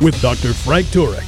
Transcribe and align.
with 0.00 0.20
Dr. 0.20 0.52
Frank 0.52 0.86
Turek. 0.86 1.26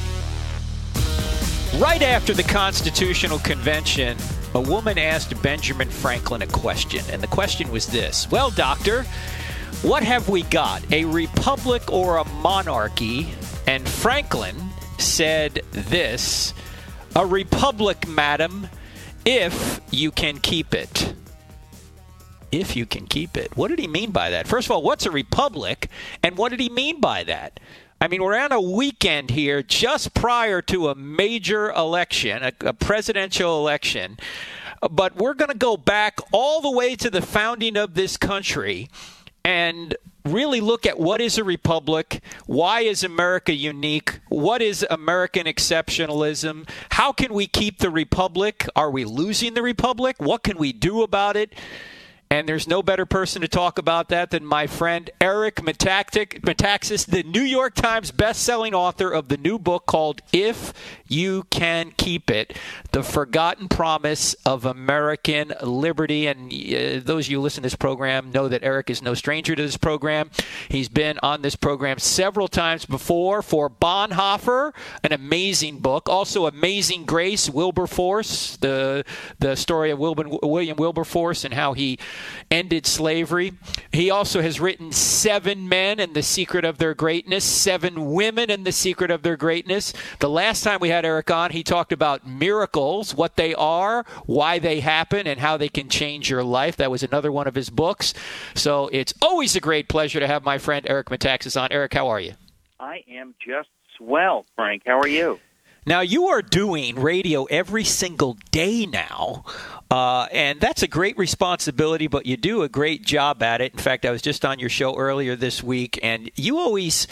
Right 1.79 2.01
after 2.01 2.33
the 2.33 2.43
Constitutional 2.43 3.39
Convention, 3.39 4.17
a 4.53 4.61
woman 4.61 4.97
asked 4.97 5.41
Benjamin 5.41 5.89
Franklin 5.89 6.41
a 6.43 6.47
question, 6.47 7.03
and 7.09 7.21
the 7.21 7.27
question 7.27 7.71
was 7.71 7.87
this 7.87 8.29
Well, 8.29 8.51
doctor, 8.51 9.03
what 9.81 10.03
have 10.03 10.29
we 10.29 10.43
got, 10.43 10.81
a 10.91 11.05
republic 11.05 11.91
or 11.91 12.17
a 12.17 12.25
monarchy? 12.25 13.27
And 13.67 13.87
Franklin 13.87 14.55
said 14.97 15.61
this 15.71 16.53
A 17.15 17.25
republic, 17.25 18.07
madam, 18.07 18.69
if 19.25 19.81
you 19.91 20.11
can 20.11 20.37
keep 20.37 20.73
it. 20.73 21.15
If 22.51 22.75
you 22.75 22.85
can 22.85 23.07
keep 23.07 23.35
it. 23.35 23.57
What 23.57 23.69
did 23.69 23.79
he 23.79 23.87
mean 23.87 24.11
by 24.11 24.29
that? 24.29 24.47
First 24.47 24.67
of 24.67 24.71
all, 24.71 24.83
what's 24.83 25.07
a 25.07 25.11
republic, 25.11 25.89
and 26.21 26.37
what 26.37 26.49
did 26.49 26.59
he 26.59 26.69
mean 26.69 27.01
by 27.01 27.23
that? 27.23 27.59
I 28.03 28.09
mean, 28.09 28.21
we're 28.21 28.37
on 28.37 28.51
a 28.51 28.59
weekend 28.59 29.29
here 29.29 29.63
just 29.63 30.13
prior 30.13 30.61
to 30.63 30.89
a 30.89 30.95
major 30.95 31.71
election, 31.71 32.43
a, 32.43 32.51
a 32.59 32.73
presidential 32.73 33.57
election, 33.57 34.19
but 34.91 35.15
we're 35.15 35.33
going 35.33 35.51
to 35.51 35.57
go 35.57 35.77
back 35.77 36.19
all 36.33 36.59
the 36.59 36.69
way 36.69 36.97
to 36.97 37.09
the 37.09 37.21
founding 37.21 37.77
of 37.77 37.93
this 37.93 38.17
country 38.17 38.89
and 39.45 39.95
really 40.25 40.59
look 40.59 40.85
at 40.85 40.99
what 40.99 41.21
is 41.21 41.37
a 41.37 41.45
republic, 41.45 42.21
why 42.45 42.81
is 42.81 43.05
America 43.05 43.53
unique, 43.53 44.19
what 44.27 44.61
is 44.61 44.85
American 44.89 45.47
exceptionalism, 45.47 46.67
how 46.91 47.13
can 47.13 47.33
we 47.33 47.47
keep 47.47 47.77
the 47.77 47.89
republic, 47.89 48.67
are 48.75 48.91
we 48.91 49.05
losing 49.05 49.53
the 49.53 49.61
republic, 49.61 50.17
what 50.19 50.43
can 50.43 50.57
we 50.57 50.73
do 50.73 51.03
about 51.03 51.37
it? 51.37 51.53
And 52.33 52.49
there's 52.49 52.67
no 52.67 52.81
better 52.81 53.05
person 53.05 53.43
to 53.43 53.47
talk 53.47 53.77
about 53.77 54.09
that 54.09 54.31
than 54.31 54.43
my 54.43 54.65
friend 54.65 55.07
Eric 55.21 55.57
Metactic, 55.57 56.41
Metaxas, 56.41 57.05
the 57.05 57.21
New 57.21 57.43
York 57.43 57.75
Times 57.75 58.09
best-selling 58.09 58.73
author 58.73 59.11
of 59.11 59.27
the 59.27 59.37
new 59.37 59.59
book 59.59 59.85
called 59.85 60.23
If 60.31 60.73
You 61.07 61.43
Can 61.51 61.91
Keep 61.95 62.31
It, 62.31 62.57
The 62.91 63.03
Forgotten 63.03 63.67
Promise 63.67 64.33
of 64.47 64.65
American 64.65 65.53
Liberty. 65.61 66.25
And 66.25 66.51
uh, 66.51 67.05
those 67.05 67.27
of 67.27 67.31
you 67.31 67.37
who 67.37 67.43
listen 67.43 67.61
to 67.61 67.67
this 67.67 67.75
program 67.75 68.31
know 68.31 68.47
that 68.47 68.63
Eric 68.63 68.89
is 68.89 69.03
no 69.03 69.13
stranger 69.13 69.55
to 69.55 69.61
this 69.61 69.77
program. 69.77 70.31
He's 70.69 70.89
been 70.89 71.19
on 71.21 71.43
this 71.43 71.55
program 71.55 71.99
several 71.99 72.47
times 72.47 72.87
before 72.87 73.43
for 73.43 73.69
Bonhoeffer, 73.69 74.73
an 75.03 75.11
amazing 75.11 75.77
book. 75.81 76.09
Also, 76.09 76.47
Amazing 76.47 77.05
Grace, 77.05 77.47
Wilberforce, 77.47 78.57
the, 78.57 79.05
the 79.37 79.55
story 79.55 79.91
of 79.91 79.99
William 79.99 80.77
Wilberforce 80.77 81.45
and 81.45 81.53
how 81.53 81.73
he 81.73 81.99
ended 82.49 82.85
slavery. 82.85 83.53
He 83.91 84.09
also 84.09 84.41
has 84.41 84.59
written 84.59 84.91
Seven 84.91 85.67
Men 85.69 85.99
and 85.99 86.13
the 86.13 86.23
Secret 86.23 86.65
of 86.65 86.77
Their 86.77 86.93
Greatness, 86.93 87.43
Seven 87.43 88.13
Women 88.13 88.49
and 88.49 88.65
the 88.65 88.71
Secret 88.71 89.11
of 89.11 89.23
Their 89.23 89.37
Greatness. 89.37 89.93
The 90.19 90.29
last 90.29 90.63
time 90.63 90.79
we 90.79 90.89
had 90.89 91.05
Eric 91.05 91.31
on, 91.31 91.51
he 91.51 91.63
talked 91.63 91.91
about 91.91 92.27
miracles, 92.27 93.15
what 93.15 93.35
they 93.35 93.53
are, 93.55 94.05
why 94.25 94.59
they 94.59 94.79
happen, 94.79 95.27
and 95.27 95.39
how 95.39 95.57
they 95.57 95.69
can 95.69 95.89
change 95.89 96.29
your 96.29 96.43
life. 96.43 96.77
That 96.77 96.91
was 96.91 97.03
another 97.03 97.31
one 97.31 97.47
of 97.47 97.55
his 97.55 97.69
books. 97.69 98.13
So 98.55 98.89
it's 98.91 99.13
always 99.21 99.55
a 99.55 99.59
great 99.59 99.89
pleasure 99.89 100.19
to 100.19 100.27
have 100.27 100.43
my 100.43 100.57
friend 100.57 100.85
Eric 100.89 101.07
Metaxas 101.09 101.59
on. 101.59 101.71
Eric, 101.71 101.93
how 101.93 102.07
are 102.07 102.19
you? 102.19 102.33
I 102.79 103.03
am 103.09 103.33
just 103.45 103.69
swell, 103.97 104.45
Frank. 104.55 104.83
How 104.85 104.99
are 104.99 105.07
you? 105.07 105.39
Now, 105.85 105.99
you 105.99 106.27
are 106.27 106.41
doing 106.41 106.95
radio 106.95 107.43
every 107.45 107.83
single 107.83 108.37
day 108.51 108.85
now, 108.85 109.43
uh, 109.93 110.27
and 110.31 110.59
that's 110.59 110.81
a 110.81 110.87
great 110.87 111.15
responsibility, 111.19 112.07
but 112.07 112.25
you 112.25 112.35
do 112.35 112.63
a 112.63 112.67
great 112.67 113.05
job 113.05 113.43
at 113.43 113.61
it. 113.61 113.73
In 113.73 113.77
fact, 113.77 114.07
I 114.07 114.09
was 114.09 114.23
just 114.23 114.43
on 114.43 114.57
your 114.57 114.69
show 114.69 114.97
earlier 114.97 115.35
this 115.35 115.61
week, 115.61 115.99
and 116.01 116.31
you 116.35 116.57
always 116.57 117.05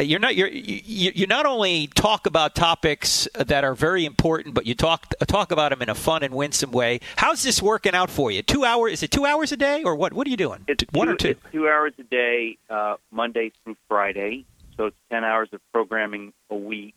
you're 0.00 0.18
not 0.18 0.34
you're, 0.34 0.48
you 0.48 1.12
you 1.14 1.26
not 1.28 1.46
only 1.46 1.86
talk 1.86 2.26
about 2.26 2.56
topics 2.56 3.28
that 3.36 3.62
are 3.62 3.72
very 3.72 4.04
important, 4.04 4.52
but 4.52 4.66
you 4.66 4.74
talk 4.74 5.14
talk 5.28 5.52
about 5.52 5.70
them 5.70 5.80
in 5.80 5.88
a 5.88 5.94
fun 5.94 6.24
and 6.24 6.34
winsome 6.34 6.72
way. 6.72 6.98
How's 7.14 7.44
this 7.44 7.62
working 7.62 7.94
out 7.94 8.10
for 8.10 8.32
you? 8.32 8.42
Two 8.42 8.64
hours? 8.64 8.94
Is 8.94 9.04
it 9.04 9.12
two 9.12 9.24
hours 9.24 9.52
a 9.52 9.56
day, 9.56 9.84
or 9.84 9.94
what? 9.94 10.12
What 10.12 10.26
are 10.26 10.30
you 10.30 10.36
doing? 10.36 10.64
It's 10.66 10.84
one 10.90 11.06
two, 11.06 11.12
or 11.12 11.16
two? 11.16 11.36
two 11.52 11.68
hours 11.68 11.92
a 12.00 12.02
day, 12.02 12.58
uh, 12.68 12.96
Monday 13.12 13.52
through 13.62 13.76
Friday. 13.86 14.44
So 14.76 14.86
it's 14.86 14.96
ten 15.08 15.22
hours 15.22 15.50
of 15.52 15.60
programming 15.72 16.32
a 16.50 16.56
week. 16.56 16.96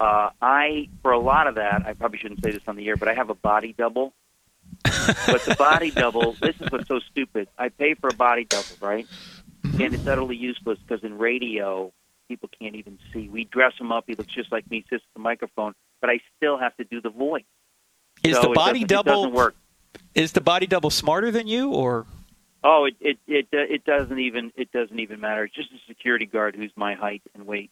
Uh, 0.00 0.30
I, 0.42 0.88
for 1.02 1.12
a 1.12 1.20
lot 1.20 1.46
of 1.46 1.54
that, 1.54 1.86
I 1.86 1.92
probably 1.92 2.18
shouldn't 2.18 2.42
say 2.42 2.50
this 2.50 2.62
on 2.66 2.74
the 2.74 2.88
air, 2.88 2.96
but 2.96 3.06
I 3.06 3.14
have 3.14 3.30
a 3.30 3.36
body 3.36 3.72
double. 3.78 4.12
But 4.84 5.42
the 5.44 5.56
body 5.58 5.90
double, 5.90 6.32
this 6.40 6.54
is 6.60 6.70
what's 6.70 6.88
so 6.88 7.00
stupid. 7.10 7.48
I 7.58 7.68
pay 7.70 7.94
for 7.94 8.08
a 8.08 8.14
body 8.14 8.44
double, 8.44 8.76
right? 8.80 9.06
Mm-hmm. 9.64 9.82
And 9.82 9.94
it's 9.94 10.06
utterly 10.06 10.36
useless 10.36 10.78
because 10.86 11.02
in 11.04 11.18
radio, 11.18 11.92
people 12.28 12.48
can't 12.58 12.76
even 12.76 12.98
see. 13.12 13.28
We 13.28 13.44
dress 13.44 13.72
him 13.78 13.92
up; 13.92 14.04
he 14.06 14.14
looks 14.14 14.32
just 14.32 14.52
like 14.52 14.70
me, 14.70 14.84
sits 14.90 15.02
at 15.02 15.14
the 15.14 15.20
microphone, 15.20 15.74
but 16.00 16.10
I 16.10 16.20
still 16.36 16.58
have 16.58 16.76
to 16.76 16.84
do 16.84 17.00
the 17.00 17.10
voice. 17.10 17.44
Is 18.22 18.36
so 18.36 18.42
the 18.42 18.48
body 18.50 18.84
double 18.84 19.12
It 19.12 19.16
doesn't 19.16 19.32
work. 19.34 19.54
is 20.14 20.32
the 20.32 20.40
body 20.40 20.66
double 20.66 20.90
smarter 20.90 21.30
than 21.30 21.46
you, 21.46 21.70
or 21.70 22.06
Oh, 22.62 22.86
it 22.86 22.94
it 23.00 23.18
it 23.26 23.48
it 23.52 23.84
doesn't 23.84 24.18
even 24.18 24.52
it 24.56 24.72
doesn't 24.72 24.98
even 24.98 25.20
matter. 25.20 25.44
It's 25.44 25.54
just 25.54 25.70
a 25.72 25.78
security 25.86 26.26
guard 26.26 26.56
who's 26.56 26.72
my 26.76 26.94
height 26.94 27.22
and 27.34 27.46
weight. 27.46 27.70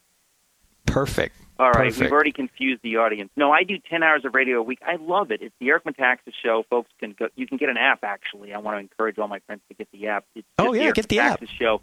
Perfect? 0.86 1.36
All 1.58 1.66
right, 1.70 1.84
Perfect. 1.88 2.00
we've 2.00 2.12
already 2.12 2.32
confused 2.32 2.80
the 2.82 2.96
audience. 2.96 3.30
No, 3.36 3.52
I 3.52 3.62
do 3.62 3.76
ten 3.88 4.02
hours 4.02 4.24
of 4.24 4.34
radio 4.34 4.58
a 4.58 4.62
week. 4.62 4.80
I 4.84 4.96
love 4.96 5.30
it. 5.30 5.42
It's 5.42 5.54
the 5.60 5.68
Eric 5.68 5.84
Metaxas 5.84 6.32
show. 6.42 6.64
Folks 6.68 6.90
can 6.98 7.12
go. 7.16 7.28
You 7.36 7.46
can 7.46 7.56
get 7.58 7.68
an 7.68 7.76
app 7.76 8.00
actually. 8.02 8.52
I 8.52 8.58
want 8.58 8.76
to 8.76 8.80
encourage 8.80 9.18
all 9.18 9.28
my 9.28 9.38
friends 9.46 9.60
to 9.68 9.74
get 9.74 9.86
the 9.92 10.08
app. 10.08 10.24
It's 10.34 10.46
Oh, 10.58 10.72
yeah, 10.72 10.84
Eric 10.84 10.94
get 10.96 11.08
the 11.08 11.20
app. 11.20 11.40
Metaxas 11.40 11.48
show, 11.50 11.82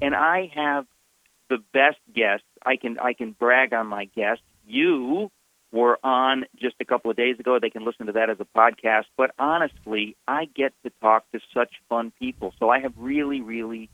and 0.00 0.14
I 0.14 0.50
have 0.54 0.86
the 1.50 1.58
best 1.74 1.98
guests. 2.14 2.46
I 2.64 2.76
can 2.76 2.98
I 2.98 3.12
can 3.12 3.32
brag 3.32 3.74
on 3.74 3.86
my 3.88 4.04
guests. 4.06 4.44
You 4.66 5.30
were 5.72 5.98
on 6.02 6.46
just 6.56 6.76
a 6.80 6.84
couple 6.86 7.10
of 7.10 7.16
days 7.16 7.38
ago. 7.38 7.58
They 7.60 7.68
can 7.70 7.84
listen 7.84 8.06
to 8.06 8.12
that 8.12 8.30
as 8.30 8.38
a 8.40 8.46
podcast. 8.58 9.04
But 9.18 9.32
honestly, 9.38 10.16
I 10.26 10.46
get 10.46 10.72
to 10.84 10.92
talk 11.02 11.24
to 11.32 11.40
such 11.52 11.74
fun 11.90 12.12
people. 12.18 12.54
So 12.58 12.70
I 12.70 12.78
have 12.80 12.94
really, 12.96 13.42
really 13.42 13.90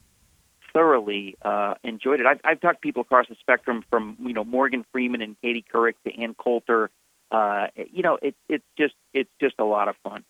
thoroughly 0.74 1.36
uh, 1.42 1.74
enjoyed 1.82 2.20
it. 2.20 2.26
I've, 2.26 2.40
I've 2.44 2.60
talked 2.60 2.82
to 2.82 2.86
people 2.86 3.02
across 3.02 3.26
the 3.28 3.36
spectrum 3.40 3.84
from 3.88 4.16
you 4.20 4.34
know 4.34 4.44
Morgan 4.44 4.84
Freeman 4.92 5.22
and 5.22 5.36
Katie 5.40 5.64
Couric 5.72 5.94
to 6.06 6.20
Ann 6.20 6.34
Coulter. 6.34 6.90
Uh, 7.30 7.68
you 7.92 8.02
know, 8.02 8.18
it's 8.20 8.36
it's 8.48 8.64
just 8.76 8.94
it's 9.14 9.30
just 9.40 9.54
a 9.58 9.64
lot 9.64 9.88
of 9.88 9.96
fun. 10.04 10.24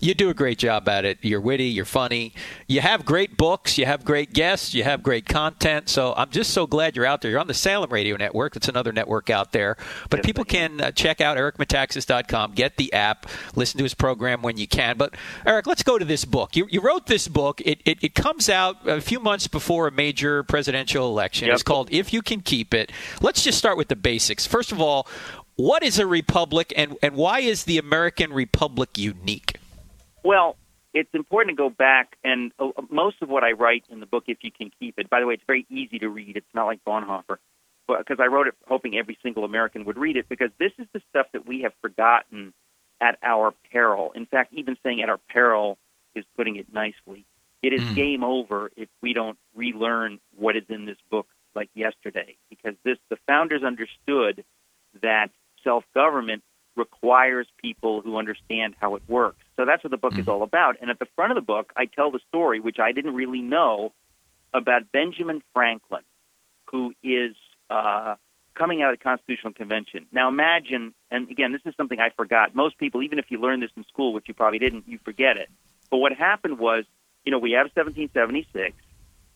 You 0.00 0.12
do 0.12 0.28
a 0.28 0.34
great 0.34 0.58
job 0.58 0.88
at 0.88 1.04
it. 1.04 1.18
You're 1.22 1.40
witty, 1.40 1.66
you're 1.66 1.84
funny. 1.84 2.34
You 2.66 2.80
have 2.82 3.06
great 3.06 3.36
books, 3.36 3.78
you 3.78 3.86
have 3.86 4.04
great 4.04 4.34
guests, 4.34 4.74
you 4.74 4.84
have 4.84 5.02
great 5.02 5.24
content. 5.24 5.88
So 5.88 6.12
I'm 6.16 6.30
just 6.30 6.50
so 6.50 6.66
glad 6.66 6.94
you're 6.94 7.06
out 7.06 7.22
there. 7.22 7.30
You're 7.30 7.40
on 7.40 7.46
the 7.46 7.54
Salem 7.54 7.90
Radio 7.90 8.16
Network. 8.16 8.52
That's 8.52 8.68
another 8.68 8.92
network 8.92 9.30
out 9.30 9.52
there. 9.52 9.76
But 10.10 10.18
Yes, 10.18 10.26
people 10.26 10.44
can 10.44 10.80
uh, 10.80 10.90
check 10.90 11.20
out 11.20 11.38
ericmetaxas.com, 11.38 12.52
get 12.52 12.76
the 12.76 12.92
app, 12.92 13.26
listen 13.54 13.78
to 13.78 13.84
his 13.84 13.94
program 13.94 14.42
when 14.42 14.58
you 14.58 14.68
can. 14.68 14.98
But 14.98 15.14
Eric, 15.46 15.66
let's 15.66 15.82
go 15.82 15.98
to 15.98 16.04
this 16.04 16.24
book. 16.24 16.54
You, 16.54 16.66
you 16.70 16.80
wrote 16.82 17.06
this 17.06 17.26
book. 17.26 17.62
It, 17.64 17.80
it, 17.86 18.02
it 18.02 18.14
comes 18.14 18.50
out 18.50 18.86
a 18.86 19.00
few 19.00 19.20
months 19.20 19.46
before 19.46 19.86
a 19.86 19.92
major 19.92 20.42
presidential 20.42 21.08
election. 21.08 21.46
Yep. 21.46 21.54
It's 21.54 21.62
called 21.62 21.88
If 21.90 22.12
You 22.12 22.20
Can 22.20 22.40
Keep 22.40 22.74
It. 22.74 22.92
Let's 23.22 23.42
just 23.42 23.56
start 23.56 23.78
with 23.78 23.88
the 23.88 23.96
basics. 23.96 24.46
First 24.46 24.70
of 24.72 24.80
all, 24.80 25.08
what 25.56 25.82
is 25.82 25.98
a 25.98 26.06
republic 26.06 26.72
and, 26.76 26.96
and 27.02 27.14
why 27.14 27.40
is 27.40 27.64
the 27.64 27.78
American 27.78 28.32
Republic 28.32 28.98
unique? 28.98 29.56
Well, 30.24 30.56
it's 30.94 31.10
important 31.12 31.56
to 31.56 31.62
go 31.62 31.68
back 31.68 32.16
and 32.24 32.52
uh, 32.58 32.70
most 32.90 33.16
of 33.20 33.28
what 33.28 33.44
I 33.44 33.52
write 33.52 33.84
in 33.90 34.00
the 34.00 34.06
book, 34.06 34.24
if 34.26 34.38
you 34.42 34.50
can 34.50 34.70
keep 34.80 34.98
it. 34.98 35.10
By 35.10 35.20
the 35.20 35.26
way, 35.26 35.34
it's 35.34 35.44
very 35.46 35.66
easy 35.70 35.98
to 35.98 36.08
read. 36.08 36.36
It's 36.36 36.54
not 36.54 36.64
like 36.66 36.80
Bonhoeffer, 36.84 37.36
because 37.86 38.18
I 38.20 38.26
wrote 38.26 38.46
it 38.46 38.54
hoping 38.66 38.96
every 38.96 39.18
single 39.22 39.44
American 39.44 39.84
would 39.84 39.98
read 39.98 40.16
it. 40.16 40.28
Because 40.28 40.50
this 40.58 40.72
is 40.78 40.86
the 40.94 41.02
stuff 41.10 41.26
that 41.32 41.46
we 41.46 41.62
have 41.62 41.72
forgotten 41.82 42.54
at 43.00 43.18
our 43.22 43.52
peril. 43.70 44.12
In 44.14 44.24
fact, 44.24 44.54
even 44.54 44.76
saying 44.82 45.02
at 45.02 45.08
our 45.10 45.20
peril 45.28 45.78
is 46.14 46.24
putting 46.36 46.56
it 46.56 46.72
nicely. 46.72 47.26
It 47.62 47.72
is 47.72 47.82
Mm. 47.82 47.94
game 47.94 48.24
over 48.24 48.70
if 48.76 48.88
we 49.02 49.12
don't 49.12 49.38
relearn 49.54 50.20
what 50.36 50.56
is 50.56 50.64
in 50.68 50.86
this 50.86 50.98
book 51.10 51.26
like 51.54 51.70
yesterday. 51.74 52.36
Because 52.48 52.76
this, 52.84 52.98
the 53.10 53.16
founders 53.26 53.62
understood 53.62 54.44
that 55.02 55.30
self-government 55.64 56.42
requires 56.76 57.46
people 57.58 58.00
who 58.00 58.16
understand 58.16 58.74
how 58.80 58.94
it 58.94 59.02
works. 59.08 59.43
So 59.56 59.64
that's 59.64 59.84
what 59.84 59.90
the 59.90 59.96
book 59.96 60.18
is 60.18 60.26
all 60.28 60.42
about. 60.42 60.76
And 60.80 60.90
at 60.90 60.98
the 60.98 61.06
front 61.14 61.32
of 61.32 61.36
the 61.36 61.42
book, 61.42 61.72
I 61.76 61.86
tell 61.86 62.10
the 62.10 62.20
story, 62.28 62.60
which 62.60 62.78
I 62.78 62.92
didn't 62.92 63.14
really 63.14 63.42
know, 63.42 63.92
about 64.52 64.90
Benjamin 64.92 65.42
Franklin, 65.52 66.02
who 66.70 66.92
is 67.02 67.34
uh, 67.70 68.16
coming 68.54 68.82
out 68.82 68.92
of 68.92 68.98
the 68.98 69.02
Constitutional 69.02 69.52
Convention. 69.52 70.06
Now 70.12 70.28
imagine, 70.28 70.94
and 71.10 71.30
again, 71.30 71.52
this 71.52 71.62
is 71.64 71.74
something 71.76 72.00
I 72.00 72.10
forgot. 72.16 72.54
Most 72.54 72.78
people, 72.78 73.02
even 73.02 73.18
if 73.18 73.26
you 73.28 73.40
learned 73.40 73.62
this 73.62 73.70
in 73.76 73.84
school, 73.84 74.12
which 74.12 74.26
you 74.28 74.34
probably 74.34 74.58
didn't, 74.58 74.88
you 74.88 74.98
forget 75.04 75.36
it. 75.36 75.48
But 75.90 75.98
what 75.98 76.12
happened 76.12 76.58
was, 76.58 76.84
you 77.24 77.32
know, 77.32 77.38
we 77.38 77.52
have 77.52 77.66
1776, 77.74 78.76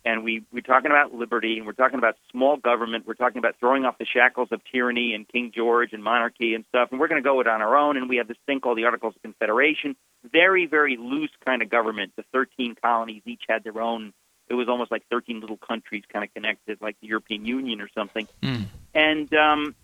and 0.05 0.25
we 0.25 0.45
we're 0.53 0.61
talking 0.61 0.91
about 0.91 1.15
liberty, 1.15 1.59
and 1.59 1.67
we're 1.67 1.73
talking 1.73 1.99
about 1.99 2.17
small 2.31 2.57
government. 2.57 3.07
We're 3.07 3.15
talking 3.15 3.39
about 3.39 3.57
throwing 3.59 3.85
off 3.85 3.99
the 3.99 4.07
shackles 4.07 4.49
of 4.53 4.61
tyranny 4.71 5.15
and 5.15 5.29
King 5.29 5.53
George 5.55 5.93
and 5.93 6.03
monarchy 6.03 6.55
and 6.55 6.65
stuff. 6.69 6.89
And 6.91 7.01
we're 7.01 7.09
going 7.09 7.23
to 7.23 7.27
go 7.27 7.41
it 7.41 7.49
on 7.49 7.61
our 7.63 7.77
own. 7.77 7.97
And 7.97 8.09
we 8.09 8.17
have 8.17 8.29
this 8.29 8.37
thing 8.47 8.61
called 8.61 8.79
the 8.79 8.85
Articles 8.85 9.15
of 9.17 9.23
Confederation, 9.23 9.97
very 10.25 10.67
very 10.67 10.97
loose 10.97 11.33
kind 11.45 11.63
of 11.63 11.69
government. 11.69 12.13
The 12.17 12.25
13 12.33 12.77
colonies 12.81 13.23
each 13.27 13.43
had 13.49 13.65
their 13.65 13.81
own. 13.81 14.13
It 14.49 14.55
was 14.55 14.69
almost 14.69 14.91
like 14.91 15.05
13 15.11 15.41
little 15.41 15.59
countries 15.59 16.05
kind 16.11 16.25
of 16.25 16.33
connected, 16.33 16.81
like 16.81 16.97
the 17.03 17.09
European 17.09 17.45
Union 17.45 17.83
or 17.83 17.89
something. 17.95 18.27
Mm. 18.43 18.65
And 18.95 19.35
um, 19.35 19.75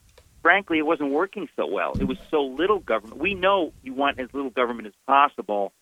frankly, 0.45 0.79
it 0.79 0.87
wasn't 0.87 1.11
working 1.11 1.49
so 1.57 1.67
well. 1.67 1.93
It 1.99 2.05
was 2.05 2.19
so 2.31 2.43
little 2.45 2.79
government. 2.79 3.21
We 3.21 3.35
know 3.35 3.73
you 3.83 3.95
want 3.95 4.19
as 4.21 4.29
little 4.33 4.51
government 4.51 4.87
as 4.87 4.95
possible, 5.07 5.73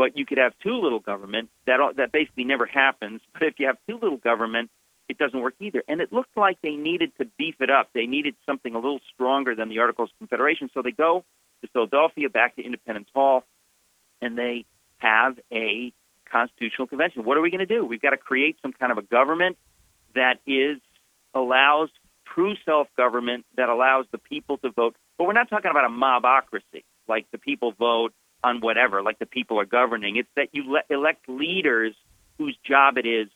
but 0.00 0.16
you 0.16 0.24
could 0.24 0.38
have 0.38 0.54
too 0.62 0.80
little 0.80 0.98
government. 0.98 1.50
That 1.66 1.78
that 1.98 2.10
basically 2.10 2.44
never 2.44 2.64
happens. 2.64 3.20
But 3.34 3.42
if 3.42 3.54
you 3.58 3.66
have 3.66 3.76
too 3.86 3.98
little 4.00 4.16
government, 4.16 4.70
it 5.10 5.18
doesn't 5.18 5.38
work 5.38 5.52
either. 5.60 5.82
And 5.86 6.00
it 6.00 6.10
looked 6.10 6.34
like 6.38 6.56
they 6.62 6.74
needed 6.74 7.12
to 7.18 7.26
beef 7.36 7.56
it 7.60 7.68
up. 7.68 7.90
They 7.92 8.06
needed 8.06 8.34
something 8.46 8.74
a 8.74 8.78
little 8.78 9.00
stronger 9.12 9.54
than 9.54 9.68
the 9.68 9.78
Articles 9.80 10.08
of 10.08 10.16
Confederation. 10.16 10.70
So 10.72 10.80
they 10.80 10.90
go 10.90 11.22
to 11.60 11.68
Philadelphia, 11.68 12.30
back 12.30 12.56
to 12.56 12.64
Independence 12.64 13.08
Hall, 13.14 13.44
and 14.22 14.38
they 14.38 14.64
have 14.96 15.38
a 15.52 15.92
constitutional 16.32 16.86
convention. 16.86 17.22
What 17.26 17.36
are 17.36 17.42
we 17.42 17.50
going 17.50 17.58
to 17.58 17.66
do? 17.66 17.84
We've 17.84 18.00
got 18.00 18.10
to 18.10 18.16
create 18.16 18.56
some 18.62 18.72
kind 18.72 18.90
of 18.90 18.96
a 18.96 19.02
government 19.02 19.58
that 20.14 20.38
is 20.46 20.78
allows 21.34 21.90
true 22.24 22.54
self-government 22.64 23.44
that 23.58 23.68
allows 23.68 24.06
the 24.12 24.18
people 24.18 24.56
to 24.58 24.70
vote. 24.70 24.96
But 25.18 25.24
we're 25.26 25.34
not 25.34 25.50
talking 25.50 25.70
about 25.70 25.84
a 25.84 25.90
mobocracy, 25.92 26.84
like 27.06 27.26
the 27.32 27.38
people 27.38 27.72
vote 27.72 28.14
on 28.42 28.60
whatever, 28.60 29.02
like 29.02 29.18
the 29.18 29.26
people 29.26 29.60
are 29.60 29.66
governing. 29.66 30.16
It's 30.16 30.28
that 30.36 30.48
you 30.52 30.64
le- 30.70 30.82
elect 30.88 31.28
leaders 31.28 31.94
whose 32.38 32.56
job 32.64 32.96
it 32.96 33.06
is 33.06 33.28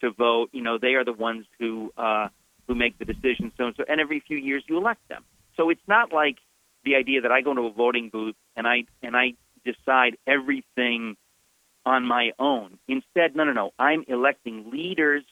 to 0.00 0.10
vote. 0.10 0.50
You 0.52 0.62
know, 0.62 0.78
they 0.78 0.94
are 0.94 1.04
the 1.04 1.12
ones 1.12 1.46
who 1.58 1.92
uh, 1.96 2.28
who 2.66 2.74
make 2.74 2.98
the 2.98 3.04
decisions. 3.04 3.52
So 3.56 3.66
and 3.66 3.74
so, 3.76 3.84
and 3.88 4.00
every 4.00 4.20
few 4.20 4.36
years 4.36 4.62
you 4.68 4.78
elect 4.78 5.06
them. 5.08 5.24
So 5.56 5.70
it's 5.70 5.86
not 5.86 6.12
like 6.12 6.36
the 6.84 6.94
idea 6.94 7.22
that 7.22 7.32
I 7.32 7.40
go 7.40 7.54
to 7.54 7.62
a 7.62 7.72
voting 7.72 8.08
booth 8.10 8.36
and 8.56 8.66
I 8.66 8.84
and 9.02 9.16
I 9.16 9.34
decide 9.64 10.16
everything 10.26 11.16
on 11.84 12.04
my 12.04 12.32
own. 12.38 12.78
Instead, 12.86 13.34
no, 13.34 13.44
no, 13.44 13.52
no. 13.52 13.72
I'm 13.78 14.04
electing 14.08 14.70
leaders 14.70 15.24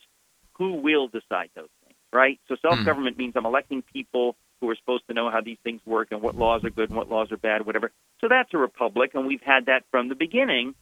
who 0.54 0.74
will 0.74 1.08
decide 1.08 1.50
those 1.54 1.68
things, 1.84 1.98
right? 2.12 2.40
So 2.48 2.56
self 2.60 2.84
government 2.84 3.16
mm. 3.16 3.20
means 3.20 3.34
I'm 3.36 3.46
electing 3.46 3.82
people 3.82 4.36
who 4.60 4.70
are 4.70 4.76
supposed 4.76 5.06
to 5.08 5.14
know 5.14 5.30
how 5.30 5.40
these 5.40 5.58
things 5.62 5.80
work 5.84 6.08
and 6.10 6.22
what 6.22 6.36
laws 6.36 6.64
are 6.64 6.70
good 6.70 6.88
and 6.88 6.96
what 6.96 7.10
laws 7.10 7.30
are 7.30 7.36
bad, 7.36 7.66
whatever. 7.66 7.92
So 8.20 8.28
that's 8.28 8.52
a 8.54 8.58
republic, 8.58 9.12
and 9.14 9.26
we've 9.26 9.42
had 9.42 9.66
that 9.66 9.84
from 9.90 10.08
the 10.08 10.14
beginning. 10.14 10.74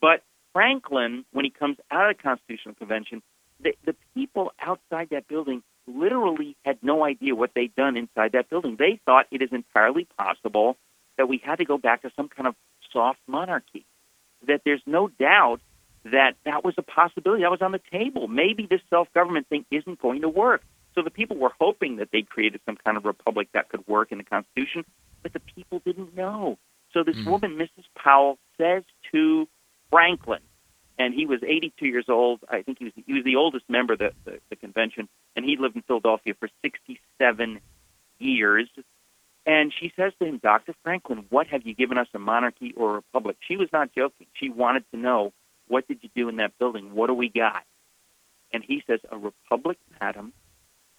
But 0.00 0.22
Franklin, 0.52 1.24
when 1.32 1.44
he 1.44 1.50
comes 1.50 1.76
out 1.90 2.10
of 2.10 2.16
the 2.16 2.22
Constitutional 2.22 2.74
Convention, 2.74 3.22
the, 3.60 3.74
the 3.84 3.94
people 4.14 4.52
outside 4.60 5.08
that 5.10 5.28
building 5.28 5.62
literally 5.86 6.56
had 6.64 6.78
no 6.82 7.04
idea 7.04 7.34
what 7.34 7.50
they'd 7.54 7.74
done 7.74 7.96
inside 7.96 8.32
that 8.32 8.48
building. 8.48 8.76
They 8.78 9.00
thought 9.04 9.26
it 9.30 9.42
is 9.42 9.50
entirely 9.52 10.06
possible 10.18 10.76
that 11.16 11.28
we 11.28 11.40
had 11.42 11.56
to 11.58 11.64
go 11.64 11.78
back 11.78 12.02
to 12.02 12.10
some 12.16 12.28
kind 12.28 12.46
of 12.46 12.54
soft 12.92 13.18
monarchy. 13.26 13.84
That 14.46 14.62
there's 14.64 14.82
no 14.86 15.08
doubt 15.08 15.60
that 16.04 16.34
that 16.44 16.64
was 16.64 16.74
a 16.78 16.82
possibility. 16.82 17.42
That 17.42 17.50
was 17.50 17.62
on 17.62 17.72
the 17.72 17.80
table. 17.90 18.28
Maybe 18.28 18.66
this 18.66 18.80
self 18.90 19.12
government 19.12 19.48
thing 19.48 19.64
isn't 19.70 20.00
going 20.00 20.22
to 20.22 20.28
work. 20.28 20.62
So 20.94 21.02
the 21.02 21.10
people 21.10 21.36
were 21.36 21.52
hoping 21.60 21.96
that 21.96 22.08
they 22.12 22.22
created 22.22 22.60
some 22.66 22.76
kind 22.76 22.96
of 22.96 23.04
republic 23.04 23.48
that 23.54 23.68
could 23.68 23.86
work 23.86 24.12
in 24.12 24.18
the 24.18 24.24
Constitution, 24.24 24.84
but 25.22 25.32
the 25.32 25.40
people 25.40 25.80
didn't 25.84 26.14
know. 26.14 26.58
So 26.92 27.02
this 27.02 27.16
mm-hmm. 27.16 27.30
woman, 27.30 27.56
Mrs. 27.56 27.84
Powell, 27.96 28.38
says 28.58 28.82
to 29.12 29.48
Franklin, 29.90 30.42
and 30.98 31.14
he 31.14 31.26
was 31.26 31.40
82 31.42 31.86
years 31.86 32.04
old. 32.08 32.40
I 32.48 32.62
think 32.62 32.78
he 32.78 32.84
was 32.84 32.92
he 33.06 33.14
was 33.14 33.24
the 33.24 33.36
oldest 33.36 33.64
member 33.68 33.94
of 33.94 33.98
the, 33.98 34.12
the, 34.24 34.38
the 34.50 34.56
convention, 34.56 35.08
and 35.34 35.44
he 35.44 35.56
lived 35.58 35.76
in 35.76 35.82
Philadelphia 35.82 36.34
for 36.38 36.48
67 36.62 37.60
years. 38.18 38.68
And 39.44 39.72
she 39.80 39.92
says 39.96 40.12
to 40.20 40.26
him, 40.26 40.38
Dr. 40.38 40.74
Franklin, 40.84 41.24
what 41.30 41.48
have 41.48 41.66
you 41.66 41.74
given 41.74 41.98
us, 41.98 42.06
a 42.14 42.18
monarchy 42.18 42.72
or 42.76 42.92
a 42.92 42.94
republic? 42.96 43.36
She 43.40 43.56
was 43.56 43.68
not 43.72 43.92
joking. 43.92 44.28
She 44.34 44.50
wanted 44.50 44.84
to 44.92 44.96
know, 44.98 45.32
what 45.66 45.88
did 45.88 45.98
you 46.02 46.10
do 46.14 46.28
in 46.28 46.36
that 46.36 46.56
building? 46.58 46.94
What 46.94 47.08
do 47.08 47.14
we 47.14 47.28
got? 47.28 47.64
And 48.52 48.62
he 48.62 48.84
says, 48.86 49.00
a 49.10 49.18
republic, 49.18 49.78
madam, 50.00 50.32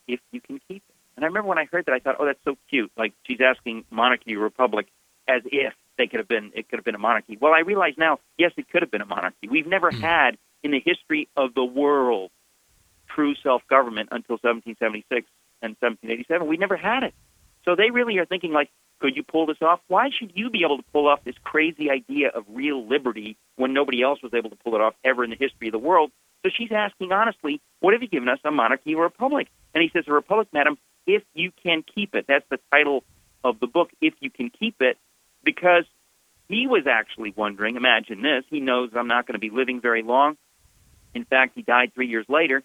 if 0.07 0.19
you 0.31 0.41
can 0.41 0.59
keep 0.67 0.83
it. 0.87 0.95
And 1.15 1.23
I 1.23 1.27
remember 1.27 1.49
when 1.49 1.59
I 1.59 1.65
heard 1.71 1.85
that, 1.85 1.93
I 1.93 1.99
thought, 1.99 2.15
oh, 2.19 2.25
that's 2.25 2.39
so 2.43 2.55
cute. 2.69 2.91
Like 2.97 3.13
she's 3.23 3.39
asking 3.41 3.85
monarchy 3.91 4.35
or 4.35 4.39
republic 4.39 4.87
as 5.27 5.41
if 5.45 5.73
they 5.97 6.07
could 6.07 6.19
have 6.19 6.27
been, 6.27 6.51
it 6.55 6.69
could 6.69 6.79
have 6.79 6.85
been 6.85 6.95
a 6.95 6.99
monarchy. 6.99 7.37
Well, 7.39 7.53
I 7.53 7.59
realize 7.59 7.93
now, 7.97 8.19
yes, 8.37 8.51
it 8.57 8.69
could 8.69 8.81
have 8.81 8.91
been 8.91 9.01
a 9.01 9.05
monarchy. 9.05 9.47
We've 9.49 9.67
never 9.67 9.91
mm. 9.91 9.99
had 9.99 10.37
in 10.63 10.71
the 10.71 10.81
history 10.83 11.29
of 11.37 11.53
the 11.53 11.63
world 11.63 12.31
true 13.13 13.35
self-government 13.43 14.09
until 14.11 14.37
1776 14.41 15.27
and 15.61 15.75
1787. 15.79 16.47
We 16.47 16.57
never 16.57 16.75
had 16.75 17.03
it. 17.03 17.13
So 17.63 17.75
they 17.75 17.91
really 17.91 18.17
are 18.17 18.25
thinking 18.25 18.51
like, 18.51 18.69
could 18.99 19.15
you 19.15 19.23
pull 19.23 19.45
this 19.45 19.57
off? 19.61 19.81
Why 19.87 20.09
should 20.17 20.31
you 20.35 20.49
be 20.49 20.63
able 20.63 20.77
to 20.77 20.83
pull 20.93 21.07
off 21.07 21.23
this 21.23 21.35
crazy 21.43 21.89
idea 21.89 22.29
of 22.29 22.45
real 22.49 22.87
liberty 22.87 23.37
when 23.57 23.73
nobody 23.73 24.01
else 24.01 24.21
was 24.23 24.33
able 24.33 24.49
to 24.49 24.55
pull 24.55 24.75
it 24.75 24.81
off 24.81 24.93
ever 25.03 25.23
in 25.23 25.29
the 25.29 25.35
history 25.35 25.67
of 25.67 25.73
the 25.73 25.79
world? 25.79 26.11
So 26.43 26.51
she's 26.55 26.71
asking 26.71 27.11
honestly, 27.11 27.61
what 27.79 27.93
have 27.93 28.01
you 28.01 28.07
given 28.07 28.29
us, 28.29 28.39
a 28.43 28.51
monarchy 28.51 28.95
or 28.95 29.01
a 29.01 29.07
republic? 29.07 29.47
And 29.73 29.81
he 29.81 29.89
says, 29.93 30.05
a 30.07 30.13
republic, 30.13 30.49
madam, 30.53 30.77
if 31.05 31.23
you 31.33 31.51
can 31.63 31.83
keep 31.83 32.15
it. 32.15 32.25
That's 32.27 32.45
the 32.49 32.59
title 32.71 33.03
of 33.43 33.59
the 33.59 33.67
book, 33.67 33.89
If 34.01 34.13
You 34.19 34.29
Can 34.29 34.49
Keep 34.49 34.81
It, 34.81 34.97
because 35.43 35.85
he 36.47 36.67
was 36.67 36.83
actually 36.89 37.33
wondering, 37.35 37.75
imagine 37.75 38.21
this, 38.21 38.43
he 38.49 38.59
knows 38.59 38.91
I'm 38.95 39.07
not 39.07 39.27
going 39.27 39.33
to 39.33 39.39
be 39.39 39.49
living 39.49 39.81
very 39.81 40.03
long. 40.03 40.37
In 41.13 41.25
fact, 41.25 41.53
he 41.55 41.61
died 41.61 41.93
three 41.93 42.07
years 42.07 42.25
later. 42.29 42.63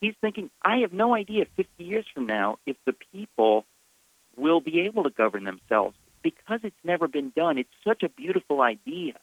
He's 0.00 0.14
thinking, 0.20 0.50
I 0.62 0.78
have 0.78 0.92
no 0.92 1.14
idea 1.14 1.46
50 1.56 1.84
years 1.84 2.06
from 2.12 2.26
now 2.26 2.58
if 2.66 2.76
the 2.84 2.94
people 3.12 3.64
will 4.36 4.60
be 4.60 4.80
able 4.80 5.04
to 5.04 5.10
govern 5.10 5.44
themselves 5.44 5.96
because 6.22 6.60
it's 6.62 6.76
never 6.84 7.08
been 7.08 7.32
done. 7.34 7.58
It's 7.58 7.70
such 7.86 8.02
a 8.02 8.08
beautiful 8.08 8.60
idea. 8.60 9.14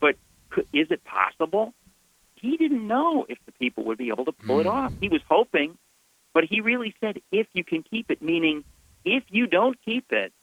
But 0.00 0.16
is 0.72 0.88
it 0.90 1.02
possible? 1.04 1.72
He 2.36 2.56
didn't 2.56 2.86
know 2.86 3.26
if 3.28 3.38
the 3.46 3.52
people 3.52 3.84
would 3.84 3.98
be 3.98 4.08
able 4.08 4.26
to 4.26 4.32
pull 4.32 4.60
it 4.60 4.64
hmm. 4.64 4.70
off. 4.70 4.92
He 5.00 5.08
was 5.08 5.22
hoping, 5.28 5.76
but 6.36 6.44
he 6.44 6.60
really 6.60 6.94
said, 7.00 7.22
if 7.32 7.46
you 7.54 7.64
can 7.64 7.82
keep 7.82 8.10
it, 8.10 8.20
meaning 8.20 8.62
if 9.06 9.24
you 9.30 9.46
don't 9.46 9.74
keep 9.82 10.12
it, 10.12 10.34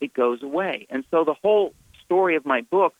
it 0.00 0.14
goes 0.14 0.42
away. 0.42 0.86
And 0.88 1.04
so 1.10 1.24
the 1.24 1.34
whole 1.34 1.74
story 2.06 2.36
of 2.36 2.46
my 2.46 2.62
book 2.62 2.94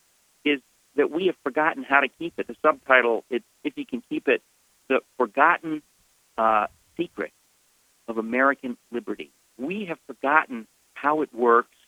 is 0.44 0.60
that 0.96 1.10
we 1.10 1.28
have 1.28 1.36
forgotten 1.42 1.82
how 1.82 2.00
to 2.00 2.08
keep 2.08 2.34
it. 2.36 2.46
The 2.46 2.56
subtitle, 2.60 3.24
it's 3.30 3.46
If 3.64 3.78
You 3.78 3.86
Can 3.86 4.02
Keep 4.06 4.28
It, 4.28 4.42
The 4.90 5.00
Forgotten 5.16 5.80
uh, 6.36 6.66
Secret 6.98 7.32
of 8.06 8.18
American 8.18 8.76
Liberty. 8.90 9.30
We 9.56 9.86
have 9.86 9.98
forgotten 10.06 10.66
how 10.92 11.22
it 11.22 11.34
works 11.34 11.78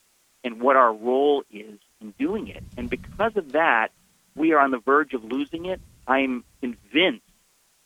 and 0.44 0.62
what 0.62 0.76
our 0.76 0.94
role 0.94 1.42
is 1.52 1.78
in 2.00 2.14
doing 2.18 2.48
it. 2.48 2.64
And 2.78 2.88
because 2.88 3.36
of 3.36 3.52
that, 3.52 3.88
we 4.34 4.54
are 4.54 4.60
on 4.60 4.70
the 4.70 4.78
verge 4.78 5.12
of 5.12 5.24
losing 5.24 5.66
it. 5.66 5.82
I'm 6.06 6.42
convinced 6.62 7.20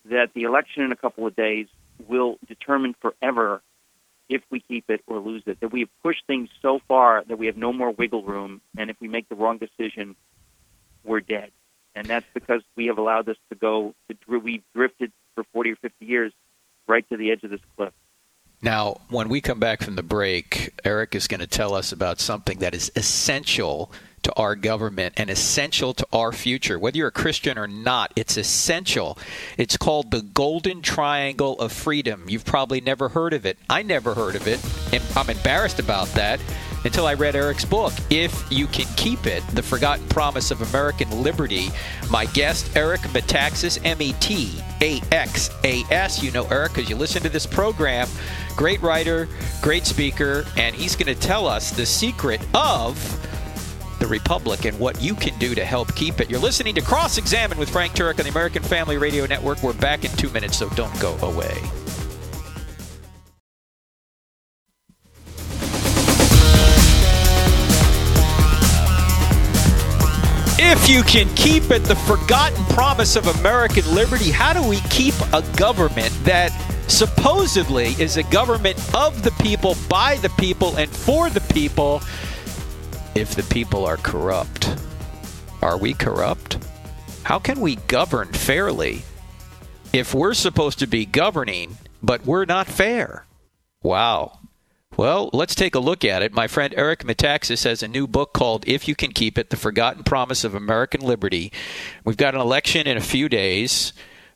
that 0.05 0.29
the 0.33 0.45
election 0.45 0.85
in 0.85 0.93
a 0.93 0.97
couple 0.97 1.27
of 1.27 1.35
days 1.35 1.67
will 2.07 2.39
determine 2.47 2.95
forever 3.01 3.63
if 4.29 4.43
we 4.51 4.61
keep 4.61 4.91
it 4.91 5.03
or 5.07 5.19
lose 5.19 5.43
it. 5.47 5.61
That 5.61 5.73
we 5.73 5.81
have 5.81 5.89
pushed 6.03 6.25
things 6.27 6.49
so 6.61 6.81
far 6.87 7.25
that 7.29 7.39
we 7.39 7.47
have 7.47 7.57
no 7.57 7.73
more 7.73 7.91
wiggle 7.91 8.23
room, 8.23 8.61
and 8.77 8.91
if 8.91 8.97
we 9.01 9.09
make 9.09 9.29
the 9.29 9.35
wrong 9.35 9.59
decision, 9.59 10.17
we're 11.05 11.21
dead. 11.21 11.51
And 11.95 12.07
that's 12.07 12.27
because 12.35 12.63
we 12.77 12.87
have 12.87 12.99
allowed 12.99 13.27
this 13.27 13.39
to 13.51 13.57
go. 13.57 13.95
To, 14.09 14.39
we've 14.39 14.63
drifted 14.75 15.13
for 15.35 15.45
40 15.53 15.73
or 15.73 15.77
50 15.77 16.05
years 16.05 16.33
right 16.87 17.09
to 17.11 17.17
the 17.17 17.31
edge 17.31 17.43
of 17.43 17.51
this 17.51 17.61
cliff. 17.77 17.93
Now, 18.61 19.01
when 19.09 19.29
we 19.29 19.41
come 19.41 19.61
back 19.61 19.83
from 19.83 19.95
the 19.95 20.03
break, 20.03 20.73
Eric 20.85 21.15
is 21.15 21.29
going 21.29 21.41
to 21.41 21.47
tell 21.47 21.75
us 21.75 21.93
about 21.93 22.19
something 22.19 22.59
that 22.59 22.75
is 22.75 22.91
essential 22.97 23.93
to 24.23 24.33
our 24.35 24.55
government 24.55 25.15
and 25.17 25.31
essential 25.31 25.95
to 25.95 26.07
our 26.13 26.33
future. 26.33 26.79
Whether 26.79 26.99
you're 26.99 27.09
a 27.09 27.13
Christian 27.13 27.59
or 27.59 27.67
not, 27.67 28.13
it's 28.17 28.37
essential. 28.37 29.19
It's 29.57 29.77
called 29.77 30.11
the 30.11 30.23
Golden 30.23 30.83
Triangle 30.83 31.59
of 31.59 31.73
Freedom. 31.73 32.25
You've 32.29 32.45
probably 32.45 32.81
never 32.81 33.09
heard 33.09 33.33
of 33.33 33.47
it. 33.47 33.59
I 33.69 33.83
never 33.83 34.15
heard 34.15 34.37
of 34.37 34.47
it, 34.47 34.65
and 34.93 35.03
I'm 35.17 35.31
embarrassed 35.31 35.79
about 35.79 36.09
that 36.09 36.41
until 36.85 37.07
I 37.07 37.15
read 37.15 37.35
Eric's 37.35 37.65
book, 37.65 37.93
If 38.11 38.47
You 38.51 38.67
Can 38.67 38.87
Keep 38.97 39.27
It 39.27 39.43
The 39.49 39.63
Forgotten 39.63 40.07
Promise 40.09 40.51
of 40.51 40.63
American 40.63 41.23
Liberty. 41.23 41.71
My 42.11 42.27
guest, 42.27 42.77
Eric 42.77 43.01
Metaxas, 43.01 43.81
M 43.85 44.01
E 44.01 44.15
T 44.21 44.61
A 44.81 45.01
X 45.13 45.51
A 45.65 45.83
S. 45.91 46.23
You 46.23 46.31
know 46.31 46.47
Eric 46.47 46.75
because 46.75 46.89
you 46.89 46.97
listen 46.97 47.23
to 47.23 47.29
this 47.29 47.47
program. 47.47 48.09
Great 48.57 48.81
writer, 48.83 49.29
great 49.61 49.87
speaker, 49.87 50.45
and 50.57 50.75
he's 50.75 50.97
going 50.97 51.13
to 51.15 51.21
tell 51.21 51.47
us 51.47 51.71
the 51.71 51.87
secret 51.87 52.41
of 52.55 52.97
the 53.99 54.07
Republic 54.07 54.65
and 54.65 54.79
what 54.79 55.01
you 55.03 55.15
can 55.15 55.39
do 55.39 55.55
to 55.55 55.65
help 55.65 55.95
keep 55.95 56.21
it. 56.21 56.31
You're 56.31 56.41
listening 56.41 56.75
to 56.77 56.81
Cross 56.81 57.19
Examine 57.19 57.59
with 57.59 57.71
Frank 57.71 57.95
Turek 57.95 58.19
on 58.19 58.25
the 58.25 58.31
American 58.31 58.63
Family 58.63 58.99
Radio 58.99 59.27
Network. 59.27 59.63
We're 59.63 59.73
back 59.73 60.05
in 60.05 60.11
two 60.13 60.31
minutes, 60.31 60.57
so 60.57 60.69
don't 60.71 60.99
go 61.01 61.17
away. 61.23 61.57
If 70.61 70.89
you 70.89 71.03
can 71.03 71.33
keep 71.35 71.71
it, 71.71 71.85
the 71.85 71.97
forgotten 71.97 72.63
promise 72.67 73.17
of 73.17 73.27
American 73.39 73.95
liberty, 73.95 74.31
how 74.31 74.53
do 74.53 74.69
we 74.69 74.81
keep 74.91 75.15
a 75.33 75.43
government 75.57 76.11
that 76.25 76.51
supposedly 76.89 77.89
is 78.01 78.17
a 78.17 78.23
government 78.25 78.77
of 78.95 79.23
the 79.23 79.31
people, 79.43 79.77
by 79.89 80.17
the 80.17 80.29
people, 80.31 80.77
and 80.77 80.91
for 80.91 81.31
the 81.31 81.41
people? 81.41 82.03
If 83.15 83.35
the 83.35 83.43
people 83.45 83.87
are 83.87 83.97
corrupt? 83.97 84.77
Are 85.63 85.77
we 85.77 85.95
corrupt? 85.95 86.59
How 87.25 87.39
can 87.39 87.61
we 87.61 87.77
govern 87.77 88.33
fairly 88.33 89.03
if 89.93 90.15
we're 90.15 90.35
supposed 90.35 90.79
to 90.79 90.87
be 90.87 91.05
governing, 91.05 91.79
but 92.03 92.25
we're 92.25 92.45
not 92.45 92.67
fair? 92.67 93.27
Wow. 93.83 94.39
Well, 94.97 95.31
let's 95.33 95.55
take 95.55 95.75
a 95.75 95.81
look 95.81 96.05
at 96.05 96.23
it. 96.23 96.33
My 96.33 96.49
friend 96.49 96.75
Eric 96.77 97.05
Metaxas 97.05 97.65
has 97.65 97.83
a 97.83 97.89
new 97.89 98.07
book 98.07 98.33
called 98.33 98.67
If 98.67 98.89
You 98.89 98.95
Can 98.95 99.13
Keep 99.13 99.39
It 99.39 99.51
The 99.51 99.57
Forgotten 99.57 100.03
Promise 100.03 100.43
of 100.43 100.55
American 100.55 101.01
Liberty. 101.03 101.53
We've 102.05 102.17
got 102.17 102.35
an 102.35 102.41
election 102.41 102.87
in 102.87 102.97
a 102.97 103.01
few 103.01 103.29
days. 103.29 103.93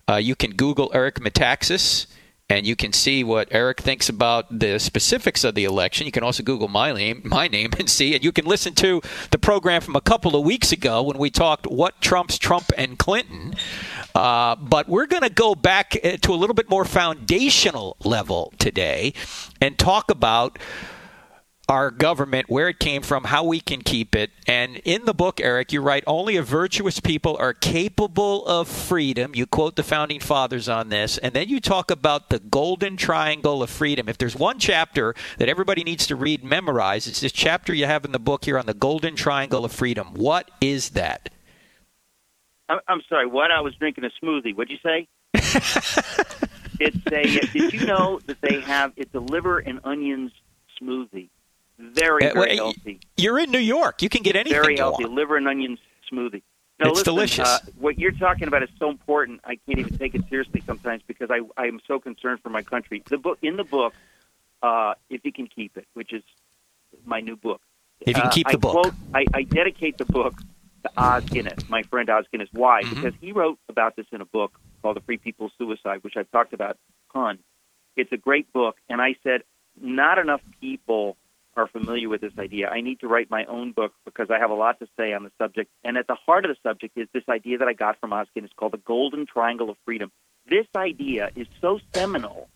Uh, 0.08 0.16
you 0.16 0.36
can 0.36 0.52
Google 0.52 0.90
Eric 0.94 1.16
Metaxas 1.16 2.06
and 2.52 2.66
you 2.66 2.76
can 2.76 2.92
see 2.92 3.24
what 3.24 3.48
Eric 3.50 3.80
thinks 3.80 4.10
about 4.10 4.46
the 4.50 4.78
specifics 4.78 5.42
of 5.42 5.54
the 5.54 5.64
election. 5.64 6.04
You 6.04 6.12
can 6.12 6.22
also 6.22 6.42
Google 6.42 6.68
my 6.68 6.92
name, 6.92 7.22
my 7.24 7.48
name, 7.48 7.70
and 7.78 7.88
see. 7.88 8.14
And 8.14 8.22
you 8.22 8.30
can 8.30 8.44
listen 8.44 8.74
to 8.74 9.00
the 9.30 9.38
program 9.38 9.80
from 9.80 9.96
a 9.96 10.02
couple 10.02 10.36
of 10.36 10.44
weeks 10.44 10.70
ago 10.70 11.02
when 11.02 11.16
we 11.16 11.30
talked 11.30 11.66
what 11.66 11.98
trumps 12.02 12.36
Trump 12.36 12.70
and 12.76 12.98
Clinton. 12.98 13.54
Uh, 14.14 14.56
but 14.56 14.86
we're 14.86 15.06
going 15.06 15.22
to 15.22 15.30
go 15.30 15.54
back 15.54 15.96
uh, 16.04 16.18
to 16.18 16.34
a 16.34 16.36
little 16.36 16.52
bit 16.52 16.68
more 16.68 16.84
foundational 16.84 17.96
level 18.04 18.52
today 18.58 19.14
and 19.62 19.78
talk 19.78 20.10
about 20.10 20.58
our 21.72 21.90
government, 21.90 22.50
where 22.50 22.68
it 22.68 22.78
came 22.78 23.00
from, 23.00 23.24
how 23.24 23.42
we 23.42 23.58
can 23.58 23.80
keep 23.80 24.14
it. 24.14 24.30
And 24.46 24.76
in 24.84 25.06
the 25.06 25.14
book, 25.14 25.40
Eric, 25.40 25.72
you 25.72 25.80
write 25.80 26.04
only 26.06 26.36
a 26.36 26.42
virtuous 26.42 27.00
people 27.00 27.34
are 27.40 27.54
capable 27.54 28.46
of 28.46 28.68
freedom. 28.68 29.32
You 29.34 29.46
quote 29.46 29.76
the 29.76 29.82
founding 29.82 30.20
fathers 30.20 30.68
on 30.68 30.90
this. 30.90 31.16
And 31.16 31.32
then 31.32 31.48
you 31.48 31.62
talk 31.62 31.90
about 31.90 32.28
the 32.28 32.40
golden 32.40 32.98
triangle 32.98 33.62
of 33.62 33.70
freedom. 33.70 34.06
If 34.06 34.18
there's 34.18 34.36
one 34.36 34.58
chapter 34.58 35.14
that 35.38 35.48
everybody 35.48 35.82
needs 35.82 36.06
to 36.08 36.14
read, 36.14 36.44
memorize, 36.44 37.06
it's 37.06 37.20
this 37.20 37.32
chapter 37.32 37.72
you 37.72 37.86
have 37.86 38.04
in 38.04 38.12
the 38.12 38.18
book 38.18 38.44
here 38.44 38.58
on 38.58 38.66
the 38.66 38.74
golden 38.74 39.16
triangle 39.16 39.64
of 39.64 39.72
freedom. 39.72 40.08
What 40.12 40.50
is 40.60 40.90
that? 40.90 41.30
I'm 42.68 43.00
sorry, 43.08 43.26
what? 43.26 43.50
I 43.50 43.62
was 43.62 43.74
drinking 43.76 44.04
a 44.04 44.10
smoothie. 44.22 44.54
What'd 44.54 44.70
you 44.70 44.78
say? 44.82 45.08
it's 46.78 47.06
a. 47.06 47.46
Did 47.52 47.72
you 47.72 47.86
know 47.86 48.20
that 48.26 48.42
they 48.42 48.60
have? 48.60 48.92
It's 48.96 49.14
a 49.14 49.20
liver 49.20 49.58
and 49.58 49.80
onions 49.84 50.32
smoothie. 50.78 51.30
Very, 51.82 52.30
uh, 52.30 52.34
very 52.34 52.56
healthy. 52.56 53.00
You're 53.16 53.40
in 53.40 53.50
New 53.50 53.58
York. 53.58 54.02
You 54.02 54.08
can 54.08 54.22
get 54.22 54.36
anything. 54.36 54.62
Very 54.62 54.76
healthy. 54.76 55.04
Liver 55.04 55.36
and 55.36 55.48
onion 55.48 55.78
smoothie. 56.10 56.42
Now, 56.78 56.88
it's 56.88 56.98
listen, 56.98 57.04
delicious. 57.04 57.48
Uh, 57.48 57.58
what 57.78 57.98
you're 57.98 58.12
talking 58.12 58.46
about 58.46 58.62
is 58.62 58.68
so 58.78 58.88
important. 58.88 59.40
I 59.44 59.56
can't 59.66 59.78
even 59.78 59.98
take 59.98 60.14
it 60.14 60.22
seriously 60.28 60.62
sometimes 60.64 61.02
because 61.06 61.28
I 61.30 61.40
I 61.56 61.66
am 61.66 61.80
so 61.86 61.98
concerned 61.98 62.40
for 62.40 62.50
my 62.50 62.62
country. 62.62 63.02
The 63.08 63.18
book 63.18 63.38
in 63.42 63.56
the 63.56 63.64
book, 63.64 63.94
uh, 64.62 64.94
if 65.10 65.24
you 65.24 65.32
can 65.32 65.48
keep 65.48 65.76
it, 65.76 65.86
which 65.94 66.12
is 66.12 66.22
my 67.04 67.20
new 67.20 67.36
book. 67.36 67.60
If 68.00 68.16
you 68.16 68.22
can 68.22 68.30
keep 68.30 68.48
uh, 68.48 68.52
the 68.52 68.58
book, 68.58 68.72
quote, 68.72 68.94
I, 69.14 69.26
I 69.34 69.42
dedicate 69.42 69.98
the 69.98 70.04
book 70.04 70.34
to 70.84 70.90
Os 70.96 71.24
Guinness, 71.24 71.68
my 71.68 71.82
friend 71.82 72.08
Os 72.10 72.26
Guinness. 72.30 72.48
Why? 72.52 72.82
Mm-hmm. 72.82 72.94
Because 72.94 73.14
he 73.20 73.32
wrote 73.32 73.58
about 73.68 73.96
this 73.96 74.06
in 74.12 74.20
a 74.20 74.24
book 74.24 74.58
called 74.82 74.96
The 74.96 75.00
Free 75.00 75.18
People's 75.18 75.52
Suicide, 75.58 76.02
which 76.02 76.16
I've 76.16 76.30
talked 76.30 76.52
about 76.52 76.76
a 76.76 77.12
ton. 77.12 77.38
It's 77.96 78.12
a 78.12 78.16
great 78.16 78.52
book, 78.52 78.76
and 78.88 79.00
I 79.00 79.16
said 79.22 79.42
not 79.80 80.18
enough 80.18 80.40
people 80.60 81.16
are 81.56 81.66
familiar 81.66 82.08
with 82.08 82.20
this 82.20 82.32
idea. 82.38 82.68
I 82.68 82.80
need 82.80 83.00
to 83.00 83.08
write 83.08 83.30
my 83.30 83.44
own 83.44 83.72
book 83.72 83.92
because 84.04 84.28
I 84.30 84.38
have 84.38 84.50
a 84.50 84.54
lot 84.54 84.78
to 84.80 84.86
say 84.98 85.12
on 85.12 85.24
the 85.24 85.30
subject. 85.38 85.70
And 85.84 85.96
at 85.96 86.06
the 86.06 86.14
heart 86.14 86.44
of 86.44 86.50
the 86.50 86.68
subject 86.68 86.96
is 86.96 87.08
this 87.12 87.24
idea 87.28 87.58
that 87.58 87.68
I 87.68 87.72
got 87.74 87.98
from 88.00 88.12
Os 88.12 88.26
It's 88.34 88.52
called 88.54 88.72
the 88.72 88.78
Golden 88.78 89.26
Triangle 89.26 89.70
of 89.70 89.76
Freedom. 89.84 90.10
This 90.48 90.66
idea 90.74 91.30
is 91.36 91.46
so 91.60 91.78
seminal 91.94 92.48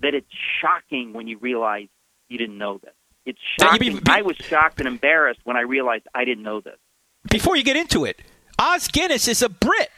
that 0.00 0.14
it's 0.14 0.26
shocking 0.60 1.12
when 1.12 1.28
you 1.28 1.38
realize 1.38 1.88
you 2.28 2.38
didn't 2.38 2.58
know 2.58 2.78
this. 2.78 2.92
It's 3.24 3.38
shocking. 3.60 4.00
I 4.08 4.22
was 4.22 4.36
shocked 4.36 4.80
and 4.80 4.88
embarrassed 4.88 5.40
when 5.44 5.56
I 5.56 5.60
realized 5.60 6.06
I 6.14 6.24
didn't 6.24 6.42
know 6.42 6.60
this. 6.60 6.78
Before 7.30 7.56
you 7.56 7.62
get 7.62 7.76
into 7.76 8.04
it, 8.04 8.20
Os 8.58 8.88
Guinness 8.88 9.28
is 9.28 9.42
a 9.42 9.48
Brit. 9.48 9.90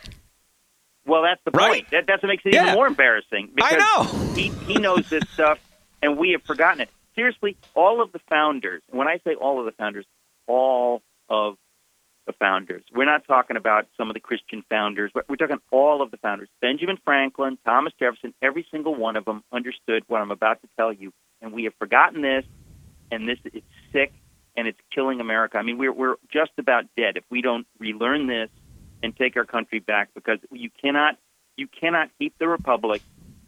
Well, 1.07 1.23
that's 1.23 1.41
the 1.45 1.51
right? 1.53 1.73
point. 1.73 1.91
That, 1.91 2.07
that's 2.07 2.23
what 2.23 2.29
makes 2.29 2.43
it 2.45 2.55
yeah. 2.55 2.65
even 2.65 2.75
more 2.75 2.87
embarrassing. 2.87 3.51
Because 3.55 3.73
I 3.73 3.77
know. 3.77 4.35
He, 4.35 4.49
he 4.67 4.75
knows 4.75 5.09
this 5.09 5.25
stuff, 5.33 5.59
and 6.03 6.19
we 6.19 6.33
have 6.33 6.43
forgotten 6.43 6.83
it 6.83 6.91
seriously, 7.15 7.57
all 7.75 8.03
of 8.03 8.13
the 8.13 8.21
founders, 8.29 8.83
when 8.91 9.09
I 9.09 9.19
say 9.25 9.35
all 9.35 9.59
of 9.59 9.67
the 9.67 9.73
founders, 9.73 10.07
all 10.47 11.03
of 11.29 11.57
the 12.27 12.33
founders. 12.33 12.83
We're 12.93 13.05
not 13.05 13.27
talking 13.27 13.57
about 13.57 13.87
some 13.97 14.09
of 14.09 14.15
the 14.15 14.21
Christian 14.21 14.65
founders. 14.71 15.13
We're 15.29 15.37
talking 15.37 15.61
all 15.71 16.03
of 16.03 16.11
the 16.11 16.17
founders. 16.17 16.49
Benjamin 16.61 16.99
Franklin, 17.05 17.59
Thomas 17.65 17.93
Jefferson, 17.99 18.35
every 18.41 18.67
single 18.71 18.95
one 18.95 19.17
of 19.17 19.25
them 19.25 19.45
understood 19.53 20.05
what 20.07 20.23
I'm 20.23 20.31
about 20.31 20.63
to 20.63 20.69
tell 20.79 20.93
you. 20.93 21.13
And 21.43 21.53
we 21.53 21.65
have 21.65 21.75
forgotten 21.79 22.23
this, 22.23 22.45
and 23.11 23.29
this 23.29 23.39
it's 23.45 23.67
sick, 23.93 24.13
and 24.57 24.67
it's 24.67 24.79
killing 24.95 25.21
America. 25.21 25.59
I 25.59 25.63
mean, 25.63 25.77
we're, 25.79 25.93
we're 25.93 26.17
just 26.33 26.53
about 26.59 26.85
dead 26.97 27.17
if 27.17 27.25
we 27.31 27.43
don't 27.43 27.67
relearn 27.79 28.27
this 28.27 28.49
and 29.03 29.15
take 29.15 29.37
our 29.37 29.45
country 29.45 29.81
back 29.81 30.09
because 30.15 30.39
you 30.51 30.71
cannot, 30.81 31.19
you 31.57 31.69
cannot 31.69 32.09
keep 32.19 32.39
the 32.39 32.49
republic, 32.49 33.03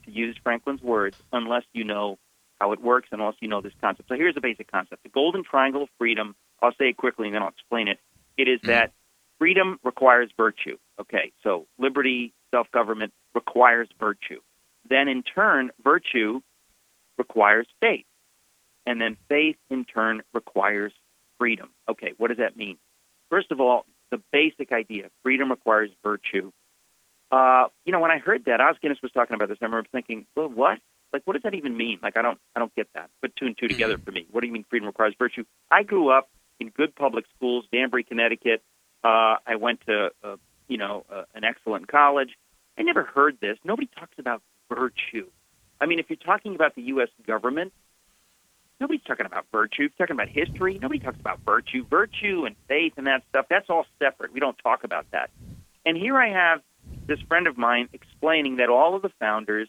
to 0.05 0.13
use 0.13 0.37
Franklin's 0.43 0.83
words, 0.83 1.17
unless 1.33 1.65
you 1.73 1.85
know 1.85 2.19
how 2.61 2.73
it 2.73 2.81
works, 2.81 3.09
and 3.13 3.21
also 3.21 3.39
you 3.41 3.49
know 3.49 3.61
this 3.61 3.73
concept. 3.81 4.09
So 4.09 4.15
here's 4.15 4.35
the 4.35 4.41
basic 4.41 4.71
concept: 4.71 5.03
the 5.03 5.09
golden 5.09 5.45
triangle 5.45 5.83
of 5.83 5.89
freedom. 5.99 6.35
I'll 6.63 6.73
say 6.73 6.89
it 6.89 6.97
quickly, 6.97 7.29
and 7.29 7.35
then 7.35 7.43
I'll 7.43 7.51
explain 7.51 7.89
it. 7.89 7.99
It 8.37 8.49
is 8.49 8.61
that 8.65 8.93
freedom 9.39 9.79
requires 9.83 10.31
virtue. 10.37 10.79
Okay, 11.01 11.33
so 11.43 11.67
liberty, 11.79 12.33
self-government 12.51 13.13
requires 13.35 13.89
virtue. 13.99 14.41
Then, 14.89 15.09
in 15.09 15.23
turn, 15.23 15.71
virtue 15.83 16.41
requires 17.19 17.67
faith, 17.81 18.07
and 18.87 19.01
then 19.01 19.17
faith, 19.29 19.57
in 19.71 19.85
turn, 19.85 20.23
requires 20.33 20.93
freedom. 21.39 21.71
Okay, 21.89 22.15
what 22.17 22.29
does 22.29 22.39
that 22.39 22.57
mean? 22.57 22.79
First 23.31 23.51
of 23.51 23.61
all, 23.61 23.85
the 24.11 24.23
basic 24.33 24.73
idea: 24.73 25.11
freedom 25.23 25.51
requires 25.51 25.91
virtue. 26.03 26.53
Uh, 27.31 27.65
you 27.85 27.93
know, 27.93 28.01
when 28.01 28.13
I 28.13 28.19
heard 28.19 28.45
that, 28.45 28.61
Os 28.61 28.77
Guinness 28.81 29.03
was 29.03 29.11
talking 29.13 29.35
about 29.35 29.49
this. 29.49 29.59
I 29.61 29.65
remember 29.65 29.89
thinking, 29.91 30.27
well, 30.37 30.49
what? 30.49 30.79
Like 31.13 31.23
what 31.25 31.35
does 31.35 31.43
that 31.43 31.55
even 31.55 31.77
mean? 31.77 31.99
Like 32.03 32.17
I 32.17 32.23
don't 32.23 32.39
I 32.55 32.61
don't 32.61 32.75
get 32.75 32.89
that. 32.95 33.11
Put 33.23 33.37
two 33.37 33.47
and 33.47 33.57
two 33.57 33.69
together 33.69 33.99
for 33.99 34.13
me. 34.13 34.27
What 34.31 34.41
do 34.41 34.47
you 34.47 34.53
mean 34.53 34.65
freedom 34.69 34.87
requires 34.87 35.15
virtue? 35.19 35.45
I 35.71 35.83
grew 35.83 36.11
up 36.11 36.29
in 36.61 36.71
good 36.71 36.95
public 36.95 37.25
schools, 37.37 37.65
Danbury, 37.73 38.05
Connecticut. 38.05 38.63
Uh, 39.05 39.37
I 39.47 39.57
went 39.57 39.81
to 39.87 40.11
uh, 40.23 40.37
you 40.69 40.79
know 40.79 41.05
uh, 41.11 41.23
an 41.35 41.45
excellent 41.45 41.89
college. 41.89 42.31
I 42.79 42.83
never 42.83 43.05
heard 43.05 43.39
this. 43.41 43.59
Nobody 43.65 43.89
talks 43.99 44.19
about 44.19 44.43
virtue. 44.69 45.27
I 45.81 45.87
mean, 45.87 45.99
if 45.99 46.07
you're 46.09 46.17
talking 46.17 46.55
about 46.55 46.75
the 46.75 46.83
U.S. 46.83 47.09
government, 47.27 47.73
nobody's 48.81 49.03
talking 49.03 49.27
about 49.27 49.47
virtue. 49.53 49.83
You're 49.83 49.91
talking 50.07 50.17
about 50.17 50.29
history, 50.29 50.79
nobody 50.81 51.01
talks 51.01 51.21
about 51.21 51.41
virtue. 51.45 51.85
Virtue 51.89 52.45
and 52.47 52.57
faith 52.69 52.95
and 52.97 53.07
that 53.07 53.23
stuff, 53.31 53.47
that's 53.49 53.69
all 53.69 53.87
separate. 53.99 54.33
We 54.33 54.41
don't 54.41 54.59
talk 54.59 54.85
about 54.85 55.07
that. 55.13 55.31
And 55.85 55.97
here 55.97 56.19
I 56.19 56.31
have 56.31 56.63
this 57.07 57.21
friend 57.29 57.47
of 57.47 57.57
mine 57.57 57.89
explaining 57.93 58.57
that 58.57 58.69
all 58.69 58.97
of 58.97 59.03
the 59.03 59.11
founders 59.21 59.69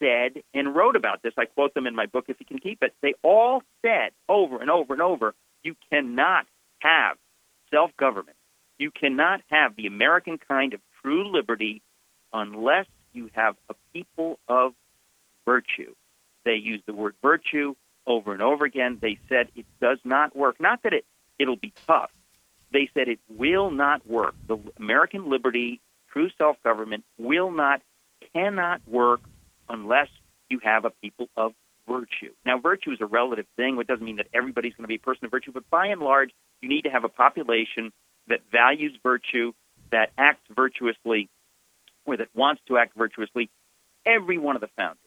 said 0.00 0.42
and 0.54 0.74
wrote 0.74 0.96
about 0.96 1.22
this. 1.22 1.32
I 1.36 1.46
quote 1.46 1.74
them 1.74 1.86
in 1.86 1.94
my 1.94 2.06
book, 2.06 2.26
if 2.28 2.38
you 2.40 2.46
can 2.46 2.58
keep 2.58 2.82
it. 2.82 2.94
They 3.02 3.14
all 3.22 3.62
said 3.82 4.10
over 4.28 4.60
and 4.60 4.70
over 4.70 4.92
and 4.92 5.02
over 5.02 5.34
you 5.62 5.74
cannot 5.90 6.46
have 6.80 7.16
self 7.70 7.96
government. 7.96 8.36
You 8.78 8.90
cannot 8.90 9.42
have 9.50 9.76
the 9.76 9.86
American 9.86 10.38
kind 10.38 10.74
of 10.74 10.80
true 11.02 11.30
liberty 11.30 11.82
unless 12.32 12.86
you 13.12 13.30
have 13.32 13.56
a 13.68 13.74
people 13.92 14.38
of 14.48 14.72
virtue. 15.44 15.94
They 16.44 16.54
use 16.54 16.80
the 16.86 16.94
word 16.94 17.14
virtue 17.22 17.74
over 18.06 18.32
and 18.32 18.42
over 18.42 18.64
again. 18.64 18.98
They 19.00 19.18
said 19.28 19.48
it 19.56 19.66
does 19.80 19.98
not 20.04 20.36
work. 20.36 20.60
Not 20.60 20.82
that 20.84 20.92
it, 20.92 21.04
it'll 21.38 21.56
be 21.56 21.72
tough. 21.86 22.10
They 22.72 22.88
said 22.94 23.08
it 23.08 23.18
will 23.28 23.70
not 23.70 24.06
work. 24.06 24.34
The 24.46 24.58
American 24.78 25.28
liberty, 25.28 25.80
true 26.12 26.30
self 26.38 26.62
government, 26.62 27.04
will 27.18 27.50
not, 27.50 27.82
cannot 28.34 28.80
work 28.86 29.20
unless 29.68 30.08
you 30.48 30.60
have 30.62 30.84
a 30.84 30.90
people 30.90 31.28
of 31.36 31.52
virtue. 31.88 32.32
Now, 32.44 32.58
virtue 32.58 32.92
is 32.92 32.98
a 33.00 33.06
relative 33.06 33.46
thing. 33.56 33.78
It 33.80 33.86
doesn't 33.86 34.04
mean 34.04 34.16
that 34.16 34.28
everybody's 34.34 34.74
going 34.74 34.84
to 34.84 34.88
be 34.88 34.96
a 34.96 34.98
person 34.98 35.24
of 35.24 35.30
virtue, 35.30 35.52
but 35.52 35.68
by 35.70 35.86
and 35.86 36.00
large, 36.00 36.30
you 36.60 36.68
need 36.68 36.82
to 36.82 36.90
have 36.90 37.04
a 37.04 37.08
population 37.08 37.92
that 38.28 38.40
values 38.52 38.92
virtue, 39.02 39.52
that 39.90 40.10
acts 40.18 40.42
virtuously, 40.54 41.28
or 42.04 42.16
that 42.16 42.28
wants 42.34 42.60
to 42.68 42.76
act 42.76 42.96
virtuously. 42.96 43.50
Every 44.06 44.38
one 44.38 44.54
of 44.54 44.60
the 44.60 44.68
founders. 44.76 44.98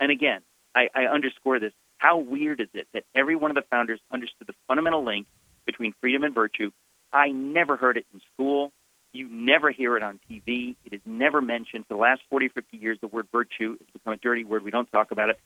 And 0.00 0.10
again, 0.10 0.40
I, 0.74 0.88
I 0.94 1.04
underscore 1.04 1.60
this. 1.60 1.72
How 1.98 2.18
weird 2.18 2.60
is 2.60 2.68
it 2.74 2.88
that 2.92 3.04
every 3.14 3.36
one 3.36 3.50
of 3.50 3.54
the 3.54 3.64
founders 3.70 4.00
understood 4.12 4.46
the 4.46 4.54
fundamental 4.66 5.04
link 5.04 5.26
between 5.66 5.94
freedom 6.00 6.24
and 6.24 6.34
virtue? 6.34 6.70
I 7.12 7.28
never 7.28 7.76
heard 7.76 7.96
it 7.96 8.06
in 8.12 8.20
school. 8.34 8.72
You 9.14 9.28
never 9.30 9.70
hear 9.70 9.96
it 9.96 10.02
on 10.02 10.20
TV. 10.30 10.76
It 10.84 10.92
is 10.92 11.00
never 11.06 11.40
mentioned. 11.40 11.86
For 11.88 11.94
the 11.94 12.00
last 12.00 12.20
40 12.28 12.48
50 12.48 12.76
years, 12.76 12.98
the 13.00 13.06
word 13.06 13.28
virtue 13.32 13.78
has 13.78 13.88
become 13.92 14.12
a 14.12 14.16
dirty 14.18 14.44
word. 14.44 14.62
We 14.62 14.70
don't 14.70 14.90
talk 14.92 15.10
about 15.10 15.30
it. 15.30 15.38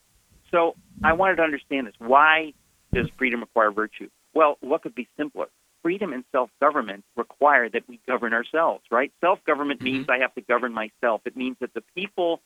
So 0.51 0.75
I 1.05 1.13
wanted 1.13 1.37
to 1.37 1.43
understand 1.43 1.87
this. 1.87 1.95
Why 1.99 2.55
does 2.95 3.07
freedom 3.17 3.41
require 3.41 3.71
virtue? 3.71 4.09
Well, 4.35 4.57
what 4.61 4.83
could 4.83 4.95
be 4.97 5.07
simpler? 5.17 5.47
freedom 5.83 6.13
and 6.13 6.25
self 6.33 6.51
government 6.61 7.05
require 7.17 7.69
that 7.71 7.83
we 7.89 8.01
govern 8.07 8.33
ourselves, 8.35 8.85
right? 8.91 9.13
Self 9.21 9.43
government 9.45 9.81
Mm-hmm. 9.81 9.85
means 9.85 10.07
I 10.09 10.19
have 10.19 10.35
to 10.35 10.41
govern 10.41 10.73
myself. 10.73 11.23
It 11.25 11.37
means 11.37 11.57
that 11.61 11.73
the 11.75 11.83
people 11.95 12.41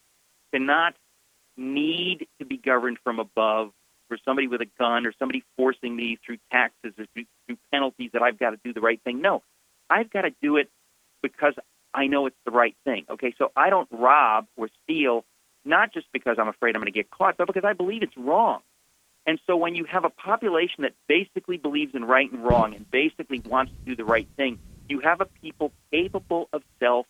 cannot 0.53 0.95
need 1.57 2.27
to 2.39 2.45
be 2.47 2.57
governed 2.57 2.99
from 3.03 3.19
above 3.19 3.73
for 4.09 4.19
somebody 4.25 4.47
with 4.49 4.61
a 4.61 4.67
gun 4.79 5.07
or 5.07 5.13
somebody 5.19 5.43
forcing 5.57 5.97
me 5.97 6.19
through 6.25 6.39
taxes 6.51 6.93
or 6.99 7.07
through, 7.15 7.25
through 7.47 7.57
penalties 7.73 8.11
that 8.13 8.23
I've 8.23 8.39
got 8.39 8.51
to 8.51 8.59
do 8.63 8.73
the 8.73 8.81
right 8.81 9.01
thing. 9.03 9.21
No, 9.23 9.43
I've 9.89 10.11
got 10.11 10.23
to 10.23 10.31
do 10.43 10.57
it 10.57 10.71
because 11.23 11.55
I 11.95 12.07
know 12.07 12.27
it's 12.27 12.37
the 12.45 12.51
right 12.51 12.77
thing. 12.85 13.05
Okay, 13.11 13.35
so 13.39 13.53
I 13.57 13.71
don't 13.71 13.89
rob 13.91 14.47
or 14.57 14.69
steal, 14.85 15.25
not 15.65 15.93
just 15.93 16.07
because 16.13 16.37
I'm 16.39 16.49
afraid 16.49 16.75
I'm 16.75 16.83
going 16.83 16.93
to 16.93 16.99
get 16.99 17.11
caught, 17.11 17.37
but 17.37 17.47
because 17.47 17.65
I 17.65 17.73
believe 17.73 18.03
it's 18.03 18.17
wrong. 18.17 18.61
And 19.27 19.39
so 19.47 19.57
when 19.57 19.75
you 19.75 19.85
have 19.85 20.05
a 20.05 20.11
population 20.11 20.83
that 20.83 20.95
basically 21.09 21.57
believes 21.57 21.95
in 21.95 22.05
right 22.05 22.31
and 22.31 22.45
wrong 22.45 22.75
and 22.75 22.91
basically 22.91 23.41
wants 23.41 23.73
to 23.73 23.91
do 23.91 23.97
the 23.97 24.05
right 24.05 24.29
thing, 24.37 24.59
you 24.89 25.01
have 25.01 25.21
a 25.21 25.27
people 25.41 25.73
capable 25.93 26.49
of 26.53 26.63
self 26.81 27.07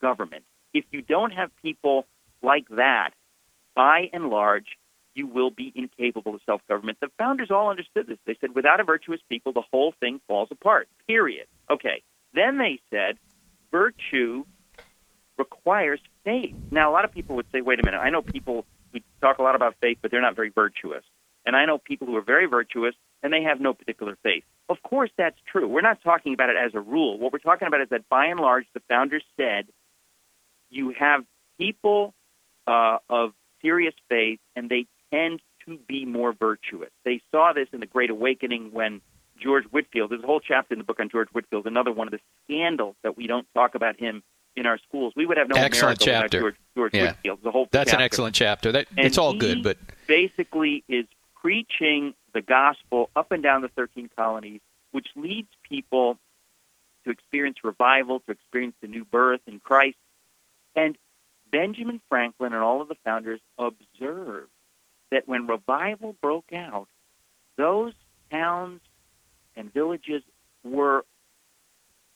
government. 0.00 0.44
If 0.72 0.84
you 0.92 1.02
don't 1.02 1.32
have 1.32 1.50
people 1.62 2.06
like 2.42 2.68
that, 2.70 3.10
by 3.74 4.08
and 4.12 4.28
large, 4.28 4.78
you 5.14 5.26
will 5.26 5.50
be 5.50 5.72
incapable 5.74 6.34
of 6.34 6.40
self 6.46 6.60
government. 6.68 6.98
The 7.00 7.08
founders 7.18 7.50
all 7.50 7.70
understood 7.70 8.06
this. 8.06 8.18
They 8.26 8.36
said, 8.40 8.54
without 8.54 8.80
a 8.80 8.84
virtuous 8.84 9.20
people, 9.28 9.52
the 9.52 9.62
whole 9.72 9.92
thing 9.98 10.20
falls 10.28 10.48
apart, 10.52 10.88
period. 11.08 11.46
Okay. 11.70 12.02
Then 12.32 12.58
they 12.58 12.78
said, 12.90 13.18
virtue 13.70 14.44
requires 15.38 16.00
faith. 16.24 16.54
Now, 16.70 16.90
a 16.90 16.92
lot 16.92 17.04
of 17.04 17.12
people 17.12 17.36
would 17.36 17.46
say, 17.52 17.60
wait 17.60 17.80
a 17.80 17.82
minute, 17.82 17.98
I 17.98 18.10
know 18.10 18.22
people 18.22 18.64
who 18.92 19.00
talk 19.20 19.38
a 19.38 19.42
lot 19.42 19.54
about 19.54 19.74
faith, 19.80 19.98
but 20.00 20.10
they're 20.10 20.22
not 20.22 20.36
very 20.36 20.50
virtuous. 20.50 21.04
And 21.44 21.54
I 21.54 21.64
know 21.66 21.78
people 21.78 22.06
who 22.06 22.16
are 22.16 22.22
very 22.22 22.46
virtuous 22.46 22.94
and 23.22 23.32
they 23.32 23.42
have 23.42 23.60
no 23.60 23.74
particular 23.74 24.16
faith. 24.22 24.44
Of 24.68 24.82
course, 24.82 25.10
that's 25.16 25.36
true. 25.50 25.68
We're 25.68 25.80
not 25.80 26.02
talking 26.02 26.34
about 26.34 26.50
it 26.50 26.56
as 26.56 26.74
a 26.74 26.80
rule. 26.80 27.18
What 27.18 27.32
we're 27.32 27.38
talking 27.38 27.68
about 27.68 27.80
is 27.82 27.88
that 27.90 28.08
by 28.08 28.26
and 28.26 28.40
large, 28.40 28.66
the 28.74 28.80
founders 28.88 29.22
said 29.36 29.66
you 30.70 30.94
have 30.98 31.24
people 31.58 32.14
uh, 32.66 32.98
of 33.08 33.32
serious 33.62 33.94
faith 34.08 34.40
and 34.56 34.68
they 34.68 34.86
tend 35.12 35.40
to 35.66 35.78
be 35.88 36.04
more 36.04 36.32
virtuous. 36.32 36.90
They 37.04 37.20
saw 37.30 37.52
this 37.52 37.68
in 37.72 37.80
the 37.80 37.86
Great 37.86 38.10
Awakening 38.10 38.70
when 38.72 39.00
George 39.40 39.64
Whitefield, 39.64 40.10
there's 40.10 40.22
a 40.22 40.26
whole 40.26 40.40
chapter 40.40 40.74
in 40.74 40.78
the 40.78 40.84
book 40.84 41.00
on 41.00 41.08
George 41.08 41.28
Whitefield, 41.32 41.66
another 41.66 41.92
one 41.92 42.08
of 42.08 42.12
the 42.12 42.20
scandals 42.44 42.96
that 43.02 43.16
we 43.16 43.26
don't 43.26 43.46
talk 43.54 43.74
about 43.74 43.98
him 43.98 44.22
in 44.56 44.66
our 44.66 44.78
schools. 44.78 45.12
We 45.16 45.26
would 45.26 45.36
have 45.36 45.48
no 45.48 45.56
Excellent 45.56 46.02
America 46.02 46.22
chapter. 46.28 46.40
George, 46.40 46.54
George 46.74 46.94
Yeah. 46.94 47.04
Whitefield. 47.06 47.42
The 47.42 47.50
whole 47.50 47.68
That's 47.70 47.92
an 47.92 48.00
excellent 48.00 48.34
chapter. 48.34 48.72
That 48.72 48.86
it's 48.96 49.18
all 49.18 49.34
good, 49.34 49.62
but 49.62 49.78
basically 50.06 50.82
is 50.88 51.06
preaching 51.34 52.14
the 52.32 52.40
gospel 52.42 53.10
up 53.14 53.32
and 53.32 53.42
down 53.42 53.62
the 53.62 53.68
13 53.68 54.10
colonies, 54.16 54.60
which 54.92 55.08
leads 55.14 55.48
people 55.62 56.18
to 57.04 57.10
experience 57.10 57.58
revival, 57.62 58.20
to 58.20 58.32
experience 58.32 58.74
the 58.80 58.88
new 58.88 59.04
birth 59.04 59.40
in 59.46 59.60
Christ. 59.60 59.96
And 60.74 60.96
Benjamin 61.50 62.00
Franklin 62.08 62.52
and 62.52 62.62
all 62.62 62.80
of 62.82 62.88
the 62.88 62.96
founders 63.04 63.40
observed 63.58 64.50
that 65.10 65.28
when 65.28 65.46
revival 65.46 66.16
broke 66.20 66.52
out, 66.52 66.88
those 67.56 67.92
towns 68.30 68.80
and 69.56 69.72
villages 69.72 70.22
were 70.64 71.04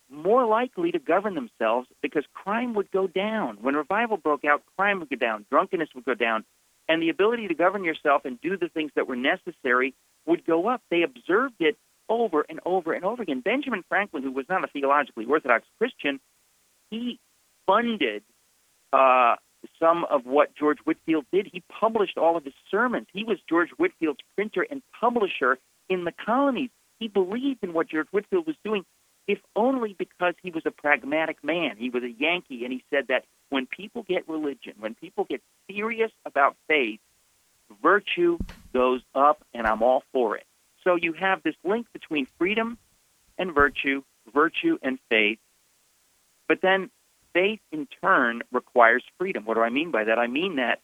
more 0.09 0.45
likely 0.45 0.91
to 0.91 0.99
govern 0.99 1.35
themselves 1.35 1.87
because 2.01 2.23
crime 2.33 2.73
would 2.73 2.91
go 2.91 3.07
down. 3.07 3.57
When 3.61 3.75
revival 3.75 4.17
broke 4.17 4.43
out, 4.43 4.61
crime 4.77 4.99
would 4.99 5.09
go 5.09 5.15
down, 5.15 5.45
drunkenness 5.49 5.89
would 5.95 6.05
go 6.05 6.13
down, 6.15 6.43
and 6.89 7.01
the 7.01 7.09
ability 7.09 7.47
to 7.47 7.53
govern 7.53 7.83
yourself 7.83 8.25
and 8.25 8.39
do 8.41 8.57
the 8.57 8.67
things 8.67 8.91
that 8.95 9.07
were 9.07 9.15
necessary 9.15 9.93
would 10.25 10.45
go 10.45 10.67
up. 10.67 10.81
They 10.89 11.03
observed 11.03 11.55
it 11.59 11.77
over 12.09 12.45
and 12.49 12.59
over 12.65 12.93
and 12.93 13.05
over 13.05 13.23
again. 13.23 13.39
Benjamin 13.39 13.83
Franklin, 13.87 14.23
who 14.23 14.31
was 14.31 14.45
not 14.49 14.63
a 14.63 14.67
theologically 14.67 15.25
orthodox 15.25 15.65
Christian, 15.77 16.19
he 16.89 17.19
funded 17.65 18.23
uh, 18.91 19.35
some 19.79 20.05
of 20.09 20.25
what 20.25 20.53
George 20.55 20.79
Whitefield 20.83 21.25
did. 21.31 21.47
He 21.51 21.63
published 21.79 22.17
all 22.17 22.35
of 22.35 22.43
his 22.43 22.53
sermons. 22.69 23.07
He 23.13 23.23
was 23.23 23.37
George 23.47 23.69
Whitefield's 23.77 24.19
printer 24.35 24.65
and 24.69 24.81
publisher 24.99 25.57
in 25.89 26.03
the 26.03 26.11
colonies. 26.11 26.69
He 27.01 27.07
believed 27.07 27.63
in 27.63 27.73
what 27.73 27.89
George 27.89 28.05
Whitefield 28.11 28.45
was 28.45 28.55
doing, 28.63 28.85
if 29.27 29.39
only 29.55 29.95
because 29.97 30.35
he 30.43 30.51
was 30.51 30.67
a 30.67 30.71
pragmatic 30.71 31.43
man. 31.43 31.75
He 31.75 31.89
was 31.89 32.03
a 32.03 32.11
Yankee, 32.11 32.63
and 32.63 32.71
he 32.71 32.83
said 32.91 33.07
that 33.07 33.25
when 33.49 33.65
people 33.65 34.03
get 34.03 34.29
religion, 34.29 34.73
when 34.77 34.93
people 34.93 35.25
get 35.27 35.41
serious 35.67 36.11
about 36.27 36.55
faith, 36.67 36.99
virtue 37.81 38.37
goes 38.71 39.01
up, 39.15 39.43
and 39.51 39.65
I'm 39.65 39.81
all 39.81 40.03
for 40.13 40.37
it. 40.37 40.45
So 40.83 40.95
you 40.95 41.13
have 41.13 41.41
this 41.41 41.55
link 41.63 41.87
between 41.91 42.27
freedom 42.37 42.77
and 43.35 43.51
virtue, 43.51 44.03
virtue 44.31 44.77
and 44.83 44.99
faith. 45.09 45.39
But 46.47 46.61
then 46.61 46.91
faith 47.33 47.61
in 47.71 47.87
turn 48.03 48.43
requires 48.51 49.03
freedom. 49.17 49.45
What 49.45 49.55
do 49.55 49.61
I 49.61 49.69
mean 49.69 49.89
by 49.89 50.03
that? 50.03 50.19
I 50.19 50.27
mean 50.27 50.57
that 50.57 50.81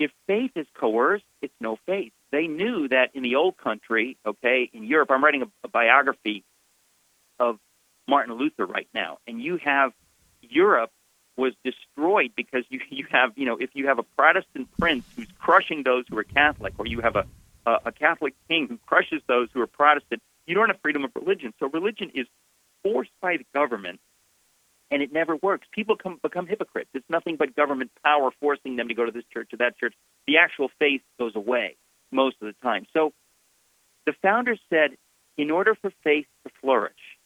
if 0.00 0.10
faith 0.26 0.50
is 0.56 0.66
coerced, 0.74 1.24
it's 1.40 1.54
no 1.60 1.78
faith. 1.86 2.12
They 2.32 2.46
knew 2.46 2.88
that 2.88 3.10
in 3.14 3.22
the 3.22 3.36
old 3.36 3.56
country, 3.56 4.16
okay, 4.24 4.70
in 4.72 4.84
Europe, 4.84 5.10
I'm 5.10 5.22
writing 5.22 5.42
a, 5.42 5.46
a 5.64 5.68
biography 5.68 6.44
of 7.38 7.58
Martin 8.08 8.34
Luther 8.34 8.66
right 8.66 8.88
now, 8.94 9.18
and 9.26 9.42
you 9.42 9.58
have 9.64 9.92
Europe 10.42 10.90
was 11.36 11.54
destroyed 11.64 12.32
because 12.36 12.64
you 12.68 12.80
you 12.90 13.06
have 13.10 13.32
you 13.36 13.46
know 13.46 13.56
if 13.56 13.70
you 13.74 13.86
have 13.86 13.98
a 13.98 14.02
Protestant 14.02 14.68
prince 14.78 15.04
who's 15.16 15.28
crushing 15.38 15.82
those 15.82 16.04
who 16.08 16.18
are 16.18 16.24
Catholic, 16.24 16.74
or 16.78 16.86
you 16.86 17.00
have 17.00 17.16
a 17.16 17.24
a, 17.66 17.78
a 17.86 17.92
Catholic 17.92 18.34
king 18.48 18.68
who 18.68 18.78
crushes 18.86 19.22
those 19.26 19.48
who 19.52 19.60
are 19.60 19.66
Protestant, 19.66 20.22
you 20.46 20.54
don't 20.54 20.68
have 20.68 20.80
freedom 20.80 21.04
of 21.04 21.10
religion. 21.14 21.52
So 21.58 21.68
religion 21.68 22.10
is 22.14 22.26
forced 22.82 23.12
by 23.20 23.36
the 23.36 23.46
government, 23.54 24.00
and 24.90 25.02
it 25.02 25.12
never 25.12 25.36
works. 25.36 25.66
People 25.72 25.96
come, 25.96 26.18
become 26.22 26.46
hypocrites. 26.46 26.90
It's 26.94 27.08
nothing 27.08 27.36
but 27.36 27.54
government 27.54 27.90
power 28.04 28.30
forcing 28.40 28.76
them 28.76 28.88
to 28.88 28.94
go 28.94 29.04
to 29.04 29.12
this 29.12 29.24
church 29.32 29.52
or 29.52 29.58
that 29.58 29.78
church. 29.78 29.94
The 30.26 30.38
actual 30.38 30.70
faith 30.78 31.02
goes 31.18 31.34
away 31.34 31.76
most 32.10 32.36
of 32.40 32.46
the 32.46 32.54
time. 32.62 32.86
So 32.92 33.12
the 34.06 34.12
founders 34.22 34.60
said, 34.70 34.96
in 35.36 35.50
order 35.50 35.74
for 35.74 35.90
faith 36.02 36.26
to 36.44 36.52
flourish, 36.60 37.18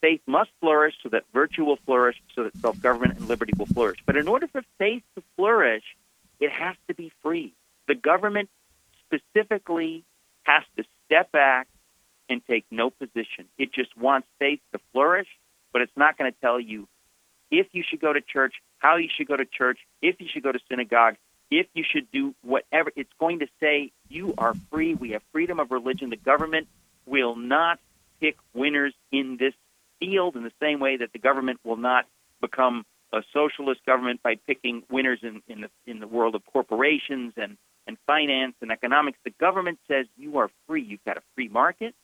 faith 0.00 0.20
must 0.26 0.50
flourish 0.60 0.94
so 1.02 1.08
that 1.10 1.24
virtue 1.32 1.64
will 1.64 1.78
flourish, 1.84 2.20
so 2.34 2.44
that 2.44 2.56
self 2.58 2.80
government 2.80 3.18
and 3.18 3.28
liberty 3.28 3.52
will 3.58 3.66
flourish. 3.66 3.98
But 4.06 4.16
in 4.16 4.28
order 4.28 4.46
for 4.46 4.62
faith 4.78 5.02
to 5.16 5.22
flourish, 5.36 5.84
it 6.40 6.50
has 6.50 6.76
to 6.88 6.94
be 6.94 7.12
free. 7.22 7.52
The 7.88 7.94
government 7.94 8.48
specifically 9.06 10.04
has 10.44 10.62
to 10.76 10.84
step 11.06 11.32
back 11.32 11.66
and 12.28 12.42
take 12.46 12.64
no 12.70 12.90
position. 12.90 13.46
It 13.56 13.72
just 13.72 13.96
wants 13.96 14.28
faith 14.38 14.60
to 14.72 14.80
flourish, 14.92 15.28
but 15.72 15.82
it's 15.82 15.96
not 15.96 16.18
going 16.18 16.30
to 16.30 16.38
tell 16.40 16.60
you 16.60 16.86
if 17.50 17.68
you 17.72 17.82
should 17.88 18.00
go 18.00 18.12
to 18.12 18.20
church, 18.20 18.54
how 18.78 18.96
you 18.96 19.08
should 19.14 19.26
go 19.26 19.36
to 19.36 19.46
church, 19.46 19.78
if 20.02 20.20
you 20.20 20.26
should 20.30 20.42
go 20.42 20.52
to 20.52 20.58
synagogue, 20.68 21.16
if 21.50 21.66
you 21.74 21.84
should 21.88 22.10
do 22.10 22.34
whatever. 22.42 22.92
It's 22.96 23.12
going 23.18 23.40
to 23.40 23.46
say 23.60 23.92
you 24.08 24.34
are 24.38 24.54
free. 24.70 24.94
We 24.94 25.10
have 25.10 25.22
freedom 25.32 25.60
of 25.60 25.70
religion. 25.70 26.10
The 26.10 26.16
government 26.16 26.68
will 27.06 27.36
not 27.36 27.78
pick 28.20 28.36
winners 28.54 28.94
in 29.12 29.36
this 29.38 29.54
field 29.98 30.36
in 30.36 30.42
the 30.42 30.52
same 30.60 30.80
way 30.80 30.98
that 30.98 31.12
the 31.12 31.18
government 31.18 31.60
will 31.64 31.76
not 31.76 32.06
become 32.40 32.84
a 33.12 33.22
socialist 33.32 33.80
government 33.86 34.22
by 34.22 34.36
picking 34.46 34.82
winners 34.90 35.20
in, 35.22 35.42
in 35.48 35.62
the 35.62 35.70
in 35.86 35.98
the 35.98 36.06
world 36.06 36.34
of 36.34 36.42
corporations 36.52 37.32
and, 37.36 37.56
and 37.86 37.96
finance 38.06 38.54
and 38.60 38.70
economics. 38.70 39.18
The 39.24 39.32
government 39.40 39.78
says 39.88 40.06
you 40.16 40.38
are 40.38 40.50
free. 40.66 40.82
You've 40.82 41.04
got 41.04 41.16
a 41.16 41.22
free 41.34 41.48
market. 41.48 41.94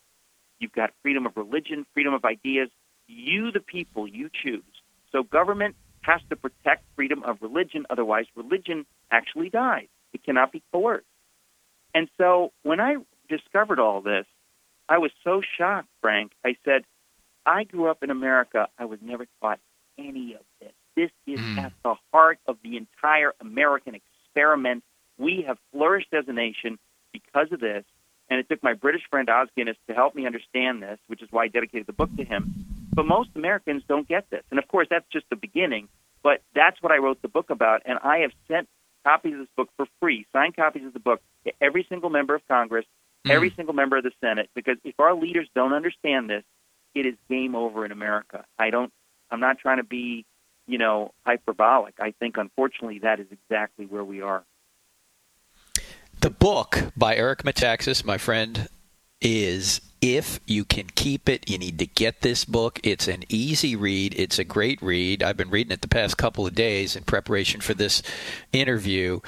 You've 0.59 0.73
got 0.73 0.93
freedom 1.03 1.27
of 1.27 1.37
religion, 1.37 1.85
freedom 1.93 2.15
of 2.15 2.25
ideas. 2.25 2.71
You, 3.07 3.53
the 3.53 3.61
people, 3.61 4.09
you 4.09 4.31
choose. 4.33 4.63
So 5.13 5.23
government 5.23 5.77
has 6.05 6.21
to 6.31 6.37
protect 6.37 6.85
freedom 6.97 7.23
of 7.23 7.39
religion. 7.41 7.87
Otherwise, 7.91 8.27
religion 8.37 8.87
actually 9.11 9.51
dies. 9.51 9.89
It 10.13 10.25
cannot 10.25 10.53
be 10.53 10.63
coerced. 10.73 11.07
And 11.95 12.09
so 12.19 12.53
when 12.63 12.81
I 12.81 12.97
discovered 13.29 13.79
all 13.79 14.01
this, 14.01 14.27
I 14.89 14.99
was 14.99 15.11
so 15.23 15.41
shocked, 15.57 15.89
Frank. 16.03 16.33
I 16.45 16.57
said, 16.65 16.85
I 17.47 17.65
grew 17.65 17.89
up 17.89 18.03
in 18.03 18.11
America. 18.11 18.69
I 18.79 18.85
was 18.85 18.99
never 19.03 19.27
taught 19.41 19.61
any 19.99 20.35
of 20.35 20.43
this. 20.61 20.73
This 20.97 21.11
is 21.27 21.41
hmm. 21.41 21.59
at 21.59 21.73
the 21.83 21.95
heart 22.13 22.39
of 22.47 22.59
the 22.63 22.77
entire 22.77 23.33
American 23.41 23.95
experiment. 23.95 24.85
We 25.19 25.45
have 25.47 25.59
flourished 25.73 26.13
as 26.13 26.25
a 26.29 26.33
nation 26.33 26.79
because 27.13 27.49
of 27.53 27.61
this. 27.61 27.85
And 28.31 28.41
it 28.41 28.49
took 28.49 28.63
my 28.63 28.73
British 28.73 29.03
friend 29.11 29.29
Os 29.29 29.49
Guinness 29.57 29.77
to 29.87 29.95
help 29.95 30.15
me 30.15 30.27
understand 30.27 30.83
this, 30.83 30.99
which 31.09 31.23
is 31.23 31.29
why 31.31 31.45
I 31.45 31.49
dedicated 31.49 31.87
the 31.87 31.93
book 31.93 32.15
to 32.17 32.25
him. 32.25 32.64
But 32.95 33.07
most 33.07 33.31
Americans 33.35 33.83
don't 33.89 34.07
get 34.07 34.29
this. 34.31 34.43
And 34.51 34.59
of 34.59 34.69
course, 34.69 34.87
that's 34.91 35.07
just 35.13 35.27
the 35.31 35.37
beginning. 35.37 35.89
But 36.23 36.43
that's 36.55 36.81
what 36.83 36.93
I 36.93 36.99
wrote 36.99 37.21
the 37.23 37.29
book 37.29 37.51
about. 37.51 37.83
And 37.85 37.99
I 38.03 38.19
have 38.19 38.31
sent 38.49 38.69
copies 39.05 39.35
of 39.35 39.41
this 39.41 39.49
book 39.57 39.69
for 39.77 39.87
free, 40.01 40.27
signed 40.33 40.57
copies 40.57 40.87
of 40.87 40.93
the 40.93 41.01
book, 41.01 41.21
to 41.45 41.53
every 41.61 41.85
single 41.89 42.11
member 42.11 42.35
of 42.35 42.47
Congress, 42.49 42.87
hmm. 43.25 43.31
every 43.31 43.53
single 43.55 43.75
member 43.75 43.99
of 43.99 44.05
the 44.05 44.13
Senate. 44.21 44.49
Because 44.55 44.79
if 44.85 44.99
our 44.99 45.15
leaders 45.15 45.49
don't 45.55 45.73
understand 45.73 46.31
this, 46.31 46.45
it 46.95 47.07
is 47.07 47.15
game 47.29 47.55
over 47.55 47.85
in 47.85 47.93
America. 47.93 48.45
I 48.59 48.71
don't. 48.71 48.93
I'm 49.31 49.41
not 49.41 49.59
trying 49.59 49.79
to 49.79 49.85
be, 49.85 50.25
you 50.67 50.79
know, 50.79 51.13
hyperbolic. 51.27 51.95
I 52.01 52.13
think, 52.13 52.37
unfortunately, 52.37 53.01
that 53.01 53.21
is 53.21 53.27
exactly 53.31 53.87
where 53.87 54.05
we 54.05 54.23
are. 54.23 54.45
The 56.21 56.31
book 56.31 56.93
by 56.97 57.17
Eric 57.17 57.43
Metaxas, 57.43 58.05
my 58.05 58.17
friend, 58.17 58.69
is 59.21 59.81
If 60.07 60.39
You 60.45 60.67
Can 60.67 60.89
Keep 60.95 61.31
It. 61.31 61.49
You 61.49 61.57
need 61.57 61.79
to 61.79 61.87
get 61.87 62.21
this 62.21 62.45
book. 62.45 62.79
It's 62.83 63.09
an 63.09 63.25
easy 63.31 63.75
read, 63.75 64.15
it's 64.19 64.39
a 64.39 64.45
great 64.45 64.83
read. 64.83 65.23
I've 65.23 65.39
been 65.39 65.49
reading 65.49 65.73
it 65.73 65.81
the 65.81 65.89
past 65.89 66.19
couple 66.19 66.47
of 66.47 66.55
days 66.55 66.95
in 66.95 67.05
preparation 67.05 67.63
for 67.63 67.73
this 67.73 68.03
interview. 68.53 69.21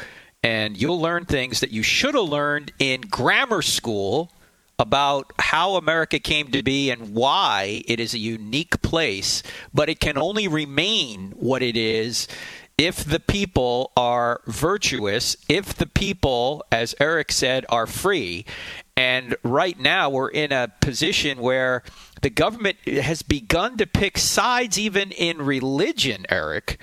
And 0.43 0.77
you'll 0.77 1.01
learn 1.01 1.25
things 1.25 1.61
that 1.61 1.71
you 1.71 1.83
should 1.83 2.15
have 2.15 2.25
learned 2.25 2.75
in 2.79 3.01
grammar 3.01 3.63
school 3.63 4.31
about 4.79 5.33
how 5.39 5.77
America 5.77 6.19
came 6.19 6.51
to 6.51 6.63
be 6.63 6.91
and 6.91 7.15
why 7.15 7.83
it 7.89 7.99
is 7.99 8.13
a 8.13 8.19
unique 8.19 8.83
place, 8.83 9.43
but 9.73 9.89
it 9.89 9.99
can 9.99 10.19
only 10.19 10.47
remain 10.47 11.31
what 11.39 11.63
it 11.63 11.79
is 11.79 12.29
if 12.77 13.03
the 13.03 13.21
people 13.21 13.93
are 13.97 14.43
virtuous, 14.47 15.39
if 15.49 15.75
the 15.75 15.87
people, 15.87 16.63
as 16.71 16.95
Eric 17.01 17.33
said, 17.33 17.65
are 17.71 17.87
free. 17.87 18.45
And 18.97 19.37
right 19.43 19.79
now, 19.79 20.09
we're 20.09 20.31
in 20.31 20.53
a 20.53 20.73
position 20.81 21.39
where 21.39 21.83
the 22.23 22.31
government 22.31 22.79
has 22.87 23.21
begun 23.21 23.77
to 23.77 23.87
pick 23.87 24.17
sides 24.17 24.79
even 24.79 25.11
in 25.13 25.43
religion, 25.43 26.25
Eric. 26.31 26.79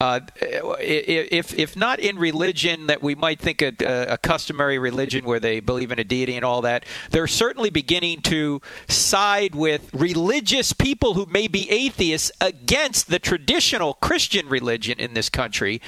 Uh, 0.00 0.20
if 0.40 1.54
if 1.54 1.76
not 1.76 2.00
in 2.00 2.18
religion 2.18 2.88
that 2.88 3.00
we 3.00 3.14
might 3.14 3.38
think 3.38 3.62
a, 3.62 3.72
a, 4.10 4.18
customary 4.18 4.76
religion 4.76 5.24
where 5.24 5.38
they 5.38 5.60
believe 5.60 5.92
in 5.92 6.00
a 6.00 6.04
deity 6.04 6.34
and 6.34 6.44
all 6.44 6.60
that, 6.62 6.84
they're 7.10 7.28
certainly 7.28 7.70
beginning 7.70 8.20
to 8.20 8.60
side 8.88 9.54
with 9.54 9.94
religious 9.94 10.72
people 10.72 11.14
who 11.14 11.24
may 11.26 11.46
be 11.46 11.70
atheists 11.70 12.32
against 12.40 13.08
the 13.08 13.20
traditional 13.20 13.94
Christian 13.94 14.48
religion 14.48 14.98
in 14.98 15.14
this 15.14 15.30
country 15.30 15.80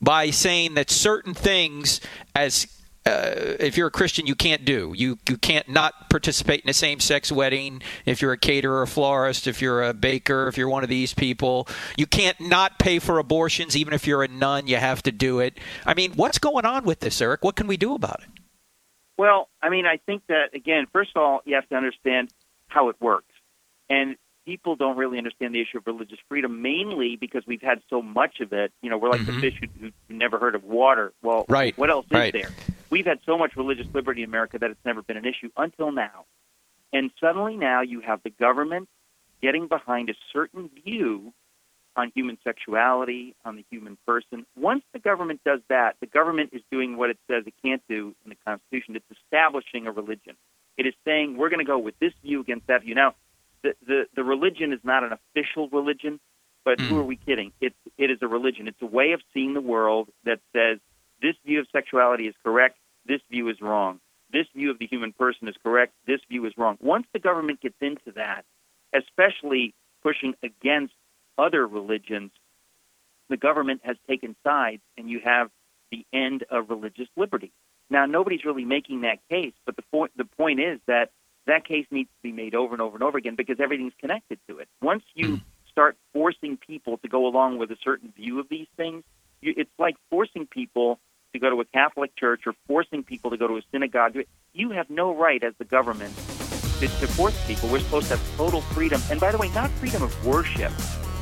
by 0.00 0.30
saying 0.30 0.74
that 0.74 0.88
certain 0.88 1.34
things 1.34 2.00
as 2.36 2.77
uh, 3.08 3.56
if 3.58 3.76
you're 3.76 3.88
a 3.88 3.90
Christian, 3.90 4.26
you 4.26 4.34
can't 4.34 4.64
do. 4.64 4.92
You 4.94 5.18
you 5.28 5.36
can't 5.36 5.68
not 5.68 6.10
participate 6.10 6.60
in 6.60 6.70
a 6.70 6.74
same-sex 6.74 7.32
wedding. 7.32 7.82
If 8.04 8.20
you're 8.22 8.32
a 8.32 8.38
caterer, 8.38 8.82
a 8.82 8.86
florist, 8.86 9.46
if 9.46 9.62
you're 9.62 9.82
a 9.82 9.94
baker, 9.94 10.46
if 10.48 10.56
you're 10.56 10.68
one 10.68 10.82
of 10.82 10.88
these 10.88 11.14
people, 11.14 11.66
you 11.96 12.06
can't 12.06 12.38
not 12.40 12.78
pay 12.78 12.98
for 12.98 13.18
abortions. 13.18 13.76
Even 13.76 13.94
if 13.94 14.06
you're 14.06 14.22
a 14.22 14.28
nun, 14.28 14.66
you 14.66 14.76
have 14.76 15.02
to 15.04 15.12
do 15.12 15.40
it. 15.40 15.58
I 15.86 15.94
mean, 15.94 16.12
what's 16.12 16.38
going 16.38 16.64
on 16.64 16.84
with 16.84 17.00
this, 17.00 17.20
Eric? 17.20 17.42
What 17.42 17.56
can 17.56 17.66
we 17.66 17.76
do 17.76 17.94
about 17.94 18.20
it? 18.20 18.28
Well, 19.16 19.48
I 19.60 19.68
mean, 19.68 19.86
I 19.86 19.96
think 19.96 20.22
that 20.28 20.54
again, 20.54 20.86
first 20.92 21.10
of 21.16 21.22
all, 21.22 21.40
you 21.44 21.54
have 21.56 21.68
to 21.70 21.74
understand 21.76 22.30
how 22.68 22.88
it 22.90 22.96
works, 23.00 23.32
and 23.88 24.16
people 24.44 24.76
don't 24.76 24.96
really 24.96 25.18
understand 25.18 25.54
the 25.54 25.60
issue 25.60 25.76
of 25.76 25.86
religious 25.86 26.18
freedom, 26.28 26.62
mainly 26.62 27.16
because 27.16 27.42
we've 27.46 27.60
had 27.60 27.82
so 27.90 28.00
much 28.00 28.40
of 28.40 28.52
it. 28.52 28.72
You 28.80 28.88
know, 28.88 28.96
we're 28.96 29.10
like 29.10 29.20
mm-hmm. 29.20 29.40
the 29.40 29.50
fish 29.50 29.60
who, 29.60 29.90
who 30.08 30.14
never 30.14 30.38
heard 30.38 30.54
of 30.54 30.64
water. 30.64 31.12
Well, 31.22 31.44
right. 31.48 31.76
what 31.76 31.90
else 31.90 32.06
right. 32.10 32.34
is 32.34 32.42
there? 32.42 32.50
We've 32.90 33.06
had 33.06 33.18
so 33.26 33.36
much 33.36 33.56
religious 33.56 33.86
liberty 33.92 34.22
in 34.22 34.28
America 34.28 34.58
that 34.58 34.70
it's 34.70 34.84
never 34.84 35.02
been 35.02 35.16
an 35.16 35.24
issue 35.24 35.50
until 35.56 35.92
now. 35.92 36.24
And 36.92 37.10
suddenly 37.20 37.56
now 37.56 37.82
you 37.82 38.00
have 38.00 38.22
the 38.22 38.30
government 38.30 38.88
getting 39.42 39.68
behind 39.68 40.08
a 40.10 40.14
certain 40.32 40.70
view 40.84 41.32
on 41.96 42.12
human 42.14 42.38
sexuality, 42.44 43.34
on 43.44 43.56
the 43.56 43.64
human 43.70 43.98
person. 44.06 44.46
Once 44.56 44.82
the 44.92 44.98
government 44.98 45.40
does 45.44 45.60
that, 45.68 45.96
the 46.00 46.06
government 46.06 46.50
is 46.52 46.62
doing 46.70 46.96
what 46.96 47.10
it 47.10 47.18
says 47.28 47.44
it 47.46 47.54
can't 47.62 47.82
do 47.88 48.14
in 48.24 48.30
the 48.30 48.36
Constitution. 48.46 48.96
It's 48.96 49.20
establishing 49.24 49.86
a 49.86 49.92
religion. 49.92 50.36
It 50.76 50.86
is 50.86 50.94
saying 51.04 51.36
we're 51.36 51.48
going 51.48 51.58
to 51.58 51.64
go 51.64 51.78
with 51.78 51.98
this 51.98 52.12
view 52.22 52.40
against 52.40 52.68
that 52.68 52.82
view. 52.82 52.94
Now, 52.94 53.16
the, 53.62 53.74
the, 53.84 54.04
the 54.14 54.22
religion 54.22 54.72
is 54.72 54.78
not 54.84 55.02
an 55.02 55.12
official 55.12 55.68
religion, 55.70 56.20
but 56.64 56.78
mm. 56.78 56.86
who 56.86 56.94
hmm. 56.94 57.00
are 57.00 57.04
we 57.04 57.16
kidding? 57.16 57.52
It's, 57.60 57.74
it 57.98 58.10
is 58.10 58.18
a 58.22 58.28
religion. 58.28 58.68
It's 58.68 58.80
a 58.80 58.86
way 58.86 59.12
of 59.12 59.20
seeing 59.34 59.54
the 59.54 59.60
world 59.60 60.08
that 60.24 60.38
says 60.52 60.78
this 61.20 61.34
view 61.44 61.60
of 61.60 61.66
sexuality 61.72 62.26
is 62.26 62.34
correct, 62.44 62.76
this 63.06 63.20
view 63.30 63.48
is 63.48 63.60
wrong. 63.60 64.00
This 64.30 64.46
view 64.54 64.70
of 64.70 64.78
the 64.78 64.86
human 64.86 65.12
person 65.12 65.48
is 65.48 65.54
correct, 65.62 65.94
this 66.06 66.20
view 66.28 66.44
is 66.46 66.52
wrong. 66.56 66.76
Once 66.80 67.06
the 67.12 67.18
government 67.18 67.60
gets 67.60 67.76
into 67.80 68.12
that, 68.16 68.44
especially 68.94 69.74
pushing 70.02 70.34
against 70.42 70.92
other 71.38 71.66
religions, 71.66 72.30
the 73.28 73.36
government 73.36 73.80
has 73.84 73.96
taken 74.08 74.36
sides, 74.44 74.82
and 74.96 75.08
you 75.08 75.20
have 75.24 75.50
the 75.90 76.04
end 76.12 76.44
of 76.50 76.70
religious 76.70 77.08
liberty. 77.16 77.52
Now, 77.90 78.06
nobody's 78.06 78.44
really 78.44 78.64
making 78.64 79.02
that 79.02 79.18
case, 79.30 79.54
but 79.64 79.76
the 79.76 79.82
point 79.90 80.12
the 80.16 80.24
point 80.24 80.60
is 80.60 80.78
that 80.86 81.10
that 81.46 81.64
case 81.64 81.86
needs 81.90 82.10
to 82.10 82.22
be 82.22 82.32
made 82.32 82.54
over 82.54 82.74
and 82.74 82.82
over 82.82 82.96
and 82.96 83.02
over 83.02 83.16
again 83.16 83.34
because 83.34 83.58
everything's 83.58 83.94
connected 83.98 84.38
to 84.48 84.58
it. 84.58 84.68
Once 84.82 85.02
you 85.14 85.36
hmm. 85.36 85.42
start 85.70 85.96
forcing 86.12 86.58
people 86.58 86.98
to 86.98 87.08
go 87.08 87.26
along 87.26 87.56
with 87.56 87.70
a 87.70 87.76
certain 87.82 88.12
view 88.14 88.38
of 88.38 88.48
these 88.50 88.66
things, 88.76 89.02
you, 89.40 89.54
it's 89.56 89.70
like 89.78 89.96
forcing 90.10 90.46
people 90.46 91.00
to 91.32 91.38
go 91.38 91.50
to 91.50 91.60
a 91.60 91.64
Catholic 91.64 92.14
church 92.16 92.42
or 92.46 92.54
forcing 92.66 93.02
people 93.02 93.30
to 93.30 93.36
go 93.36 93.46
to 93.46 93.56
a 93.56 93.62
synagogue. 93.72 94.16
You 94.52 94.70
have 94.70 94.90
no 94.90 95.14
right 95.14 95.42
as 95.42 95.54
the 95.58 95.64
government 95.64 96.14
to, 96.80 96.86
to 96.86 97.06
force 97.06 97.36
people. 97.46 97.68
We're 97.68 97.80
supposed 97.80 98.08
to 98.08 98.16
have 98.16 98.36
total 98.36 98.60
freedom. 98.60 99.00
And 99.10 99.20
by 99.20 99.32
the 99.32 99.38
way, 99.38 99.48
not 99.50 99.70
freedom 99.72 100.02
of 100.02 100.26
worship. 100.26 100.72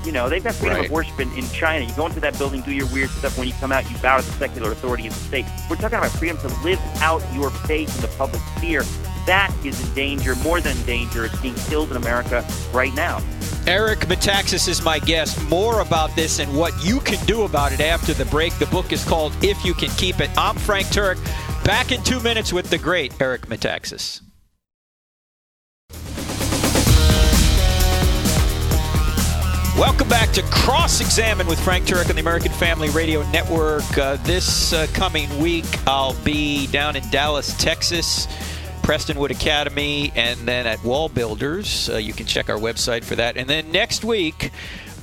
You 0.05 0.13
know, 0.13 0.29
they've 0.29 0.45
got 0.45 0.55
freedom 0.55 0.79
right. 0.79 0.87
of 0.87 0.93
worship 0.93 1.19
in, 1.19 1.33
in 1.33 1.45
China. 1.49 1.85
You 1.85 1.93
go 1.97 2.07
into 2.07 2.21
that 2.21 2.39
building, 2.39 2.61
do 2.61 2.71
your 2.71 2.87
weird 2.93 3.11
stuff. 3.11 3.37
When 3.37 3.49
you 3.49 3.55
come 3.55 3.73
out, 3.73 3.91
you 3.91 3.97
bow 3.99 4.19
to 4.19 4.25
the 4.25 4.33
secular 4.33 4.71
authority 4.71 5.09
of 5.09 5.15
the 5.15 5.21
state. 5.21 5.47
We're 5.69 5.77
talking 5.77 5.99
about 5.99 6.13
freedom 6.13 6.39
to 6.39 6.49
live 6.63 6.79
out 6.99 7.23
your 7.35 7.51
faith 7.51 7.95
in 7.97 8.03
the 8.03 8.17
public 8.17 8.41
sphere. 8.57 8.85
That 9.27 9.53
is 9.65 9.85
in 9.85 9.95
danger, 9.95 10.37
more 10.37 10.61
than 10.61 10.81
danger. 10.85 11.25
It's 11.25 11.41
being 11.41 11.57
killed 11.57 11.91
in 11.91 11.97
America 11.97 12.47
right 12.73 12.95
now. 12.95 13.21
Eric 13.67 13.99
Metaxas 14.01 14.69
is 14.69 14.85
my 14.85 15.01
guest. 15.01 15.43
More 15.51 15.81
about 15.81 16.15
this 16.15 16.39
and 16.39 16.57
what 16.57 16.73
you 16.85 17.01
can 17.01 17.25
do 17.27 17.43
about 17.43 17.73
it 17.73 17.81
after 17.81 18.15
the 18.15 18.25
break. 18.27 18.57
The 18.59 18.67
book 18.67 18.93
is 18.93 19.05
called 19.05 19.33
If 19.43 19.65
You 19.65 19.75
Can 19.75 19.89
Keep 19.91 20.21
It. 20.21 20.31
I'm 20.39 20.55
Frank 20.55 20.87
Turek. 20.87 21.19
Back 21.65 21.91
in 21.91 22.01
two 22.05 22.21
minutes 22.21 22.53
with 22.53 22.71
the 22.71 22.79
great 22.79 23.21
Eric 23.21 23.47
Metaxas. 23.47 24.21
Welcome 29.77 30.09
back 30.09 30.33
to 30.35 30.43
Cross 30.45 31.01
Examine 31.01 31.49
with 31.49 31.59
Frank 31.61 31.87
Turek 31.87 32.09
on 32.09 32.15
the 32.15 32.23
American 32.23 32.53
Family 32.53 32.89
Radio 32.91 33.29
Network. 33.31 33.99
Uh, 33.99 34.17
this 34.23 34.73
uh, 34.73 34.87
coming 34.95 35.29
week, 35.39 35.67
I'll 35.89 36.15
be 36.23 36.69
down 36.69 36.95
in 36.95 37.03
Dallas, 37.11 37.55
Texas 37.59 38.29
Prestonwood 38.87 39.31
Academy, 39.31 40.13
and 40.15 40.39
then 40.47 40.65
at 40.65 40.79
WallBuilders. 40.79 41.93
Uh, 41.93 41.97
you 41.97 42.13
can 42.13 42.25
check 42.25 42.49
our 42.49 42.57
website 42.57 43.03
for 43.03 43.17
that. 43.17 43.37
And 43.37 43.51
then 43.51 43.73
next 43.73 44.05
week, 44.05 44.53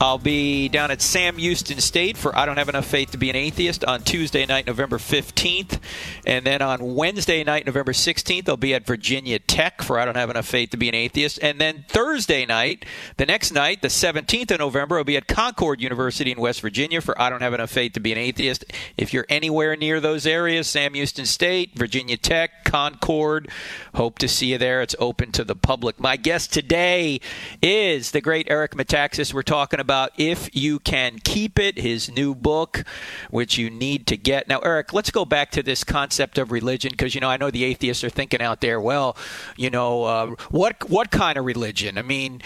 I'll 0.01 0.17
be 0.17 0.69
down 0.69 0.91
at 0.91 1.01
Sam 1.01 1.37
Houston 1.37 1.79
State 1.79 2.17
for 2.17 2.37
I 2.37 2.45
Don't 2.45 2.57
Have 2.57 2.69
Enough 2.69 2.85
Faith 2.85 3.11
to 3.11 3.17
Be 3.17 3.29
an 3.29 3.35
Atheist 3.35 3.85
on 3.85 4.01
Tuesday 4.01 4.45
night, 4.45 4.67
November 4.67 4.97
15th. 4.97 5.79
And 6.25 6.45
then 6.45 6.61
on 6.61 6.95
Wednesday 6.95 7.43
night, 7.43 7.65
November 7.65 7.93
16th, 7.93 8.49
I'll 8.49 8.57
be 8.57 8.73
at 8.73 8.85
Virginia 8.85 9.39
Tech 9.39 9.81
for 9.81 9.99
I 9.99 10.05
Don't 10.05 10.17
Have 10.17 10.29
Enough 10.29 10.47
Faith 10.47 10.71
to 10.71 10.77
Be 10.77 10.89
an 10.89 10.95
Atheist. 10.95 11.39
And 11.41 11.61
then 11.61 11.85
Thursday 11.87 12.45
night, 12.45 12.85
the 13.17 13.25
next 13.25 13.51
night, 13.51 13.81
the 13.81 13.87
17th 13.87 14.51
of 14.51 14.59
November, 14.59 14.97
I'll 14.97 15.03
be 15.03 15.15
at 15.15 15.27
Concord 15.27 15.79
University 15.79 16.31
in 16.31 16.39
West 16.39 16.61
Virginia 16.61 16.99
for 16.99 17.19
I 17.21 17.29
Don't 17.29 17.41
Have 17.41 17.53
Enough 17.53 17.69
Faith 17.69 17.93
to 17.93 17.99
Be 17.99 18.11
an 18.11 18.17
Atheist. 18.17 18.65
If 18.97 19.13
you're 19.13 19.27
anywhere 19.29 19.75
near 19.75 19.99
those 19.99 20.25
areas, 20.25 20.67
Sam 20.67 20.95
Houston 20.95 21.25
State, 21.25 21.75
Virginia 21.75 22.17
Tech, 22.17 22.65
Concord, 22.65 23.49
hope 23.95 24.17
to 24.19 24.27
see 24.27 24.47
you 24.47 24.57
there. 24.57 24.81
It's 24.81 24.95
open 24.99 25.31
to 25.33 25.43
the 25.43 25.55
public. 25.55 25.99
My 25.99 26.17
guest 26.17 26.51
today 26.51 27.21
is 27.61 28.11
the 28.11 28.21
great 28.21 28.47
Eric 28.49 28.71
Metaxas. 28.71 29.33
We're 29.33 29.43
talking 29.43 29.79
about 29.83 30.11
If 30.17 30.49
You 30.55 30.79
Can 30.79 31.19
Keep 31.19 31.59
It, 31.59 31.77
his 31.77 32.09
new 32.09 32.33
book, 32.33 32.85
which 33.29 33.57
you 33.57 33.69
need 33.69 34.07
to 34.07 34.17
get. 34.17 34.47
Now, 34.47 34.59
Eric, 34.59 34.93
let's 34.93 35.11
go 35.11 35.25
back 35.25 35.51
to 35.51 35.61
this 35.61 35.83
concept 35.83 36.37
of 36.37 36.51
religion 36.51 36.91
because, 36.91 37.13
you 37.13 37.21
know, 37.21 37.29
I 37.29 37.37
know 37.37 37.51
the 37.51 37.65
atheists 37.65 38.03
are 38.03 38.09
thinking 38.09 38.41
out 38.41 38.61
there, 38.61 38.79
well, 38.79 39.17
you 39.57 39.69
know, 39.69 40.03
uh, 40.05 40.35
what, 40.49 40.89
what 40.89 41.11
kind 41.11 41.37
of 41.37 41.45
religion? 41.45 41.97
I 41.97 42.01
mean, 42.01 42.41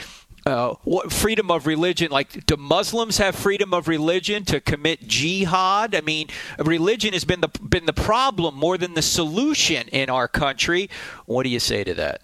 uh, 0.48 0.74
what, 0.84 1.12
freedom 1.12 1.52
of 1.52 1.68
religion 1.68 2.10
like 2.10 2.46
do 2.46 2.56
muslims 2.56 3.18
have 3.18 3.36
freedom 3.36 3.74
of 3.74 3.90
religion 3.90 4.46
to 4.46 4.62
commit 4.62 5.06
jihad 5.06 5.94
i 5.94 6.00
mean 6.00 6.28
religion 6.60 7.12
has 7.12 7.26
been 7.26 7.42
the 7.42 7.50
been 7.62 7.86
the 7.86 7.92
problem 7.92 8.56
more 8.56 8.78
than 8.78 8.94
the 8.94 9.02
solution 9.02 9.90
in 9.90 10.10
our 10.10 10.28
country 10.28 10.90
what 11.26 11.44
do 11.44 11.50
you 11.50 11.60
say 11.60 11.84
to 11.84 11.94
that 11.94 12.22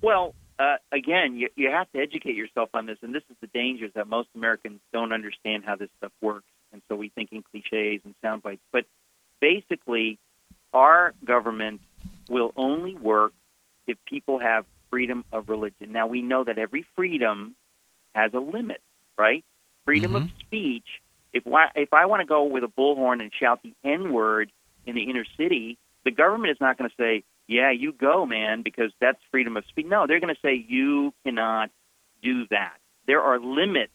well 0.00 0.34
uh, 0.58 0.76
again, 0.90 1.36
you, 1.36 1.48
you 1.54 1.70
have 1.70 1.90
to 1.92 1.98
educate 1.98 2.34
yourself 2.34 2.70
on 2.74 2.86
this, 2.86 2.98
and 3.02 3.14
this 3.14 3.22
is 3.30 3.36
the 3.40 3.46
dangers 3.48 3.92
that 3.94 4.08
most 4.08 4.28
Americans 4.34 4.80
don't 4.92 5.12
understand 5.12 5.64
how 5.64 5.76
this 5.76 5.88
stuff 5.98 6.12
works, 6.20 6.46
and 6.72 6.82
so 6.88 6.96
we 6.96 7.10
think 7.10 7.32
in 7.32 7.42
cliches 7.42 8.00
and 8.04 8.14
sound 8.22 8.42
bites. 8.42 8.62
But 8.72 8.84
basically, 9.40 10.18
our 10.72 11.14
government 11.24 11.80
will 12.28 12.52
only 12.56 12.96
work 12.96 13.32
if 13.86 13.96
people 14.06 14.38
have 14.38 14.64
freedom 14.90 15.24
of 15.32 15.48
religion. 15.48 15.92
Now 15.92 16.06
we 16.06 16.22
know 16.22 16.44
that 16.44 16.58
every 16.58 16.84
freedom 16.96 17.54
has 18.14 18.32
a 18.34 18.40
limit, 18.40 18.80
right? 19.16 19.44
Freedom 19.84 20.12
mm-hmm. 20.12 20.24
of 20.24 20.30
speech. 20.40 20.86
If 21.32 21.44
if 21.76 21.92
I 21.92 22.06
want 22.06 22.20
to 22.20 22.26
go 22.26 22.44
with 22.44 22.64
a 22.64 22.68
bullhorn 22.68 23.20
and 23.20 23.30
shout 23.38 23.60
the 23.62 23.74
N 23.84 24.12
word 24.12 24.50
in 24.86 24.94
the 24.94 25.02
inner 25.02 25.24
city, 25.36 25.78
the 26.04 26.10
government 26.10 26.50
is 26.50 26.56
not 26.60 26.78
going 26.78 26.90
to 26.90 26.96
say 26.96 27.22
yeah, 27.48 27.72
you 27.72 27.92
go, 27.92 28.26
man, 28.26 28.62
because 28.64 28.92
that's 29.00 29.18
freedom 29.32 29.56
of 29.58 29.64
speech. 29.70 29.86
No, 29.88 30.06
they're 30.08 30.20
going 30.20 30.34
to 30.34 30.40
say 30.42 30.64
you 30.68 31.14
cannot 31.26 31.70
do 32.22 32.46
that. 32.50 32.74
There 33.08 33.22
are 33.22 33.40
limits 33.40 33.92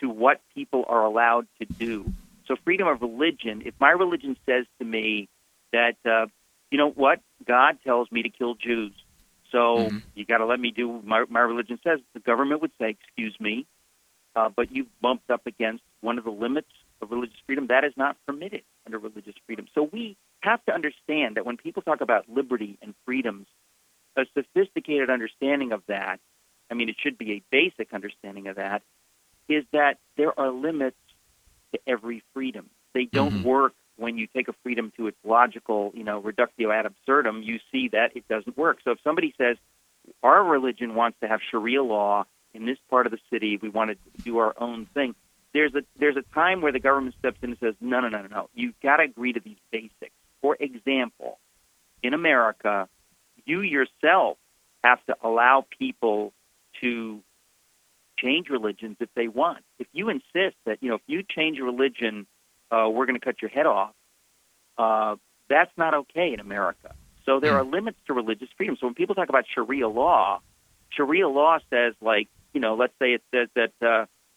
to 0.00 0.08
what 0.10 0.40
people 0.54 0.84
are 0.88 1.04
allowed 1.04 1.46
to 1.60 1.68
do. 1.78 2.12
So, 2.46 2.56
freedom 2.64 2.88
of 2.88 3.02
religion, 3.02 3.62
if 3.66 3.74
my 3.80 3.90
religion 3.90 4.36
says 4.46 4.66
to 4.80 4.86
me 4.86 5.28
that, 5.72 5.96
uh, 6.06 6.26
you 6.70 6.78
know 6.78 6.90
what, 6.90 7.20
God 7.46 7.78
tells 7.84 8.10
me 8.12 8.22
to 8.24 8.30
kill 8.30 8.54
Jews, 8.56 8.94
So 9.52 9.92
Mhm. 9.92 10.02
you 10.14 10.26
got 10.26 10.38
to 10.38 10.46
let 10.46 10.60
me 10.60 10.72
do 10.72 11.02
my 11.04 11.24
my 11.30 11.40
religion 11.40 11.78
says. 11.84 12.00
The 12.14 12.20
government 12.20 12.62
would 12.62 12.72
say, 12.80 12.90
"Excuse 12.90 13.36
me, 13.40 13.66
uh, 14.36 14.50
but 14.56 14.72
you've 14.72 14.88
bumped 15.00 15.30
up 15.30 15.46
against 15.46 15.84
one 16.02 16.18
of 16.18 16.24
the 16.24 16.32
limits 16.32 16.70
of 17.02 17.10
religious 17.12 17.38
freedom. 17.46 17.68
That 17.68 17.84
is 17.84 17.94
not 17.96 18.16
permitted 18.26 18.62
under 18.86 18.98
religious 18.98 19.34
freedom." 19.46 19.66
So 19.74 19.82
we 19.84 20.16
have 20.42 20.64
to 20.66 20.74
understand 20.74 21.36
that 21.36 21.46
when 21.46 21.56
people 21.56 21.82
talk 21.82 22.00
about 22.00 22.28
liberty 22.28 22.78
and 22.82 22.94
freedoms, 23.04 23.46
a 24.16 24.26
sophisticated 24.34 25.10
understanding 25.10 25.72
of 25.72 25.82
that, 25.86 26.20
I 26.70 26.74
mean, 26.74 26.88
it 26.88 26.96
should 26.98 27.18
be 27.18 27.32
a 27.32 27.42
basic 27.50 27.92
understanding 27.92 28.48
of 28.48 28.56
that, 28.56 28.82
is 29.48 29.64
that 29.72 29.98
there 30.16 30.38
are 30.38 30.50
limits 30.50 30.96
to 31.72 31.80
every 31.86 32.22
freedom. 32.32 32.70
They 32.94 33.06
don't 33.06 33.34
Mhm. 33.34 33.42
work 33.42 33.74
when 33.96 34.16
you 34.18 34.26
take 34.26 34.48
a 34.48 34.52
freedom 34.52 34.90
to 34.92 35.06
its 35.08 35.18
logical, 35.24 35.92
you 35.94 36.04
know, 36.04 36.18
reductio 36.18 36.70
ad 36.70 36.86
absurdum. 36.86 37.42
You 37.42 37.58
see 37.70 37.88
that 37.88 38.16
it 38.16 38.26
doesn't 38.28 38.56
work. 38.56 38.80
So 38.82 38.92
if 38.92 39.00
somebody 39.02 39.34
says, 39.36 39.56
our 40.22 40.44
religion 40.44 40.94
wants 40.94 41.18
to 41.20 41.28
have 41.28 41.42
Sharia 41.42 41.82
law 41.82 42.26
in 42.52 42.66
this 42.66 42.78
part 42.90 43.06
of 43.06 43.12
the 43.12 43.20
city, 43.30 43.56
we 43.56 43.68
want 43.68 43.90
to 43.90 43.98
do 44.24 44.38
our 44.38 44.54
own 44.58 44.86
thing. 44.86 45.14
There's 45.54 45.74
a 45.74 45.82
there's 45.98 46.16
a 46.16 46.34
time 46.34 46.60
where 46.60 46.72
the 46.72 46.80
government 46.80 47.14
steps 47.18 47.38
in 47.40 47.50
and 47.50 47.58
says, 47.60 47.74
no, 47.80 48.00
no, 48.00 48.08
no, 48.08 48.22
no, 48.22 48.28
no. 48.28 48.50
You've 48.54 48.78
got 48.82 48.96
to 48.96 49.04
agree 49.04 49.32
to 49.32 49.40
these 49.40 49.56
basics. 49.70 50.12
For 50.42 50.56
example, 50.58 51.38
in 52.02 52.12
America, 52.12 52.88
you 53.46 53.60
yourself 53.60 54.36
have 54.82 54.98
to 55.06 55.16
allow 55.22 55.64
people 55.78 56.32
to 56.80 57.22
change 58.18 58.48
religions 58.50 58.96
if 59.00 59.08
they 59.14 59.28
want. 59.28 59.64
If 59.78 59.86
you 59.92 60.08
insist 60.08 60.56
that 60.66 60.78
you 60.82 60.88
know 60.88 60.96
if 60.96 61.02
you 61.06 61.22
change 61.22 61.56
your 61.56 61.66
religion, 61.66 62.26
uh, 62.70 62.88
we're 62.90 63.06
going 63.06 63.18
to 63.18 63.24
cut 63.24 63.40
your 63.40 63.50
head 63.50 63.66
off. 63.66 63.94
Uh, 64.76 65.16
that's 65.48 65.72
not 65.76 65.94
okay 65.94 66.32
in 66.32 66.40
America. 66.40 66.94
So 67.26 67.38
there 67.38 67.54
are 67.54 67.64
limits 67.64 67.98
to 68.08 68.12
religious 68.12 68.48
freedom. 68.56 68.76
So 68.78 68.86
when 68.86 68.94
people 68.94 69.14
talk 69.14 69.28
about 69.28 69.44
Sharia 69.54 69.88
law, 69.88 70.40
Sharia 70.90 71.28
law 71.28 71.58
says 71.70 71.94
like 72.00 72.28
you 72.52 72.60
know, 72.60 72.74
let's 72.74 72.92
say 73.00 73.14
it 73.14 73.22
says 73.32 73.48
that 73.54 73.72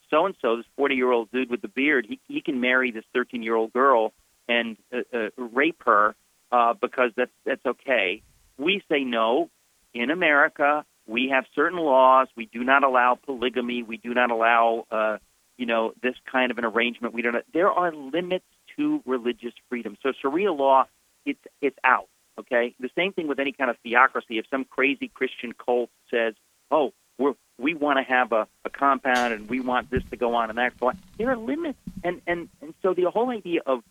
so 0.09 0.25
and 0.25 0.35
so, 0.41 0.57
this 0.57 0.65
forty-year-old 0.75 1.31
dude 1.31 1.49
with 1.49 1.61
the 1.61 1.67
beard, 1.67 2.05
he 2.07 2.19
he 2.27 2.41
can 2.41 2.59
marry 2.61 2.91
this 2.91 3.05
thirteen-year-old 3.13 3.73
girl 3.73 4.13
and 4.47 4.77
uh, 4.93 4.99
uh, 5.13 5.29
rape 5.37 5.81
her 5.85 6.15
uh, 6.51 6.73
because 6.73 7.11
that's 7.15 7.31
that's 7.45 7.65
okay. 7.65 8.21
We 8.57 8.81
say 8.89 9.03
no. 9.03 9.49
In 9.93 10.11
America, 10.11 10.85
we 11.07 11.29
have 11.29 11.45
certain 11.55 11.79
laws. 11.79 12.27
We 12.35 12.45
do 12.45 12.63
not 12.63 12.83
allow 12.83 13.15
polygamy. 13.15 13.83
We 13.83 13.97
do 13.97 14.13
not 14.13 14.29
allow, 14.29 14.85
uh, 14.91 15.17
you 15.57 15.65
know, 15.65 15.93
this 16.03 16.15
kind 16.31 16.51
of 16.51 16.57
an 16.57 16.65
arrangement. 16.65 17.13
We 17.13 17.21
don't. 17.21 17.35
There 17.53 17.71
are 17.71 17.93
limits 17.93 18.45
to 18.75 19.01
religious 19.05 19.53
freedom. 19.69 19.97
So 20.03 20.11
Sharia 20.21 20.51
law, 20.51 20.85
it's 21.25 21.39
it's 21.61 21.77
out. 21.83 22.07
Okay. 22.39 22.75
The 22.79 22.89
same 22.95 23.13
thing 23.13 23.27
with 23.27 23.39
any 23.39 23.51
kind 23.51 23.69
of 23.69 23.77
theocracy. 23.83 24.37
If 24.37 24.45
some 24.51 24.65
crazy 24.65 25.09
Christian 25.13 25.53
cult 25.53 25.89
says, 26.11 26.35
"Oh, 26.69 26.93
we're 27.17 27.33
we 27.59 27.73
want 27.73 27.97
to 27.97 28.03
have 28.03 28.31
a, 28.31 28.47
a 28.65 28.69
compound 28.69 29.33
and 29.33 29.49
we 29.49 29.59
want 29.59 29.89
this 29.89 30.03
to 30.11 30.17
go 30.17 30.35
on 30.35 30.49
and 30.49 30.57
that 30.57 30.79
go 30.79 30.89
on," 30.89 30.99
there 31.17 31.29
are 31.29 31.37
limits. 31.37 31.79
And 32.03 32.21
and 32.27 32.49
and 32.61 32.73
so 32.81 32.93
the 32.93 33.09
whole 33.09 33.29
idea 33.29 33.61
of 33.65 33.83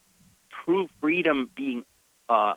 true 0.65 0.89
freedom 1.01 1.51
being 1.55 1.85
uh, 2.29 2.55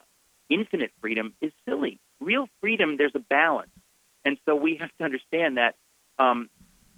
infinite 0.50 0.92
freedom 1.02 1.34
is 1.42 1.52
silly. 1.68 2.00
Real 2.20 2.48
freedom, 2.60 2.98
there's 2.98 3.16
a 3.16 3.20
balance. 3.20 3.72
And 4.26 4.38
so 4.46 4.56
we 4.56 4.76
have 4.76 4.90
to 4.98 5.04
understand 5.04 5.58
that 5.58 5.76
um, 6.18 6.50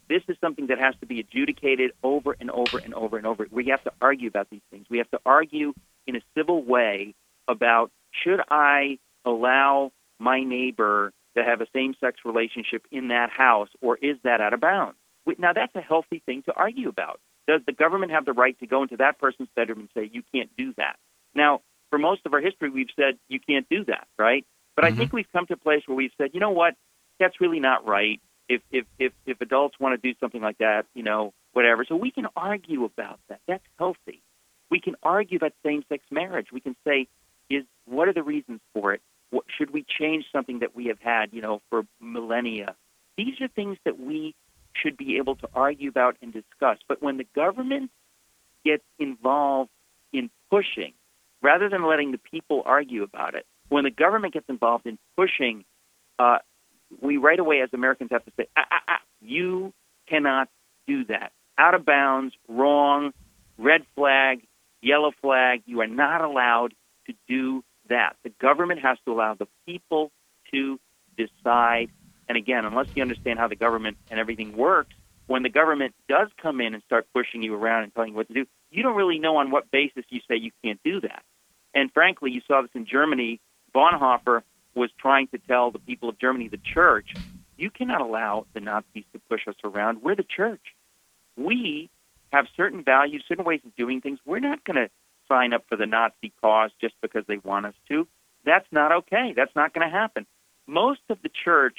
this 0.10 0.24
is 0.28 0.36
something 0.41 0.67
that 0.67 0.80
has 0.80 0.95
to 1.02 1.06
be 1.06 1.19
adjudicated 1.19 1.91
over 2.04 2.36
and 2.39 2.50
over 2.50 2.80
and 2.80 2.93
over 2.93 3.17
and 3.17 3.28
over. 3.28 3.47
We 3.52 3.67
have 3.67 3.84
to 3.84 3.93
argue 4.02 4.28
about 4.28 4.50
these 4.50 4.62
things. 4.71 4.88
We 4.89 4.97
have 4.97 5.12
to 5.12 5.19
argue 5.26 5.74
in 6.08 6.15
a 6.15 6.21
civil 6.36 6.63
way 6.63 7.13
about 7.47 7.91
should 8.12 8.41
I 8.50 8.97
allow 9.24 9.91
my 10.19 10.43
neighbor 10.43 11.13
to 11.38 11.44
have 11.44 11.62
a 11.62 11.67
same 11.74 11.94
sex 12.00 12.20
relationship 12.26 12.86
in 12.91 13.10
that 13.10 13.30
house, 13.30 13.70
or 13.82 13.98
is 13.98 14.17
that 14.24 14.41
out 14.41 14.54
of 14.54 14.62
bounds? 14.62 14.98
Now, 15.38 15.54
that's 15.54 15.76
a 15.76 15.82
healthy 15.82 16.22
thing 16.26 16.44
to 16.44 16.54
argue 16.54 16.89
about. 16.89 17.20
Does 17.48 17.62
the 17.65 17.74
government 17.74 18.12
have 18.12 18.26
the 18.26 18.34
right 18.34 18.58
to 18.60 18.67
go 18.67 18.84
into 18.84 18.98
that 18.98 19.20
person's 19.20 19.50
bedroom 19.56 19.80
and 19.80 19.89
say, 19.94 20.10
you 20.12 20.24
can't 20.34 20.50
do 20.58 20.74
that? 20.78 20.98
Now, 21.34 21.62
for 21.89 22.00
most 22.00 22.22
of 22.26 22.34
our 22.34 22.41
history, 22.41 22.70
we've 22.70 22.88
said 22.96 23.17
you 23.28 23.39
can't 23.39 23.67
do 23.70 23.86
that, 23.86 24.08
right? 24.17 24.46
But 24.76 24.86
I 24.86 24.89
mm-hmm. 24.89 25.00
think 25.00 25.13
we've 25.13 25.32
come 25.32 25.46
to 25.48 25.54
a 25.54 25.58
place 25.58 25.84
where 25.86 25.96
we've 25.96 26.12
said, 26.17 26.32
you 26.34 26.39
know 26.39 26.52
what, 26.52 26.76
that's 27.20 27.39
really 27.39 27.60
not 27.60 27.86
right. 27.86 28.20
If 28.50 28.62
if 28.72 28.86
if 29.00 29.13
if 29.26 29.39
adults 29.41 29.80
want 29.80 30.02
to 30.02 30.10
do 30.10 30.17
something 30.20 30.41
like 30.41 30.58
that, 30.58 30.86
you 30.94 31.04
know, 31.04 31.34
whatever. 31.54 31.86
So 31.86 31.96
we 31.96 32.12
can 32.12 32.28
argue 32.36 32.86
about 32.86 33.20
that. 33.30 33.39
That's 33.48 33.63
healthy. 33.78 34.22
We 34.70 34.80
can 34.80 34.96
argue 35.04 35.38
about 35.38 35.54
same-sex 35.65 36.04
marriage. 36.12 36.48
We 36.52 36.62
can 36.62 36.76
say, 36.86 37.08
is 37.50 37.63
what 37.86 38.08
are 38.08 38.13
the 38.13 38.24
reasons 38.24 38.62
for 38.74 38.94
it? 38.94 39.02
What, 39.32 39.46
should 39.58 39.72
we 39.72 39.86
change 40.00 40.26
something 40.32 40.60
that 40.60 40.76
we 40.76 40.88
have 40.88 41.00
had, 41.00 41.34
you 41.34 41.41
know, 41.41 41.62
for 41.70 41.84
millennia? 42.00 42.76
These 43.17 43.41
are 43.41 43.48
things 43.48 43.78
that 43.86 44.00
we 44.00 44.36
should 44.74 44.98
be 44.98 45.17
able 45.17 45.36
to 45.38 45.50
argue 45.54 45.89
about 45.89 46.17
and 46.22 46.32
discuss. 46.32 46.78
But 46.88 47.02
when 47.02 47.17
the 47.17 47.26
government 47.36 47.91
gets 48.63 48.84
involved 49.00 49.70
in 50.13 50.30
pushing, 50.50 50.94
rather 51.41 51.70
than 51.70 51.88
letting 51.88 52.12
the 52.12 52.17
people 52.17 52.62
argue 52.65 53.04
about 53.04 53.36
it, 53.36 53.46
when 53.70 53.84
the 53.84 53.91
government 53.91 54.34
gets 54.34 54.48
involved 54.50 54.86
in 54.86 54.98
pushing, 55.15 55.63
uh, 56.20 56.38
we 57.02 57.17
right 57.17 57.39
away 57.39 57.62
as 57.62 57.70
Americans 57.74 58.10
have 58.12 58.24
to 58.26 58.32
say, 58.38 58.48
ah, 58.58 58.65
ah, 58.70 58.82
ah, 58.88 59.00
you 59.22 59.74
cannot 60.10 60.50
do 60.88 61.06
that. 61.06 61.32
Out 61.58 61.74
of 61.74 61.86
bounds, 61.86 62.34
wrong, 62.48 63.13
red 63.58 63.82
flag, 63.96 64.41
yellow 64.82 65.12
flag. 65.22 65.62
You 65.65 65.82
are 65.82 65.88
not 65.88 66.22
allowed 66.22 66.74
to 67.08 67.13
do 67.28 67.63
that. 67.89 68.15
The 68.24 68.30
government 68.41 68.82
has 68.82 68.98
to 69.06 69.13
allow 69.13 69.34
the 69.34 69.48
people 69.65 70.12
to 70.52 70.80
decide. 71.17 71.89
And 72.28 72.38
again, 72.38 72.65
unless 72.65 72.88
you 72.96 73.02
understand 73.02 73.39
how 73.39 73.48
the 73.48 73.56
government 73.56 73.98
and 74.10 74.20
everything 74.20 74.56
works, 74.56 74.96
when 75.28 75.44
the 75.44 75.50
government 75.50 75.94
does 76.10 76.30
come 76.41 76.62
in 76.62 76.74
and 76.74 76.84
start 76.84 77.08
pushing 77.13 77.41
you 77.41 77.56
around 77.56 77.84
and 77.84 77.94
telling 77.94 78.12
you 78.12 78.15
what 78.15 78.28
to 78.28 78.34
do, 78.34 78.46
you 78.70 78.84
don't 78.84 78.96
really 78.96 79.20
know 79.20 79.38
on 79.38 79.52
what 79.52 79.70
basis 79.72 80.06
you 80.10 80.20
say 80.28 80.36
you 80.36 80.52
can't 80.63 80.80
do 80.84 81.02
that. 81.02 81.24
And 81.74 81.91
frankly, 81.94 82.32
you 82.32 82.41
saw 82.48 82.62
this 82.62 82.72
in 82.74 82.86
Germany. 82.86 83.39
Bonhoeffer 83.74 84.41
was 84.76 84.89
trying 84.98 85.28
to 85.28 85.38
tell 85.38 85.72
the 85.72 85.80
people 85.80 86.10
of 86.10 86.17
Germany, 86.20 86.48
the 86.48 86.58
church, 86.58 87.13
you 87.58 87.70
cannot 87.70 88.02
allow 88.02 88.46
the 88.54 88.60
Nazis 88.60 89.04
to 89.13 89.20
push 89.30 89.48
us 89.48 89.56
around. 89.63 90.02
We're 90.02 90.15
the 90.15 90.24
church. 90.24 90.62
We 91.38 91.89
have 92.32 92.48
certain 92.56 92.84
values, 92.84 93.24
certain 93.28 93.46
ways 93.46 93.62
of 93.65 93.76
doing 93.76 94.02
things. 94.02 94.20
We're 94.26 94.39
not 94.39 94.63
going 94.63 94.78
to 94.78 94.89
sign 95.32 95.54
up 95.54 95.63
for 95.70 95.78
the 95.78 95.86
Nazi 95.86 96.34
cause 96.41 96.72
just 96.82 96.96
because 97.02 97.24
they 97.28 97.38
want 97.38 97.65
us 97.65 97.74
to. 97.88 98.08
That's 98.46 98.67
not 98.72 98.91
okay. 98.91 99.34
That's 99.36 99.56
not 99.56 99.74
going 99.74 99.89
to 99.89 99.96
happen. 99.96 100.26
Most 100.67 101.02
of 101.10 101.22
the 101.22 101.30
church 101.30 101.78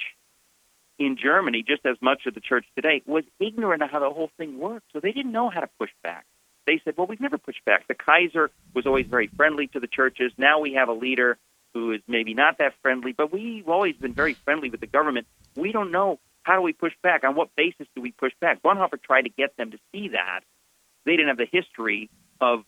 in 0.97 1.17
Germany, 1.21 1.63
just 1.67 1.85
as 1.85 1.97
much 2.01 2.25
of 2.25 2.33
the 2.33 2.39
church 2.39 2.65
today, 2.75 3.01
was 3.05 3.23
ignorant 3.39 3.83
of 3.83 3.89
how 3.89 3.99
the 3.99 4.09
whole 4.09 4.31
thing 4.37 4.59
worked. 4.59 4.85
So 4.93 4.99
they 4.99 5.11
didn't 5.11 5.31
know 5.31 5.49
how 5.49 5.59
to 5.59 5.69
push 5.79 5.91
back. 6.01 6.25
They 6.65 6.81
said, 6.83 6.95
well, 6.97 7.07
we've 7.07 7.19
never 7.19 7.37
pushed 7.37 7.63
back. 7.65 7.87
The 7.87 7.95
Kaiser 7.95 8.49
was 8.73 8.85
always 8.85 9.05
very 9.07 9.27
friendly 9.27 9.67
to 9.67 9.79
the 9.79 9.87
churches. 9.87 10.31
Now 10.37 10.59
we 10.59 10.73
have 10.73 10.87
a 10.87 10.93
leader 10.93 11.37
who 11.73 11.91
is 11.91 12.01
maybe 12.07 12.33
not 12.33 12.59
that 12.59 12.73
friendly, 12.81 13.11
but 13.11 13.33
we've 13.33 13.67
always 13.67 13.95
been 13.95 14.13
very 14.13 14.33
friendly 14.33 14.69
with 14.69 14.79
the 14.79 14.87
government. 14.87 15.27
We 15.55 15.71
don't 15.71 15.91
know 15.91 16.19
how 16.43 16.55
do 16.55 16.61
we 16.61 16.73
push 16.73 16.93
back? 17.01 17.23
On 17.23 17.35
what 17.35 17.55
basis 17.55 17.87
do 17.95 18.01
we 18.01 18.11
push 18.11 18.33
back? 18.39 18.61
Bonhoeffer 18.61 19.01
tried 19.01 19.23
to 19.23 19.29
get 19.29 19.57
them 19.57 19.71
to 19.71 19.79
see 19.91 20.09
that. 20.09 20.41
They 21.05 21.13
didn't 21.13 21.29
have 21.29 21.37
the 21.37 21.47
history 21.51 22.09
of 22.39 22.63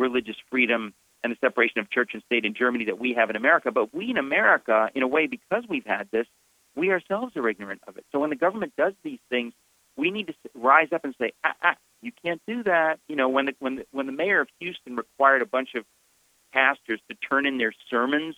religious 0.00 0.36
freedom 0.50 0.94
and 1.22 1.30
the 1.30 1.36
separation 1.40 1.78
of 1.78 1.90
church 1.90 2.10
and 2.14 2.22
state 2.24 2.44
in 2.44 2.54
Germany 2.54 2.86
that 2.86 2.98
we 2.98 3.12
have 3.14 3.30
in 3.30 3.36
America. 3.36 3.70
But 3.70 3.94
we 3.94 4.10
in 4.10 4.16
America, 4.16 4.90
in 4.94 5.02
a 5.02 5.06
way, 5.06 5.26
because 5.26 5.64
we've 5.68 5.86
had 5.86 6.08
this, 6.10 6.26
we 6.74 6.90
ourselves 6.90 7.36
are 7.36 7.48
ignorant 7.48 7.82
of 7.86 7.96
it. 7.98 8.06
So 8.10 8.18
when 8.18 8.30
the 8.30 8.36
government 8.36 8.72
does 8.76 8.94
these 9.02 9.18
things, 9.28 9.52
we 9.96 10.10
need 10.10 10.28
to 10.28 10.34
rise 10.54 10.88
up 10.92 11.04
and 11.04 11.14
say, 11.20 11.32
ah, 11.44 11.54
ah, 11.62 11.76
you 12.00 12.12
can't 12.24 12.40
do 12.46 12.62
that. 12.62 12.98
You 13.06 13.16
know, 13.16 13.28
when 13.28 13.46
the, 13.46 13.54
when 13.58 13.76
the, 13.76 13.86
when 13.92 14.06
the 14.06 14.12
mayor 14.12 14.40
of 14.40 14.48
Houston 14.60 14.96
required 14.96 15.42
a 15.42 15.46
bunch 15.46 15.74
of 15.74 15.84
pastors 16.52 17.00
to 17.10 17.16
turn 17.16 17.44
in 17.44 17.58
their 17.58 17.72
sermons 17.90 18.34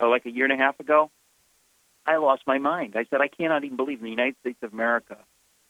uh, 0.00 0.08
like 0.08 0.24
a 0.24 0.30
year 0.30 0.44
and 0.44 0.52
a 0.52 0.56
half 0.56 0.80
ago, 0.80 1.10
I 2.06 2.16
lost 2.16 2.42
my 2.46 2.58
mind. 2.58 2.94
I 2.96 3.04
said, 3.10 3.20
I 3.20 3.28
cannot 3.28 3.64
even 3.64 3.76
believe 3.76 3.98
in 3.98 4.04
the 4.04 4.10
United 4.10 4.36
States 4.40 4.58
of 4.62 4.72
America 4.72 5.18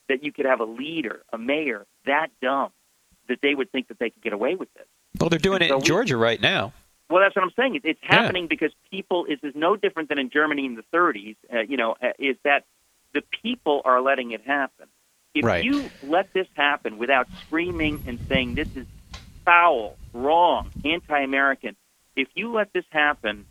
that 0.08 0.22
you 0.22 0.32
could 0.32 0.46
have 0.46 0.60
a 0.60 0.64
leader, 0.64 1.22
a 1.32 1.38
mayor, 1.38 1.86
that 2.06 2.28
dumb 2.40 2.70
that 3.28 3.38
they 3.42 3.54
would 3.54 3.70
think 3.72 3.88
that 3.88 3.98
they 3.98 4.10
could 4.10 4.22
get 4.22 4.32
away 4.32 4.54
with 4.54 4.72
this. 4.74 4.86
Well, 5.20 5.28
they're 5.30 5.38
doing 5.38 5.62
it 5.62 5.68
so 5.68 5.76
in 5.76 5.80
we- 5.80 5.86
Georgia 5.86 6.16
right 6.16 6.40
now. 6.40 6.72
Well, 7.10 7.20
that's 7.20 7.36
what 7.36 7.44
I'm 7.44 7.50
saying. 7.56 7.80
It's 7.84 8.00
happening 8.02 8.46
because 8.46 8.72
people. 8.90 9.26
This 9.28 9.38
is 9.42 9.54
no 9.54 9.76
different 9.76 10.08
than 10.08 10.18
in 10.18 10.30
Germany 10.30 10.64
in 10.64 10.76
the 10.76 10.84
30s. 10.94 11.36
Uh, 11.52 11.60
you 11.60 11.76
know, 11.76 11.94
uh, 12.02 12.12
is 12.18 12.36
that 12.44 12.64
the 13.12 13.22
people 13.42 13.82
are 13.84 14.00
letting 14.00 14.30
it 14.30 14.40
happen. 14.46 14.86
If 15.34 15.44
Right. 15.44 15.62
you 15.62 15.90
let 16.02 16.32
this 16.32 16.46
happen 16.54 16.96
without 16.96 17.28
screaming 17.46 18.02
and 18.06 18.18
saying 18.30 18.54
this 18.54 18.68
is 18.74 18.86
foul, 19.44 19.98
wrong, 20.14 20.70
anti-American, 20.84 21.76
if 22.16 22.28
you 22.34 22.50
let 22.52 22.72
this 22.72 22.84
happen, 22.90 23.44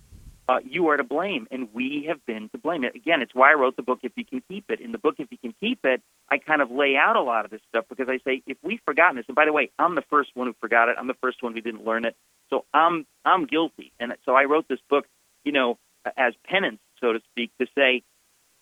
uh, 0.50 0.60
you 0.64 0.88
are 0.90 0.98
to 0.98 1.04
blame, 1.04 1.48
and 1.52 1.70
we 1.74 2.06
have 2.10 2.26
been 2.26 2.50
to 2.50 2.58
blame. 2.58 2.84
Again, 2.84 3.22
it's 3.22 3.34
why 3.34 3.52
I 3.52 3.54
wrote 3.56 3.76
the 3.76 3.84
book. 3.84 4.00
If 4.04 4.12
you 4.16 4.26
can 4.26 4.42
keep 4.50 4.70
it, 4.70 4.82
in 4.82 4.92
the 4.92 4.98
book, 4.98 5.16
if 5.20 5.28
you 5.32 5.38
can 5.38 5.54
keep 5.60 5.80
it, 5.86 6.02
I 6.30 6.38
kind 6.40 6.62
of 6.62 6.72
lay 6.72 6.96
out 6.98 7.16
a 7.16 7.22
lot 7.22 7.46
of 7.46 7.52
this 7.52 7.62
stuff 7.70 7.86
because 7.90 8.10
I 8.10 8.20
say 8.26 8.44
if 8.48 8.58
we've 8.64 8.82
forgotten 8.86 9.16
this, 9.18 9.26
and 9.28 9.36
by 9.36 9.46
the 9.46 9.54
way, 9.54 9.72
I'm 9.80 9.96
the 9.96 10.04
first 10.10 10.32
one 10.34 10.48
who 10.48 10.56
forgot 10.60 10.90
it. 10.90 10.96
I'm 11.00 11.08
the 11.08 11.16
first 11.22 11.42
one 11.42 11.54
who 11.54 11.62
didn't 11.62 11.86
learn 11.86 12.06
it. 12.06 12.16
So 12.50 12.66
I'm 12.74 13.06
I'm 13.24 13.46
guilty, 13.46 13.94
and 14.00 14.14
so 14.26 14.36
I 14.36 14.44
wrote 14.46 14.68
this 14.68 14.80
book, 14.90 15.06
you 15.46 15.52
know, 15.52 15.78
as 16.18 16.34
penance, 16.46 16.80
so 17.00 17.14
to 17.14 17.22
speak, 17.32 17.52
to 17.60 17.68
say 17.76 18.04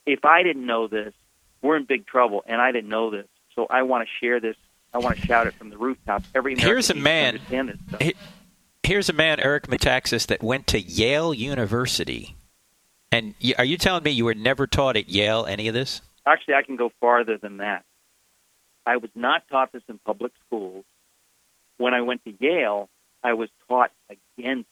if 0.06 0.26
I 0.26 0.44
didn't 0.44 0.65
know 0.65 0.88
this, 0.88 1.13
we're 1.62 1.78
in 1.78 1.86
big 1.86 2.06
trouble, 2.06 2.44
and 2.46 2.62
I 2.62 2.72
didn't 2.72 2.89
know 2.89 3.10
this. 3.10 3.28
So 3.56 3.68
I 3.70 3.84
want 3.84 4.08
to 4.08 4.26
share 4.26 4.39
this. 4.39 4.56
I 4.94 4.98
want 4.98 5.18
to 5.18 5.26
shout 5.26 5.48
it 5.48 5.54
from 5.54 5.70
the 5.70 5.78
rooftops. 5.78 6.28
Every 6.34 6.54
American 6.54 6.68
Here's 6.70 6.89
a 6.89 6.96
man- 6.96 7.39
Here's 8.89 9.08
a 9.08 9.13
man, 9.13 9.39
Eric 9.39 9.67
Metaxas, 9.67 10.25
that 10.25 10.41
went 10.41 10.65
to 10.65 10.80
Yale 10.80 11.32
University. 11.32 12.36
And 13.12 13.36
y- 13.39 13.54
are 13.60 13.63
you 13.63 13.78
telling 13.78 14.02
me 14.02 14.10
you 14.10 14.25
were 14.25 14.34
never 14.34 14.65
taught 14.65 14.97
at 14.97 15.10
Yale 15.10 15.45
any 15.45 15.67
of 15.67 15.75
this? 15.75 16.02
Actually, 16.25 16.56
I 16.56 16.63
can 16.63 16.75
go 16.75 16.91
farther 16.99 17.38
than 17.38 17.58
that. 17.58 17.86
I 18.88 18.97
was 18.97 19.12
not 19.13 19.43
taught 19.47 19.71
this 19.71 19.84
in 19.89 19.99
public 19.99 20.32
schools. 20.47 20.86
When 21.78 21.93
I 21.93 22.02
went 22.02 22.23
to 22.23 22.34
Yale, 22.39 22.89
I 23.23 23.34
was 23.34 23.49
taught 23.67 23.91
against 24.10 24.71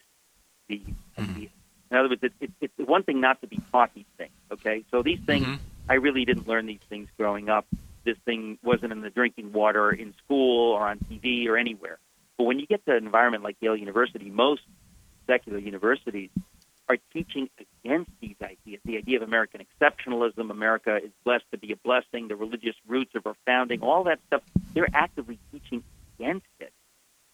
these 0.67 0.82
ideas. 1.19 1.51
In 1.91 1.97
other 1.97 2.10
words, 2.10 2.23
it, 2.23 2.34
it, 2.41 2.51
it's 2.60 2.73
one 2.89 3.03
thing 3.03 3.21
not 3.21 3.39
to 3.41 3.47
be 3.47 3.60
taught 3.71 3.93
these 3.93 4.10
things. 4.17 4.32
Okay, 4.51 4.84
so 4.89 5.03
these 5.03 5.19
things, 5.27 5.45
Mhm. 5.45 5.60
I 5.88 5.93
really 5.93 6.25
didn't 6.25 6.47
learn 6.47 6.65
these 6.65 6.82
things 6.89 7.08
growing 7.17 7.49
up. 7.49 7.67
This 8.03 8.17
thing 8.25 8.58
wasn't 8.63 8.93
in 8.93 9.01
the 9.01 9.12
drinking 9.12 9.53
water 9.53 9.91
in 9.91 10.15
school 10.25 10.71
or 10.71 10.88
on 10.88 10.97
TV 10.97 11.47
or 11.47 11.56
anywhere. 11.56 11.99
But 12.38 12.45
when 12.45 12.60
you 12.60 12.67
get 12.67 12.86
to 12.86 12.95
an 12.95 13.06
environment 13.06 13.43
like 13.43 13.58
Yale 13.62 13.76
University, 13.76 14.30
most 14.30 14.62
secular 15.26 15.60
universities 15.60 16.30
are 16.89 16.97
teaching 17.12 17.50
against 17.60 18.12
these 18.21 18.36
ideas. 18.41 18.80
The 18.86 18.97
idea 18.97 19.17
of 19.17 19.23
American 19.23 19.62
exceptionalism, 19.62 20.50
America 20.50 20.97
is 21.04 21.12
blessed 21.26 21.43
to 21.52 21.58
be 21.58 21.73
a 21.73 21.76
blessing, 21.76 22.28
the 22.28 22.36
religious 22.36 22.76
roots 22.88 23.12
of 23.15 23.28
our 23.28 23.36
founding, 23.45 23.82
all 23.82 24.06
that 24.06 24.19
stuff, 24.28 24.41
they're 24.73 24.88
actively 24.93 25.39
teaching 25.52 25.84
against 26.17 26.45
it. 26.60 26.71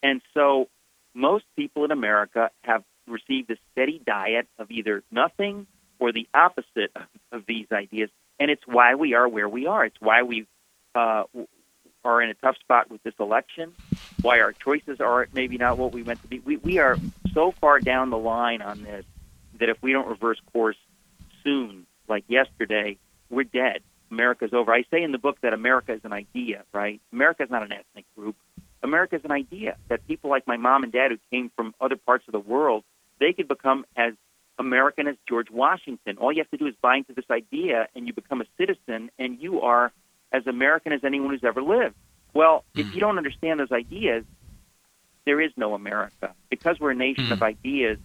And 0.01 0.21
so 0.33 0.69
most 1.13 1.45
people 1.55 1.85
in 1.85 1.91
America 1.91 2.49
have 2.63 2.83
received 3.07 3.51
a 3.51 3.57
steady 3.71 4.01
diet 4.03 4.47
of 4.57 4.71
either 4.71 5.03
nothing 5.11 5.67
or 5.99 6.11
the 6.11 6.27
opposite 6.33 6.91
of, 7.31 7.45
these 7.47 7.67
ideas. 7.71 8.09
And 8.39 8.49
it's 8.49 8.63
why 8.65 8.95
we 8.95 9.13
are 9.13 9.27
where 9.27 9.47
we 9.49 9.67
are. 9.67 9.85
It's 9.85 9.99
why 9.99 10.23
we 10.23 10.47
uh, 10.95 11.23
are 12.03 12.21
in 12.21 12.29
a 12.29 12.33
tough 12.35 12.57
spot 12.59 12.89
with 12.89 13.01
this 13.03 13.13
election, 13.19 13.73
why 14.21 14.39
our 14.39 14.53
choices 14.53 14.99
are 14.99 15.27
maybe 15.33 15.57
not 15.57 15.77
what 15.77 15.93
we 15.93 16.03
meant 16.03 16.21
to 16.21 16.27
be. 16.27 16.39
We, 16.39 16.57
we 16.57 16.79
are 16.79 16.99
so 17.33 17.53
far 17.59 17.79
down 17.79 18.09
the 18.09 18.17
line 18.17 18.61
on 18.61 18.83
this 18.83 19.05
that 19.59 19.69
if 19.69 19.77
we 19.81 19.91
don't 19.91 20.07
reverse 20.07 20.39
course 20.51 20.77
soon, 21.43 21.85
like 22.07 22.23
yesterday, 22.27 22.97
we're 23.29 23.43
dead. 23.43 23.81
America's 24.11 24.53
over. 24.53 24.73
I 24.73 24.83
say 24.91 25.03
in 25.03 25.11
the 25.11 25.17
book 25.17 25.37
that 25.41 25.53
America 25.53 25.93
is 25.93 26.01
an 26.03 26.13
idea, 26.13 26.63
right? 26.73 27.01
America 27.11 27.43
is 27.43 27.49
not 27.49 27.63
an 27.63 27.71
ethnic 27.71 28.05
group. 28.15 28.35
America 28.83 29.15
is 29.15 29.21
an 29.23 29.31
idea 29.31 29.77
that 29.89 30.05
people 30.07 30.29
like 30.29 30.45
my 30.45 30.57
mom 30.57 30.83
and 30.83 30.91
dad 30.91 31.11
who 31.11 31.17
came 31.31 31.51
from 31.55 31.73
other 31.81 31.95
parts 31.95 32.25
of 32.27 32.33
the 32.33 32.39
world, 32.39 32.83
they 33.19 33.33
could 33.33 33.47
become 33.47 33.85
as 33.95 34.13
American 34.59 35.07
as 35.07 35.15
George 35.27 35.49
Washington. 35.49 36.17
All 36.17 36.31
you 36.31 36.39
have 36.39 36.51
to 36.51 36.57
do 36.57 36.67
is 36.67 36.75
buy 36.81 36.97
into 36.97 37.13
this 37.13 37.25
idea 37.31 37.87
and 37.95 38.05
you 38.05 38.13
become 38.13 38.41
a 38.41 38.45
citizen 38.57 39.09
and 39.17 39.41
you 39.41 39.61
are 39.61 39.91
as 40.33 40.47
American 40.47 40.91
as 40.91 41.03
anyone 41.03 41.29
who's 41.29 41.43
ever 41.43 41.61
lived. 41.61 41.95
Well, 42.33 42.65
if 42.75 42.87
hmm. 42.87 42.93
you 42.93 42.99
don't 42.99 43.17
understand 43.17 43.59
those 43.59 43.71
ideas, 43.71 44.25
there 45.25 45.39
is 45.39 45.51
no 45.55 45.75
America. 45.75 46.33
Because 46.49 46.79
we're 46.79 46.91
a 46.91 46.95
nation 46.95 47.31
of 47.31 47.37
hmm. 47.37 47.43
ideas, 47.45 47.99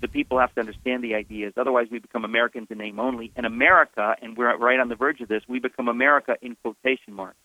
the 0.00 0.08
people 0.08 0.38
have 0.38 0.52
to 0.54 0.60
understand 0.60 1.02
the 1.02 1.14
ideas. 1.14 1.54
Otherwise, 1.56 1.86
we 1.90 1.98
become 1.98 2.24
Americans 2.24 2.66
in 2.70 2.78
name 2.78 3.00
only. 3.00 3.32
And 3.36 3.46
America, 3.46 4.16
and 4.20 4.36
we're 4.36 4.56
right 4.56 4.78
on 4.78 4.88
the 4.88 4.96
verge 4.96 5.20
of 5.20 5.28
this, 5.28 5.42
we 5.48 5.60
become 5.60 5.88
America 5.88 6.36
in 6.42 6.56
quotation 6.56 7.14
marks. 7.14 7.38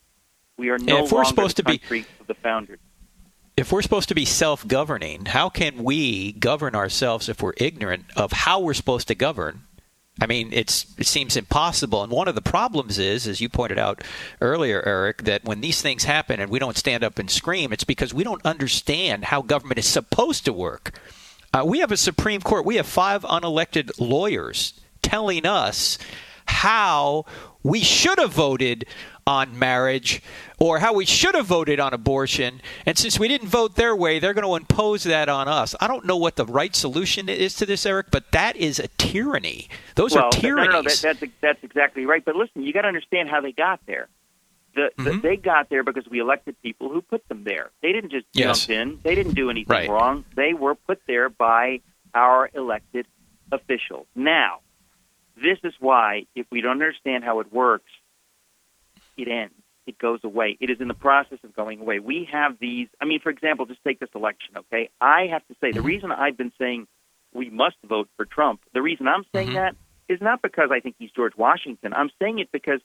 We 0.57 0.69
are 0.69 0.77
no 0.77 1.05
if 1.05 1.11
we're 1.11 1.23
longer 1.23 1.29
supposed 1.29 1.57
the 1.57 1.63
to 1.63 1.79
be- 1.89 2.05
of 2.19 2.27
the 2.27 2.35
founders. 2.35 2.79
If 3.55 3.71
we're 3.71 3.83
supposed 3.83 4.09
to 4.09 4.15
be 4.15 4.25
self 4.25 4.67
governing, 4.67 5.25
how 5.25 5.49
can 5.49 5.83
we 5.83 6.31
govern 6.33 6.73
ourselves 6.73 7.29
if 7.29 7.41
we're 7.41 7.53
ignorant 7.57 8.05
of 8.15 8.31
how 8.31 8.59
we're 8.59 8.73
supposed 8.73 9.07
to 9.09 9.15
govern? 9.15 9.61
I 10.21 10.27
mean, 10.27 10.49
it's 10.53 10.85
it 10.97 11.07
seems 11.07 11.35
impossible. 11.35 12.03
And 12.03 12.11
one 12.11 12.27
of 12.27 12.35
the 12.35 12.41
problems 12.41 12.99
is, 12.99 13.27
as 13.27 13.41
you 13.41 13.49
pointed 13.49 13.79
out 13.79 14.03
earlier, 14.41 14.83
Eric, 14.85 15.23
that 15.23 15.43
when 15.43 15.61
these 15.61 15.81
things 15.81 16.03
happen 16.03 16.39
and 16.39 16.51
we 16.51 16.59
don't 16.59 16.77
stand 16.77 17.03
up 17.03 17.17
and 17.17 17.29
scream, 17.29 17.73
it's 17.73 17.83
because 17.83 18.13
we 18.13 18.23
don't 18.23 18.45
understand 18.45 19.25
how 19.25 19.41
government 19.41 19.79
is 19.79 19.87
supposed 19.87 20.45
to 20.45 20.53
work. 20.53 20.99
Uh, 21.51 21.63
we 21.65 21.79
have 21.79 21.91
a 21.91 21.97
Supreme 21.97 22.41
Court. 22.41 22.65
We 22.65 22.75
have 22.75 22.85
five 22.85 23.23
unelected 23.23 23.91
lawyers 23.99 24.73
telling 25.01 25.45
us 25.45 25.97
how 26.45 27.25
we 27.63 27.81
should 27.81 28.19
have 28.19 28.33
voted 28.33 28.85
on 29.25 29.57
marriage 29.57 30.21
or 30.59 30.79
how 30.79 30.93
we 30.93 31.05
should 31.05 31.35
have 31.35 31.45
voted 31.45 31.79
on 31.79 31.93
abortion. 31.93 32.61
And 32.85 32.97
since 32.97 33.19
we 33.19 33.27
didn't 33.27 33.47
vote 33.47 33.75
their 33.75 33.95
way, 33.95 34.19
they're 34.19 34.33
going 34.33 34.45
to 34.47 34.55
impose 34.55 35.03
that 35.03 35.29
on 35.29 35.47
us. 35.47 35.75
I 35.79 35.87
don't 35.87 36.05
know 36.05 36.17
what 36.17 36.35
the 36.35 36.45
right 36.45 36.75
solution 36.75 37.29
is 37.29 37.53
to 37.55 37.65
this, 37.65 37.85
Eric, 37.85 38.07
but 38.11 38.31
that 38.31 38.55
is 38.57 38.79
a 38.79 38.87
tyranny. 38.97 39.69
Those 39.95 40.13
well, 40.13 40.25
are 40.25 40.31
tyrannies. 40.31 40.67
No, 40.67 40.71
no, 40.73 40.81
no, 40.81 40.89
that, 40.89 41.01
that's 41.19 41.31
that's 41.41 41.63
exactly 41.63 42.05
right. 42.05 42.23
But 42.23 42.35
listen, 42.35 42.63
you 42.63 42.73
got 42.73 42.81
to 42.81 42.87
understand 42.87 43.29
how 43.29 43.41
they 43.41 43.51
got 43.51 43.79
there. 43.85 44.07
The, 44.75 44.89
the, 44.97 45.11
Mhm. 45.11 45.21
they 45.21 45.35
got 45.37 45.69
there 45.69 45.83
because 45.83 46.07
we 46.09 46.19
elected 46.19 46.59
people 46.63 46.89
who 46.89 47.01
put 47.01 47.27
them 47.29 47.43
there. 47.43 47.69
They 47.81 47.91
didn't 47.91 48.09
just 48.09 48.25
Yes. 48.33 48.65
jump 48.65 48.69
in. 48.71 48.99
They 49.03 49.13
didn't 49.15 49.35
do 49.35 49.49
anything 49.51 49.71
Right. 49.71 49.89
wrong. 49.89 50.25
They 50.35 50.53
were 50.53 50.73
put 50.75 50.99
there 51.05 51.29
by 51.29 51.81
our 52.15 52.49
elected 52.55 53.05
officials. 53.51 54.07
Now, 54.15 54.61
this 55.35 55.59
is 55.63 55.73
why, 55.79 56.25
if 56.35 56.47
we 56.51 56.61
don't 56.61 56.71
understand 56.81 57.23
how 57.23 57.39
it 57.39 57.53
works, 57.53 57.91
it 59.17 59.27
ends. 59.27 59.53
It 59.85 59.97
goes 59.97 60.19
away. 60.23 60.57
It 60.61 60.69
is 60.69 60.79
in 60.79 60.87
the 60.87 60.93
process 60.93 61.39
of 61.43 61.53
going 61.55 61.81
away. 61.81 61.99
We 61.99 62.27
have 62.31 62.57
these. 62.59 62.87
I 63.01 63.05
mean, 63.05 63.19
for 63.19 63.29
example, 63.29 63.65
just 63.65 63.83
take 63.83 63.99
this 63.99 64.09
election, 64.15 64.55
okay? 64.57 64.89
I 65.01 65.27
have 65.31 65.45
to 65.47 65.55
say 65.59 65.71
the 65.71 65.81
reason 65.81 66.11
I've 66.11 66.37
been 66.37 66.53
saying 66.57 66.87
we 67.33 67.49
must 67.49 67.75
vote 67.85 68.07
for 68.15 68.25
Trump, 68.25 68.61
the 68.73 68.81
reason 68.81 69.07
I'm 69.07 69.25
saying 69.33 69.49
Mhm. 69.49 69.53
that 69.55 69.75
is 70.07 70.21
not 70.21 70.41
because 70.41 70.69
I 70.71 70.79
think 70.79 70.95
he's 70.99 71.11
George 71.11 71.35
Washington. 71.35 71.93
I'm 71.93 72.09
saying 72.19 72.39
it 72.39 72.49
because 72.51 72.79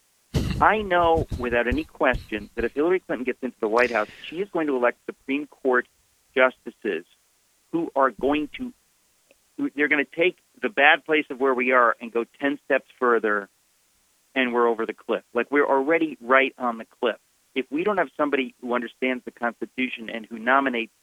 I 0.59 0.81
know 0.81 1.25
without 1.37 1.67
any 1.67 1.85
question 1.85 2.49
that 2.55 2.65
if 2.65 2.73
Hillary 2.73 2.99
Clinton 2.99 3.23
gets 3.23 3.41
into 3.41 3.57
the 3.61 3.67
White 3.69 3.91
House, 3.91 4.09
she 4.27 4.41
is 4.41 4.49
going 4.49 4.67
to 4.67 4.75
elect 4.75 4.97
Supreme 5.05 5.47
Court 5.47 5.87
justices 6.35 7.05
who 7.71 7.91
are 7.95 8.11
going 8.11 8.49
to 8.57 8.73
they're 9.75 9.89
going 9.89 10.03
to 10.03 10.15
take 10.15 10.37
the 10.61 10.69
bad 10.69 11.03
place 11.05 11.25
of 11.29 11.39
where 11.41 11.53
we 11.53 11.71
are 11.73 11.93
and 11.99 12.13
go 12.13 12.23
10 12.39 12.59
steps 12.63 12.85
further 12.97 13.49
and 14.39 14.53
we're 14.53 14.67
over 14.67 14.85
the 14.85 14.93
cliff. 14.93 15.23
Like 15.33 15.51
we're 15.51 15.67
already 15.67 16.17
right 16.21 16.53
on 16.57 16.77
the 16.77 16.85
cliff. 17.01 17.17
If 17.55 17.65
we 17.69 17.83
don't 17.83 17.97
have 17.97 18.09
somebody 18.15 18.55
who 18.61 18.73
understands 18.73 19.25
the 19.25 19.31
Constitution 19.31 20.09
and 20.09 20.25
who 20.25 20.39
nominates 20.39 20.93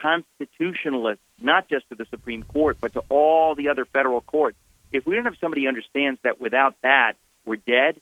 constitutionalists, 0.00 1.22
not 1.38 1.68
just 1.68 1.88
to 1.90 1.96
the 1.96 2.06
Supreme 2.08 2.44
Court, 2.44 2.78
but 2.80 2.94
to 2.94 3.00
all 3.10 3.54
the 3.54 3.68
other 3.68 3.84
federal 3.84 4.22
courts, 4.22 4.56
if 4.90 5.06
we 5.06 5.14
don't 5.14 5.26
have 5.26 5.36
somebody 5.38 5.62
who 5.62 5.68
understands 5.68 6.18
that 6.24 6.40
without 6.40 6.76
that, 6.82 7.14
we're 7.44 7.56
dead, 7.56 8.00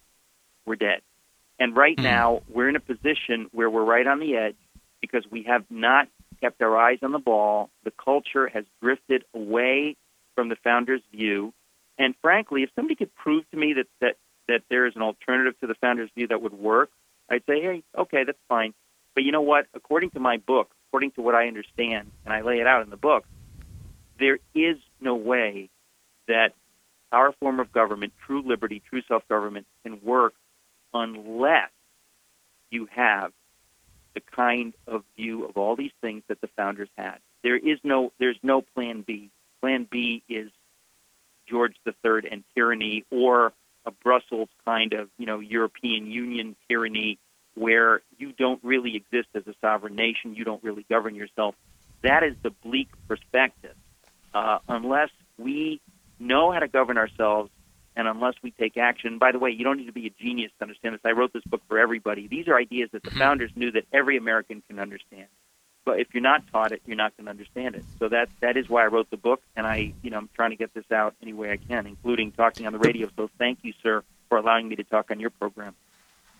we're 0.66 0.76
dead. 0.76 1.00
And 1.58 1.74
right 1.74 1.96
Hmm. 1.96 2.04
now, 2.04 2.42
we're 2.48 2.68
in 2.68 2.76
a 2.76 2.80
position 2.80 3.48
where 3.52 3.68
we're 3.68 3.84
right 3.84 4.06
on 4.06 4.20
the 4.20 4.36
edge 4.36 4.56
because 5.00 5.24
we 5.28 5.44
have 5.44 5.64
not 5.68 6.06
kept 6.40 6.62
our 6.62 6.76
eyes 6.76 6.98
on 7.02 7.10
the 7.10 7.18
ball. 7.18 7.70
The 7.82 7.92
culture 7.92 8.46
has 8.46 8.64
drifted 8.80 9.24
away 9.34 9.96
from 10.36 10.48
the 10.48 10.56
founders' 10.62 11.02
view. 11.10 11.52
And 11.98 12.14
frankly, 12.22 12.62
if 12.62 12.70
somebody 12.76 12.94
could 12.94 13.14
prove 13.14 13.50
to 13.50 13.56
me 13.56 13.72
that, 13.72 13.86
that, 14.00 14.16
that 14.48 14.62
there 14.68 14.86
is 14.86 14.94
an 14.96 15.02
alternative 15.02 15.58
to 15.60 15.66
the 15.66 15.74
founders' 15.74 16.10
view 16.14 16.26
that 16.28 16.40
would 16.40 16.52
work, 16.52 16.90
I'd 17.28 17.44
say, 17.46 17.60
hey, 17.60 17.82
okay, 17.96 18.24
that's 18.24 18.38
fine. 18.48 18.74
But 19.14 19.24
you 19.24 19.32
know 19.32 19.42
what? 19.42 19.66
According 19.74 20.10
to 20.10 20.20
my 20.20 20.36
book, 20.36 20.70
according 20.88 21.12
to 21.12 21.22
what 21.22 21.34
I 21.34 21.48
understand, 21.48 22.10
and 22.24 22.32
I 22.32 22.42
lay 22.42 22.60
it 22.60 22.66
out 22.66 22.82
in 22.82 22.90
the 22.90 22.96
book, 22.96 23.24
there 24.18 24.38
is 24.54 24.76
no 25.00 25.14
way 25.14 25.70
that 26.28 26.54
our 27.12 27.32
form 27.32 27.60
of 27.60 27.72
government, 27.72 28.12
true 28.26 28.42
liberty, 28.42 28.82
true 28.88 29.02
self 29.08 29.26
government, 29.28 29.66
can 29.82 30.00
work 30.02 30.34
unless 30.92 31.70
you 32.70 32.88
have 32.90 33.32
the 34.14 34.20
kind 34.20 34.74
of 34.86 35.04
view 35.16 35.44
of 35.44 35.56
all 35.56 35.76
these 35.76 35.92
things 36.00 36.22
that 36.28 36.40
the 36.40 36.48
founders 36.56 36.88
had. 36.96 37.18
There 37.42 37.56
is 37.56 37.78
no 37.84 38.12
there's 38.18 38.38
no 38.42 38.62
plan 38.62 39.02
B. 39.02 39.30
Plan 39.60 39.86
B 39.90 40.22
is 40.28 40.50
George 41.46 41.76
III 41.86 42.30
and 42.30 42.44
tyranny 42.54 43.04
or 43.10 43.52
a 43.86 43.90
Brussels 43.90 44.48
kind 44.64 44.92
of, 44.92 45.08
you 45.18 45.26
know, 45.26 45.40
European 45.40 46.10
Union 46.10 46.56
tyranny 46.68 47.18
where 47.54 48.02
you 48.18 48.32
don't 48.32 48.62
really 48.62 48.96
exist 48.96 49.28
as 49.34 49.46
a 49.46 49.54
sovereign 49.60 49.94
nation, 49.94 50.34
you 50.34 50.44
don't 50.44 50.62
really 50.62 50.84
govern 50.90 51.14
yourself. 51.14 51.54
That 52.02 52.22
is 52.22 52.34
the 52.42 52.50
bleak 52.50 52.88
perspective. 53.08 53.74
Uh, 54.34 54.58
unless 54.68 55.08
we 55.38 55.80
know 56.18 56.52
how 56.52 56.58
to 56.58 56.68
govern 56.68 56.98
ourselves 56.98 57.50
and 57.96 58.06
unless 58.06 58.34
we 58.42 58.50
take 58.50 58.76
action. 58.76 59.18
By 59.18 59.32
the 59.32 59.38
way, 59.38 59.50
you 59.50 59.64
don't 59.64 59.78
need 59.78 59.86
to 59.86 59.92
be 59.92 60.06
a 60.06 60.22
genius 60.22 60.52
to 60.58 60.64
understand 60.64 60.94
this. 60.94 61.00
I 61.04 61.12
wrote 61.12 61.32
this 61.32 61.44
book 61.44 61.62
for 61.66 61.78
everybody. 61.78 62.28
These 62.28 62.46
are 62.48 62.56
ideas 62.56 62.90
that 62.92 63.02
the 63.02 63.10
founders 63.10 63.50
knew 63.56 63.72
that 63.72 63.84
every 63.92 64.18
American 64.18 64.62
can 64.68 64.78
understand. 64.78 65.28
But 65.86 66.00
if 66.00 66.08
you're 66.12 66.22
not 66.22 66.42
taught 66.52 66.72
it, 66.72 66.82
you're 66.84 66.96
not 66.96 67.16
going 67.16 67.26
to 67.26 67.30
understand 67.30 67.76
it. 67.76 67.84
So 68.00 68.08
that 68.08 68.28
that 68.40 68.56
is 68.56 68.68
why 68.68 68.82
I 68.82 68.88
wrote 68.88 69.08
the 69.08 69.16
book, 69.16 69.40
and 69.56 69.66
I, 69.66 69.94
you 70.02 70.10
know, 70.10 70.18
I'm 70.18 70.28
trying 70.34 70.50
to 70.50 70.56
get 70.56 70.74
this 70.74 70.90
out 70.92 71.14
any 71.22 71.32
way 71.32 71.52
I 71.52 71.56
can, 71.56 71.86
including 71.86 72.32
talking 72.32 72.66
on 72.66 72.72
the 72.74 72.78
radio. 72.78 73.08
So 73.16 73.30
thank 73.38 73.60
you, 73.62 73.72
sir, 73.82 74.02
for 74.28 74.36
allowing 74.36 74.68
me 74.68 74.76
to 74.76 74.84
talk 74.84 75.12
on 75.12 75.20
your 75.20 75.30
program. 75.30 75.76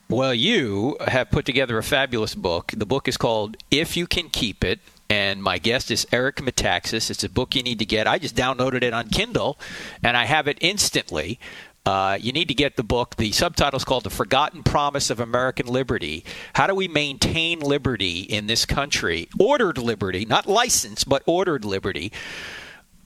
Well, 0.09 0.35
you 0.35 0.97
have 1.01 1.31
put 1.31 1.45
together 1.45 1.79
a 1.79 1.83
fabulous 1.83 2.35
book. 2.35 2.73
The 2.77 2.87
book 2.87 3.09
is 3.09 3.17
called 3.17 3.57
If 3.71 3.97
You 3.97 4.07
Can 4.07 4.29
Keep 4.29 4.65
It. 4.65 4.81
And 5.09 5.41
my 5.43 5.59
guest 5.59 5.91
is 5.91 6.07
Eric 6.11 6.37
Metaxas. 6.37 7.11
It's 7.11 7.23
a 7.23 7.29
book 7.29 7.55
you 7.55 7.63
need 7.63 7.79
to 7.79 7.85
get. 7.85 8.09
I 8.09 8.19
just 8.19 8.35
downloaded 8.35 8.83
it 8.83 8.93
on 8.93 9.09
Kindle 9.09 9.57
and 10.03 10.17
I 10.17 10.25
have 10.25 10.49
it 10.49 10.59
instantly. 10.61 11.39
Uh, 11.87 12.19
you 12.21 12.33
need 12.33 12.49
to 12.49 12.55
get 12.55 12.77
the 12.77 12.83
book. 12.83 13.15
The 13.15 13.31
subtitle 13.31 13.77
is 13.77 13.85
called 13.85 14.03
The 14.03 14.11
Forgotten 14.11 14.65
Promise 14.65 15.09
of 15.11 15.21
American 15.21 15.69
Liberty. 15.69 16.25
How 16.55 16.67
do 16.67 16.75
we 16.75 16.89
maintain 16.89 17.61
liberty 17.61 18.23
in 18.23 18.49
this 18.49 18.67
country? 18.67 19.29
Ordered 19.39 19.79
liberty, 19.79 20.25
not 20.25 20.49
licensed, 20.49 21.09
but 21.09 21.23
ordered 21.27 21.65
liberty. 21.65 22.13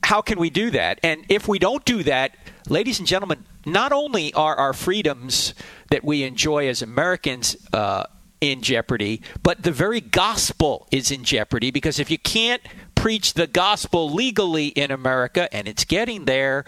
How 0.03 0.23
can 0.23 0.39
we 0.39 0.49
do 0.49 0.71
that? 0.71 0.99
And 1.03 1.25
if 1.29 1.47
we 1.47 1.59
don't 1.59 1.85
do 1.85 2.01
that, 2.03 2.35
ladies 2.67 2.97
and 2.97 3.07
gentlemen, 3.07 3.45
not 3.67 3.91
only 3.91 4.33
are 4.33 4.55
our 4.55 4.73
freedoms 4.73 5.53
that 5.91 6.03
we 6.03 6.23
enjoy 6.23 6.67
as 6.67 6.81
Americans 6.81 7.55
uh, 7.73 8.05
in 8.41 8.63
jeopardy, 8.63 9.21
but 9.43 9.61
the 9.61 9.71
very 9.71 10.01
gospel 10.01 10.87
is 10.89 11.11
in 11.11 11.23
jeopardy 11.23 11.69
because 11.69 11.99
if 11.99 12.09
you 12.09 12.17
can't 12.17 12.63
preach 12.95 13.35
the 13.35 13.45
gospel 13.45 14.11
legally 14.11 14.69
in 14.69 14.89
America, 14.89 15.53
and 15.53 15.67
it's 15.67 15.85
getting 15.85 16.25
there, 16.25 16.65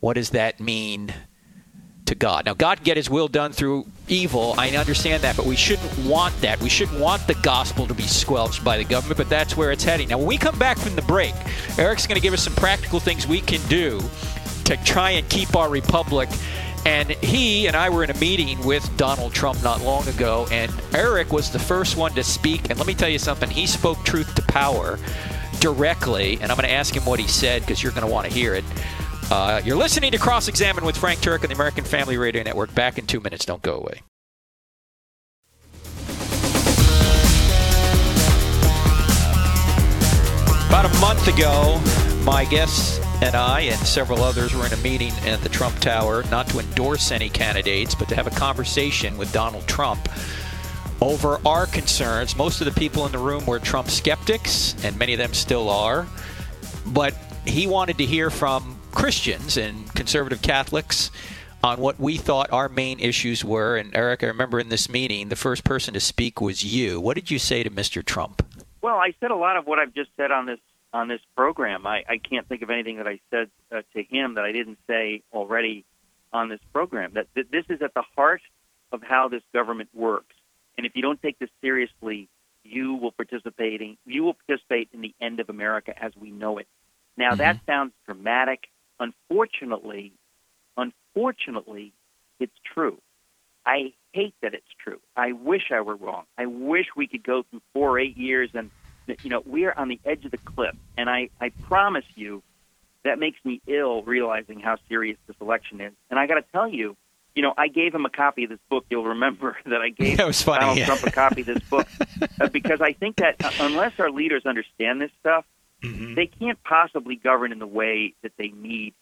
what 0.00 0.14
does 0.14 0.30
that 0.30 0.58
mean 0.58 1.12
to 2.06 2.14
God. 2.14 2.44
Now, 2.44 2.54
God 2.54 2.82
get 2.84 2.96
his 2.96 3.08
will 3.08 3.28
done 3.28 3.52
through 3.52 3.86
evil. 4.08 4.54
I 4.58 4.70
understand 4.70 5.22
that, 5.22 5.36
but 5.36 5.46
we 5.46 5.56
shouldn't 5.56 5.96
want 6.06 6.38
that. 6.42 6.60
We 6.60 6.68
shouldn't 6.68 7.00
want 7.00 7.26
the 7.26 7.34
gospel 7.36 7.86
to 7.86 7.94
be 7.94 8.02
squelched 8.02 8.62
by 8.62 8.76
the 8.76 8.84
government, 8.84 9.16
but 9.16 9.28
that's 9.28 9.56
where 9.56 9.72
it's 9.72 9.84
heading. 9.84 10.08
Now, 10.08 10.18
when 10.18 10.26
we 10.26 10.36
come 10.36 10.58
back 10.58 10.78
from 10.78 10.96
the 10.96 11.02
break, 11.02 11.34
Eric's 11.78 12.06
going 12.06 12.16
to 12.16 12.22
give 12.22 12.34
us 12.34 12.42
some 12.42 12.54
practical 12.54 13.00
things 13.00 13.26
we 13.26 13.40
can 13.40 13.66
do 13.68 14.00
to 14.64 14.76
try 14.84 15.10
and 15.10 15.28
keep 15.28 15.56
our 15.56 15.68
republic. 15.68 16.28
And 16.86 17.10
he 17.10 17.66
and 17.66 17.74
I 17.74 17.88
were 17.88 18.04
in 18.04 18.10
a 18.10 18.18
meeting 18.18 18.62
with 18.64 18.94
Donald 18.98 19.32
Trump 19.32 19.62
not 19.62 19.80
long 19.80 20.06
ago, 20.06 20.46
and 20.50 20.70
Eric 20.92 21.32
was 21.32 21.50
the 21.50 21.58
first 21.58 21.96
one 21.96 22.12
to 22.12 22.22
speak. 22.22 22.68
And 22.68 22.78
let 22.78 22.86
me 22.86 22.94
tell 22.94 23.08
you 23.08 23.18
something, 23.18 23.48
he 23.48 23.66
spoke 23.66 24.04
truth 24.04 24.34
to 24.34 24.42
power 24.42 24.98
directly, 25.60 26.34
and 26.42 26.52
I'm 26.52 26.58
going 26.58 26.68
to 26.68 26.74
ask 26.74 26.94
him 26.94 27.06
what 27.06 27.18
he 27.18 27.26
said 27.26 27.62
because 27.62 27.82
you're 27.82 27.92
going 27.92 28.06
to 28.06 28.12
want 28.12 28.28
to 28.28 28.32
hear 28.32 28.54
it. 28.54 28.64
Uh, 29.30 29.60
you're 29.64 29.76
listening 29.76 30.12
to 30.12 30.18
Cross 30.18 30.48
Examine 30.48 30.84
with 30.84 30.96
Frank 30.96 31.20
Turek 31.20 31.42
on 31.42 31.48
the 31.48 31.54
American 31.54 31.84
Family 31.84 32.16
Radio 32.16 32.42
Network. 32.42 32.74
Back 32.74 32.98
in 32.98 33.06
two 33.06 33.20
minutes. 33.20 33.44
Don't 33.44 33.62
go 33.62 33.76
away. 33.76 34.02
About 40.68 40.84
a 40.84 41.00
month 41.00 41.28
ago, 41.28 41.80
my 42.24 42.44
guests 42.44 42.98
and 43.22 43.34
I 43.34 43.60
and 43.60 43.78
several 43.86 44.22
others 44.22 44.54
were 44.54 44.66
in 44.66 44.72
a 44.72 44.76
meeting 44.78 45.12
at 45.24 45.40
the 45.40 45.48
Trump 45.48 45.78
Tower, 45.78 46.24
not 46.30 46.48
to 46.48 46.58
endorse 46.58 47.10
any 47.10 47.30
candidates, 47.30 47.94
but 47.94 48.08
to 48.08 48.16
have 48.16 48.26
a 48.26 48.30
conversation 48.30 49.16
with 49.16 49.32
Donald 49.32 49.66
Trump 49.66 50.08
over 51.00 51.40
our 51.46 51.66
concerns. 51.66 52.36
Most 52.36 52.60
of 52.60 52.66
the 52.66 52.78
people 52.78 53.06
in 53.06 53.12
the 53.12 53.18
room 53.18 53.46
were 53.46 53.58
Trump 53.58 53.88
skeptics, 53.88 54.74
and 54.84 54.98
many 54.98 55.12
of 55.12 55.18
them 55.18 55.32
still 55.32 55.70
are. 55.70 56.06
But 56.86 57.14
he 57.46 57.66
wanted 57.66 57.98
to 57.98 58.04
hear 58.04 58.28
from 58.30 58.73
Christians 58.94 59.56
and 59.56 59.92
conservative 59.94 60.42
Catholics 60.42 61.10
on 61.62 61.80
what 61.80 61.98
we 61.98 62.16
thought 62.16 62.52
our 62.52 62.68
main 62.68 63.00
issues 63.00 63.44
were. 63.44 63.76
And 63.76 63.94
Eric, 63.96 64.22
I 64.22 64.26
remember 64.26 64.60
in 64.60 64.68
this 64.68 64.88
meeting, 64.88 65.28
the 65.28 65.36
first 65.36 65.64
person 65.64 65.94
to 65.94 66.00
speak 66.00 66.40
was 66.40 66.62
you. 66.62 67.00
What 67.00 67.14
did 67.14 67.30
you 67.30 67.38
say 67.38 67.62
to 67.62 67.70
Mr. 67.70 68.04
Trump? 68.04 68.46
Well, 68.82 68.96
I 68.96 69.14
said 69.20 69.30
a 69.30 69.36
lot 69.36 69.56
of 69.56 69.66
what 69.66 69.78
I've 69.78 69.94
just 69.94 70.10
said 70.16 70.30
on 70.30 70.46
this 70.46 70.58
on 70.92 71.08
this 71.08 71.20
program. 71.36 71.86
I, 71.86 72.04
I 72.08 72.18
can't 72.18 72.46
think 72.48 72.62
of 72.62 72.70
anything 72.70 72.98
that 72.98 73.08
I 73.08 73.18
said 73.30 73.50
uh, 73.72 73.82
to 73.94 74.02
him 74.04 74.34
that 74.34 74.44
I 74.44 74.52
didn't 74.52 74.78
say 74.86 75.22
already 75.32 75.84
on 76.32 76.48
this 76.48 76.60
program. 76.72 77.14
That, 77.14 77.26
that 77.34 77.50
this 77.50 77.64
is 77.68 77.82
at 77.82 77.94
the 77.94 78.04
heart 78.14 78.42
of 78.92 79.02
how 79.02 79.28
this 79.28 79.42
government 79.52 79.88
works. 79.92 80.36
And 80.76 80.86
if 80.86 80.94
you 80.94 81.02
don't 81.02 81.20
take 81.20 81.38
this 81.40 81.50
seriously, 81.60 82.28
you 82.62 82.94
will 82.94 83.12
participating 83.12 83.96
you 84.06 84.24
will 84.24 84.34
participate 84.34 84.88
in 84.92 85.00
the 85.00 85.14
end 85.20 85.40
of 85.40 85.48
America 85.50 85.94
as 86.02 86.12
we 86.16 86.30
know 86.30 86.58
it. 86.58 86.66
Now 87.16 87.30
mm-hmm. 87.30 87.38
that 87.38 87.60
sounds 87.66 87.92
dramatic 88.06 88.68
Unfortunately, 89.00 90.12
unfortunately, 90.76 91.92
it's 92.40 92.54
true. 92.72 92.98
I 93.66 93.92
hate 94.12 94.34
that 94.42 94.54
it's 94.54 94.66
true. 94.82 95.00
I 95.16 95.32
wish 95.32 95.70
I 95.72 95.80
were 95.80 95.96
wrong. 95.96 96.24
I 96.36 96.46
wish 96.46 96.86
we 96.96 97.06
could 97.06 97.24
go 97.24 97.44
through 97.50 97.62
four 97.72 97.90
or 97.90 97.98
eight 97.98 98.16
years 98.16 98.50
and, 98.54 98.70
you 99.22 99.30
know, 99.30 99.42
we 99.46 99.64
are 99.64 99.76
on 99.76 99.88
the 99.88 100.00
edge 100.04 100.24
of 100.24 100.30
the 100.30 100.38
cliff. 100.38 100.76
And 100.96 101.08
I, 101.08 101.30
I 101.40 101.48
promise 101.48 102.04
you, 102.14 102.42
that 103.04 103.18
makes 103.18 103.38
me 103.44 103.60
ill 103.66 104.02
realizing 104.02 104.60
how 104.60 104.76
serious 104.88 105.18
this 105.26 105.36
election 105.40 105.80
is. 105.80 105.92
And 106.10 106.18
I 106.18 106.26
got 106.26 106.34
to 106.36 106.44
tell 106.52 106.68
you, 106.68 106.96
you 107.34 107.42
know, 107.42 107.52
I 107.56 107.68
gave 107.68 107.94
him 107.94 108.04
a 108.06 108.10
copy 108.10 108.44
of 108.44 108.50
this 108.50 108.60
book. 108.70 108.86
You'll 108.90 109.04
remember 109.04 109.56
that 109.66 109.80
I 109.80 109.90
gave 109.90 110.16
that 110.16 110.26
was 110.26 110.42
funny, 110.42 110.60
Donald 110.60 110.78
yeah. 110.78 110.86
Trump 110.86 111.02
a 111.04 111.10
copy 111.10 111.40
of 111.42 111.46
this 111.46 111.62
book 111.68 111.86
uh, 112.40 112.48
because 112.48 112.80
I 112.80 112.92
think 112.92 113.16
that 113.16 113.44
uh, 113.44 113.50
unless 113.60 113.98
our 113.98 114.10
leaders 114.10 114.46
understand 114.46 115.00
this 115.00 115.10
stuff, 115.20 115.44
Mm-hmm. 115.84 116.14
They 116.14 116.26
can't 116.26 116.62
possibly 116.62 117.16
govern 117.16 117.52
in 117.52 117.58
the 117.58 117.66
way 117.66 118.14
that 118.22 118.32
they 118.38 118.48
need 118.48 118.94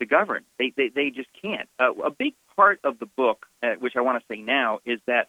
to 0.00 0.06
govern. 0.06 0.44
They 0.58 0.72
they, 0.76 0.88
they 0.88 1.10
just 1.10 1.28
can't. 1.40 1.68
Uh, 1.78 1.92
a 2.04 2.10
big 2.10 2.34
part 2.56 2.80
of 2.84 2.98
the 2.98 3.06
book, 3.06 3.46
uh, 3.62 3.74
which 3.78 3.96
I 3.96 4.00
want 4.00 4.20
to 4.20 4.34
say 4.34 4.42
now, 4.42 4.80
is 4.84 5.00
that 5.06 5.28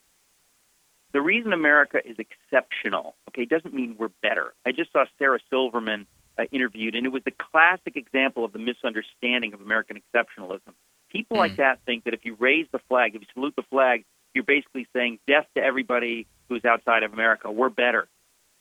the 1.14 1.22
reason 1.22 1.54
America 1.54 2.00
is 2.04 2.18
exceptional, 2.20 3.16
okay, 3.30 3.46
doesn't 3.46 3.74
mean 3.74 3.96
we're 3.98 4.10
better. 4.22 4.54
I 4.66 4.72
just 4.72 4.92
saw 4.92 5.06
Sarah 5.18 5.40
Silverman 5.50 6.06
uh, 6.38 6.44
interviewed, 6.52 6.96
and 6.96 7.06
it 7.06 7.10
was 7.10 7.24
the 7.24 7.32
classic 7.32 7.96
example 7.96 8.44
of 8.44 8.54
the 8.54 8.60
misunderstanding 8.60 9.54
of 9.54 9.62
American 9.62 9.98
exceptionalism. 9.98 10.74
People 11.10 11.38
mm. 11.38 11.42
like 11.42 11.56
that 11.58 11.80
think 11.86 12.04
that 12.04 12.14
if 12.14 12.26
you 12.26 12.36
raise 12.40 12.68
the 12.72 12.80
flag, 12.90 13.16
if 13.16 13.22
you 13.22 13.28
salute 13.34 13.56
the 13.56 13.64
flag, 13.64 14.04
you're 14.34 14.44
basically 14.44 14.88
saying 14.94 15.20
death 15.28 15.48
to 15.56 15.64
everybody 15.64 16.28
who's 16.50 16.66
outside 16.66 17.04
of 17.04 17.14
America. 17.14 17.50
We're 17.52 17.70
better. 17.70 18.08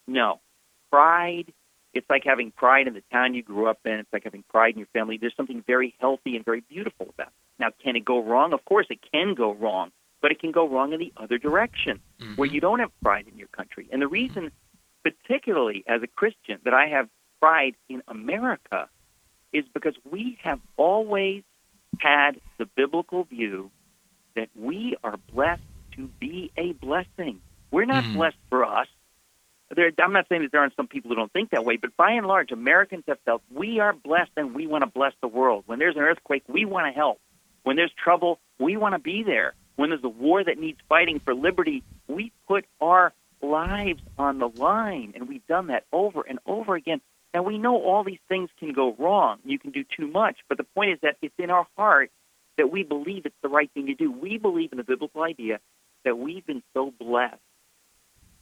No. 0.06 0.40
Pride 0.90 1.52
it's 1.96 2.08
like 2.10 2.22
having 2.24 2.50
pride 2.50 2.86
in 2.86 2.94
the 2.94 3.02
town 3.12 3.34
you 3.34 3.42
grew 3.42 3.66
up 3.68 3.78
in. 3.84 3.92
It's 3.92 4.12
like 4.12 4.24
having 4.24 4.44
pride 4.48 4.74
in 4.74 4.78
your 4.78 4.88
family. 4.92 5.18
There's 5.18 5.36
something 5.36 5.62
very 5.66 5.94
healthy 6.00 6.36
and 6.36 6.44
very 6.44 6.60
beautiful 6.60 7.06
about 7.08 7.28
it. 7.28 7.32
Now, 7.58 7.68
can 7.82 7.96
it 7.96 8.04
go 8.04 8.22
wrong? 8.22 8.52
Of 8.52 8.64
course, 8.64 8.86
it 8.90 8.98
can 9.12 9.34
go 9.34 9.54
wrong, 9.54 9.90
but 10.20 10.30
it 10.30 10.40
can 10.40 10.52
go 10.52 10.68
wrong 10.68 10.92
in 10.92 11.00
the 11.00 11.12
other 11.16 11.38
direction 11.38 12.00
mm-hmm. 12.20 12.34
where 12.34 12.48
you 12.48 12.60
don't 12.60 12.80
have 12.80 12.90
pride 13.02 13.26
in 13.30 13.38
your 13.38 13.48
country. 13.48 13.88
And 13.90 14.02
the 14.02 14.08
reason, 14.08 14.52
particularly 15.02 15.84
as 15.86 16.02
a 16.02 16.06
Christian, 16.06 16.58
that 16.64 16.74
I 16.74 16.88
have 16.88 17.08
pride 17.40 17.74
in 17.88 18.02
America 18.08 18.88
is 19.52 19.64
because 19.72 19.94
we 20.10 20.38
have 20.42 20.60
always 20.76 21.42
had 21.98 22.40
the 22.58 22.66
biblical 22.66 23.24
view 23.24 23.70
that 24.34 24.48
we 24.54 24.96
are 25.02 25.16
blessed 25.32 25.62
to 25.92 26.08
be 26.20 26.52
a 26.58 26.72
blessing. 26.72 27.40
We're 27.70 27.86
not 27.86 28.04
mm-hmm. 28.04 28.16
blessed 28.16 28.36
for 28.50 28.64
us. 28.64 28.86
There, 29.74 29.90
I'm 30.00 30.12
not 30.12 30.26
saying 30.28 30.42
that 30.42 30.52
there 30.52 30.60
aren't 30.60 30.76
some 30.76 30.86
people 30.86 31.10
who 31.10 31.16
don't 31.16 31.32
think 31.32 31.50
that 31.50 31.64
way, 31.64 31.76
but 31.76 31.96
by 31.96 32.12
and 32.12 32.26
large, 32.26 32.52
Americans 32.52 33.04
have 33.08 33.18
felt 33.24 33.42
we 33.52 33.80
are 33.80 33.92
blessed 33.92 34.30
and 34.36 34.54
we 34.54 34.66
want 34.66 34.82
to 34.82 34.90
bless 34.90 35.12
the 35.20 35.28
world. 35.28 35.64
When 35.66 35.78
there's 35.78 35.96
an 35.96 36.02
earthquake, 36.02 36.44
we 36.48 36.64
want 36.64 36.86
to 36.86 36.96
help. 36.96 37.18
When 37.64 37.74
there's 37.74 37.92
trouble, 37.92 38.38
we 38.60 38.76
want 38.76 38.94
to 38.94 39.00
be 39.00 39.24
there. 39.24 39.54
When 39.74 39.90
there's 39.90 40.04
a 40.04 40.08
war 40.08 40.42
that 40.44 40.58
needs 40.58 40.78
fighting 40.88 41.20
for 41.20 41.34
liberty, 41.34 41.82
we 42.06 42.32
put 42.46 42.64
our 42.80 43.12
lives 43.42 44.02
on 44.18 44.38
the 44.38 44.48
line, 44.48 45.12
and 45.14 45.28
we've 45.28 45.46
done 45.46 45.66
that 45.66 45.84
over 45.92 46.22
and 46.22 46.38
over 46.46 46.76
again. 46.76 47.00
Now, 47.34 47.42
we 47.42 47.58
know 47.58 47.82
all 47.82 48.04
these 48.04 48.20
things 48.28 48.48
can 48.58 48.72
go 48.72 48.94
wrong. 48.98 49.38
You 49.44 49.58
can 49.58 49.72
do 49.72 49.84
too 49.84 50.06
much, 50.06 50.38
but 50.48 50.58
the 50.58 50.64
point 50.64 50.92
is 50.92 50.98
that 51.02 51.16
it's 51.20 51.34
in 51.38 51.50
our 51.50 51.66
heart 51.76 52.10
that 52.56 52.70
we 52.70 52.82
believe 52.82 53.26
it's 53.26 53.36
the 53.42 53.48
right 53.48 53.70
thing 53.74 53.86
to 53.86 53.94
do. 53.94 54.10
We 54.10 54.38
believe 54.38 54.72
in 54.72 54.78
the 54.78 54.84
biblical 54.84 55.22
idea 55.22 55.60
that 56.04 56.16
we've 56.16 56.46
been 56.46 56.62
so 56.72 56.94
blessed. 56.98 57.36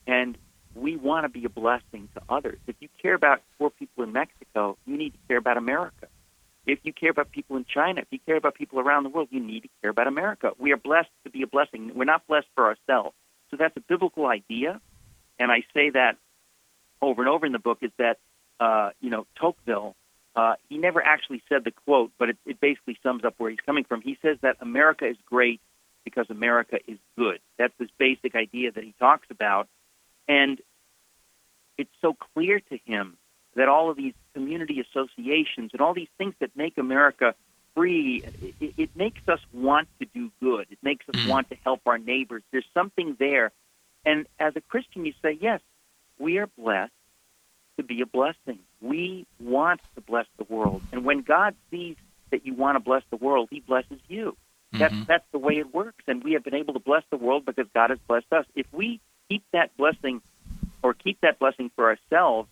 And 0.06 0.38
we 0.74 0.96
want 0.96 1.24
to 1.24 1.28
be 1.28 1.44
a 1.44 1.48
blessing 1.48 2.08
to 2.14 2.22
others. 2.28 2.58
If 2.66 2.76
you 2.80 2.88
care 3.00 3.14
about 3.14 3.42
poor 3.58 3.70
people 3.70 4.04
in 4.04 4.12
Mexico, 4.12 4.76
you 4.86 4.96
need 4.96 5.10
to 5.10 5.18
care 5.28 5.38
about 5.38 5.56
America. 5.56 6.08
If 6.66 6.78
you 6.82 6.92
care 6.92 7.10
about 7.10 7.30
people 7.30 7.56
in 7.56 7.66
China, 7.66 8.00
if 8.00 8.08
you 8.10 8.18
care 8.24 8.36
about 8.36 8.54
people 8.54 8.80
around 8.80 9.02
the 9.02 9.10
world, 9.10 9.28
you 9.30 9.40
need 9.40 9.64
to 9.64 9.68
care 9.82 9.90
about 9.90 10.06
America. 10.06 10.52
We 10.58 10.72
are 10.72 10.76
blessed 10.76 11.10
to 11.24 11.30
be 11.30 11.42
a 11.42 11.46
blessing. 11.46 11.92
We're 11.94 12.04
not 12.04 12.26
blessed 12.26 12.46
for 12.54 12.66
ourselves. 12.66 13.14
So 13.50 13.56
that's 13.58 13.76
a 13.76 13.80
biblical 13.80 14.26
idea, 14.26 14.80
and 15.38 15.52
I 15.52 15.62
say 15.74 15.90
that 15.90 16.16
over 17.00 17.22
and 17.22 17.28
over 17.28 17.46
in 17.46 17.52
the 17.52 17.58
book. 17.58 17.78
Is 17.82 17.92
that 17.98 18.18
uh, 18.58 18.90
you 19.00 19.10
know 19.10 19.26
Tocqueville? 19.38 19.94
Uh, 20.34 20.54
he 20.68 20.78
never 20.78 21.00
actually 21.00 21.42
said 21.48 21.62
the 21.62 21.70
quote, 21.70 22.10
but 22.18 22.30
it, 22.30 22.36
it 22.44 22.60
basically 22.60 22.98
sums 23.04 23.24
up 23.24 23.34
where 23.38 23.50
he's 23.50 23.60
coming 23.64 23.84
from. 23.84 24.00
He 24.00 24.18
says 24.20 24.38
that 24.40 24.56
America 24.60 25.06
is 25.06 25.16
great 25.26 25.60
because 26.04 26.26
America 26.28 26.78
is 26.88 26.98
good. 27.16 27.38
That's 27.58 27.72
this 27.78 27.88
basic 27.98 28.34
idea 28.34 28.72
that 28.72 28.82
he 28.82 28.94
talks 28.98 29.28
about. 29.30 29.68
And 30.28 30.60
it's 31.76 31.90
so 32.00 32.14
clear 32.34 32.60
to 32.60 32.78
him 32.84 33.16
that 33.56 33.68
all 33.68 33.90
of 33.90 33.96
these 33.96 34.14
community 34.34 34.80
associations 34.80 35.70
and 35.72 35.80
all 35.80 35.94
these 35.94 36.08
things 36.18 36.34
that 36.40 36.50
make 36.56 36.78
America 36.78 37.34
free, 37.74 38.24
it, 38.60 38.74
it 38.76 38.90
makes 38.96 39.26
us 39.28 39.40
want 39.52 39.88
to 40.00 40.06
do 40.06 40.30
good. 40.40 40.66
It 40.70 40.78
makes 40.82 41.08
us 41.08 41.20
mm. 41.20 41.28
want 41.28 41.50
to 41.50 41.56
help 41.64 41.80
our 41.86 41.98
neighbors. 41.98 42.42
There's 42.52 42.66
something 42.72 43.16
there. 43.18 43.52
And 44.04 44.26
as 44.38 44.54
a 44.56 44.60
Christian, 44.60 45.04
you 45.04 45.12
say, 45.22 45.38
yes, 45.40 45.60
we 46.18 46.38
are 46.38 46.48
blessed 46.58 46.92
to 47.76 47.82
be 47.82 48.00
a 48.00 48.06
blessing. 48.06 48.60
We 48.80 49.26
want 49.40 49.80
to 49.96 50.00
bless 50.00 50.26
the 50.36 50.44
world. 50.44 50.82
And 50.92 51.04
when 51.04 51.22
God 51.22 51.54
sees 51.70 51.96
that 52.30 52.46
you 52.46 52.54
want 52.54 52.76
to 52.76 52.80
bless 52.80 53.02
the 53.10 53.16
world, 53.16 53.48
he 53.50 53.60
blesses 53.60 53.98
you. 54.08 54.36
Mm-hmm. 54.72 54.78
That's, 54.78 55.06
that's 55.06 55.24
the 55.32 55.38
way 55.38 55.58
it 55.58 55.74
works. 55.74 56.04
And 56.06 56.22
we 56.22 56.32
have 56.32 56.44
been 56.44 56.54
able 56.54 56.74
to 56.74 56.80
bless 56.80 57.02
the 57.10 57.16
world 57.16 57.44
because 57.44 57.66
God 57.74 57.90
has 57.90 57.98
blessed 58.06 58.32
us. 58.32 58.46
If 58.54 58.66
we 58.72 59.00
keep 59.28 59.44
that 59.52 59.76
blessing 59.76 60.20
or 60.82 60.94
keep 60.94 61.20
that 61.22 61.38
blessing 61.38 61.70
for 61.74 61.88
ourselves, 61.88 62.48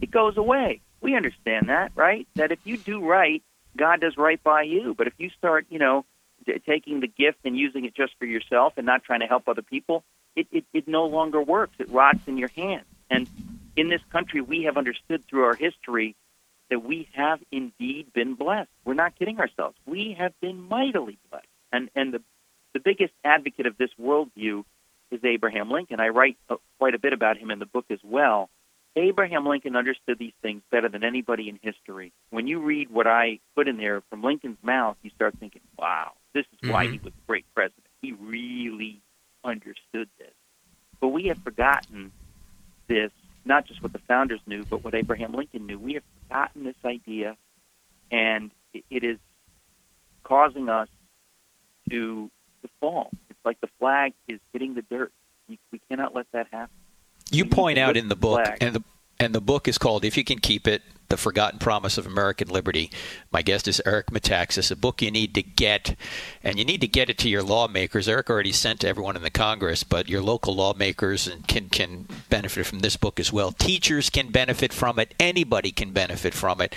it 0.00 0.10
goes 0.10 0.36
away. 0.36 0.80
We 1.00 1.14
understand 1.14 1.68
that, 1.68 1.92
right? 1.94 2.26
That 2.34 2.52
if 2.52 2.58
you 2.64 2.76
do 2.76 3.04
right, 3.04 3.42
God 3.76 4.00
does 4.00 4.16
right 4.16 4.42
by 4.42 4.62
you. 4.62 4.94
But 4.96 5.06
if 5.06 5.14
you 5.18 5.30
start, 5.30 5.66
you 5.70 5.78
know, 5.78 6.04
t- 6.44 6.58
taking 6.66 7.00
the 7.00 7.06
gift 7.06 7.38
and 7.44 7.56
using 7.56 7.84
it 7.84 7.94
just 7.94 8.14
for 8.18 8.24
yourself 8.24 8.74
and 8.76 8.86
not 8.86 9.04
trying 9.04 9.20
to 9.20 9.26
help 9.26 9.48
other 9.48 9.62
people, 9.62 10.04
it, 10.34 10.46
it, 10.50 10.64
it 10.72 10.88
no 10.88 11.06
longer 11.06 11.40
works. 11.40 11.74
It 11.78 11.90
rots 11.90 12.26
in 12.26 12.38
your 12.38 12.50
hands. 12.56 12.86
And 13.10 13.28
in 13.76 13.88
this 13.88 14.02
country, 14.10 14.40
we 14.40 14.64
have 14.64 14.76
understood 14.76 15.24
through 15.26 15.44
our 15.44 15.54
history 15.54 16.16
that 16.70 16.82
we 16.82 17.08
have 17.12 17.38
indeed 17.52 18.12
been 18.12 18.34
blessed. 18.34 18.70
We're 18.84 18.94
not 18.94 19.16
kidding 19.18 19.38
ourselves. 19.38 19.76
We 19.86 20.16
have 20.18 20.32
been 20.40 20.68
mightily 20.68 21.18
blessed. 21.30 21.46
And, 21.72 21.90
and 21.94 22.12
the, 22.12 22.22
the 22.74 22.80
biggest 22.80 23.12
advocate 23.24 23.66
of 23.66 23.76
this 23.76 23.90
worldview 24.00 24.64
is 25.10 25.24
Abraham 25.24 25.70
Lincoln. 25.70 26.00
I 26.00 26.08
write 26.08 26.36
uh, 26.48 26.56
quite 26.78 26.94
a 26.94 26.98
bit 26.98 27.12
about 27.12 27.36
him 27.38 27.50
in 27.50 27.58
the 27.58 27.66
book 27.66 27.86
as 27.90 28.00
well. 28.04 28.50
Abraham 28.96 29.46
Lincoln 29.46 29.76
understood 29.76 30.18
these 30.18 30.32
things 30.40 30.62
better 30.70 30.88
than 30.88 31.04
anybody 31.04 31.48
in 31.48 31.58
history. 31.62 32.12
When 32.30 32.46
you 32.46 32.60
read 32.60 32.90
what 32.90 33.06
I 33.06 33.40
put 33.54 33.68
in 33.68 33.76
there 33.76 34.00
from 34.08 34.22
Lincoln's 34.22 34.56
mouth, 34.62 34.96
you 35.02 35.10
start 35.10 35.34
thinking, 35.38 35.60
wow, 35.78 36.12
this 36.32 36.46
is 36.52 36.70
why 36.70 36.86
Mhm. 36.86 36.92
he 36.92 36.98
was 36.98 37.12
a 37.12 37.26
great 37.26 37.44
president. 37.54 37.86
He 38.00 38.12
really 38.12 39.02
understood 39.44 40.08
this. 40.18 40.32
But 40.98 41.08
we 41.08 41.26
have 41.26 41.38
forgotten 41.38 42.10
this, 42.88 43.12
not 43.44 43.66
just 43.66 43.82
what 43.82 43.92
the 43.92 43.98
founders 43.98 44.40
knew, 44.46 44.64
but 44.64 44.82
what 44.82 44.94
Abraham 44.94 45.34
Lincoln 45.34 45.66
knew. 45.66 45.78
We 45.78 45.94
have 45.94 46.04
forgotten 46.22 46.64
this 46.64 46.82
idea, 46.84 47.36
and 48.10 48.50
it 48.72 49.04
is 49.04 49.18
causing 50.24 50.70
us 50.70 50.88
to, 51.90 52.30
fall. 52.80 53.10
It's 53.30 53.38
like 53.44 53.60
the 53.60 53.68
flag 53.78 54.12
is 54.28 54.40
hitting 54.52 54.74
the 54.74 54.82
dirt. 54.82 55.12
We, 55.48 55.58
we 55.72 55.80
cannot 55.88 56.14
let 56.14 56.26
that 56.32 56.48
happen. 56.50 56.74
You 57.30 57.44
We 57.44 57.50
point 57.50 57.78
out 57.78 57.96
in 57.96 58.08
the 58.08 58.16
book, 58.16 58.44
flag. 58.44 58.58
and 58.60 58.74
the 58.74 58.82
and 59.18 59.34
the 59.34 59.40
book 59.40 59.66
is 59.66 59.78
called 59.78 60.04
"If 60.04 60.16
You 60.16 60.24
Can 60.24 60.38
Keep 60.38 60.68
It: 60.68 60.82
The 61.08 61.16
Forgotten 61.16 61.58
Promise 61.58 61.98
of 61.98 62.06
American 62.06 62.48
Liberty." 62.48 62.90
My 63.32 63.42
guest 63.42 63.66
is 63.66 63.80
Eric 63.86 64.08
Metaxas. 64.08 64.70
A 64.70 64.76
book 64.76 65.00
you 65.02 65.10
need 65.10 65.34
to 65.34 65.42
get, 65.42 65.96
and 66.44 66.58
you 66.58 66.64
need 66.64 66.80
to 66.82 66.86
get 66.86 67.08
it 67.10 67.18
to 67.18 67.28
your 67.28 67.42
lawmakers. 67.42 68.08
Eric 68.08 68.28
already 68.30 68.52
sent 68.52 68.80
to 68.80 68.88
everyone 68.88 69.16
in 69.16 69.22
the 69.22 69.30
Congress, 69.30 69.82
but 69.84 70.08
your 70.08 70.20
local 70.22 70.54
lawmakers 70.54 71.26
and 71.26 71.46
can 71.48 71.68
can 71.68 72.06
benefit 72.28 72.66
from 72.66 72.80
this 72.80 72.96
book 72.96 73.18
as 73.18 73.32
well. 73.32 73.52
Teachers 73.52 74.10
can 74.10 74.28
benefit 74.28 74.72
from 74.72 74.98
it. 74.98 75.14
Anybody 75.18 75.72
can 75.72 75.92
benefit 75.92 76.34
from 76.34 76.60
it. 76.60 76.74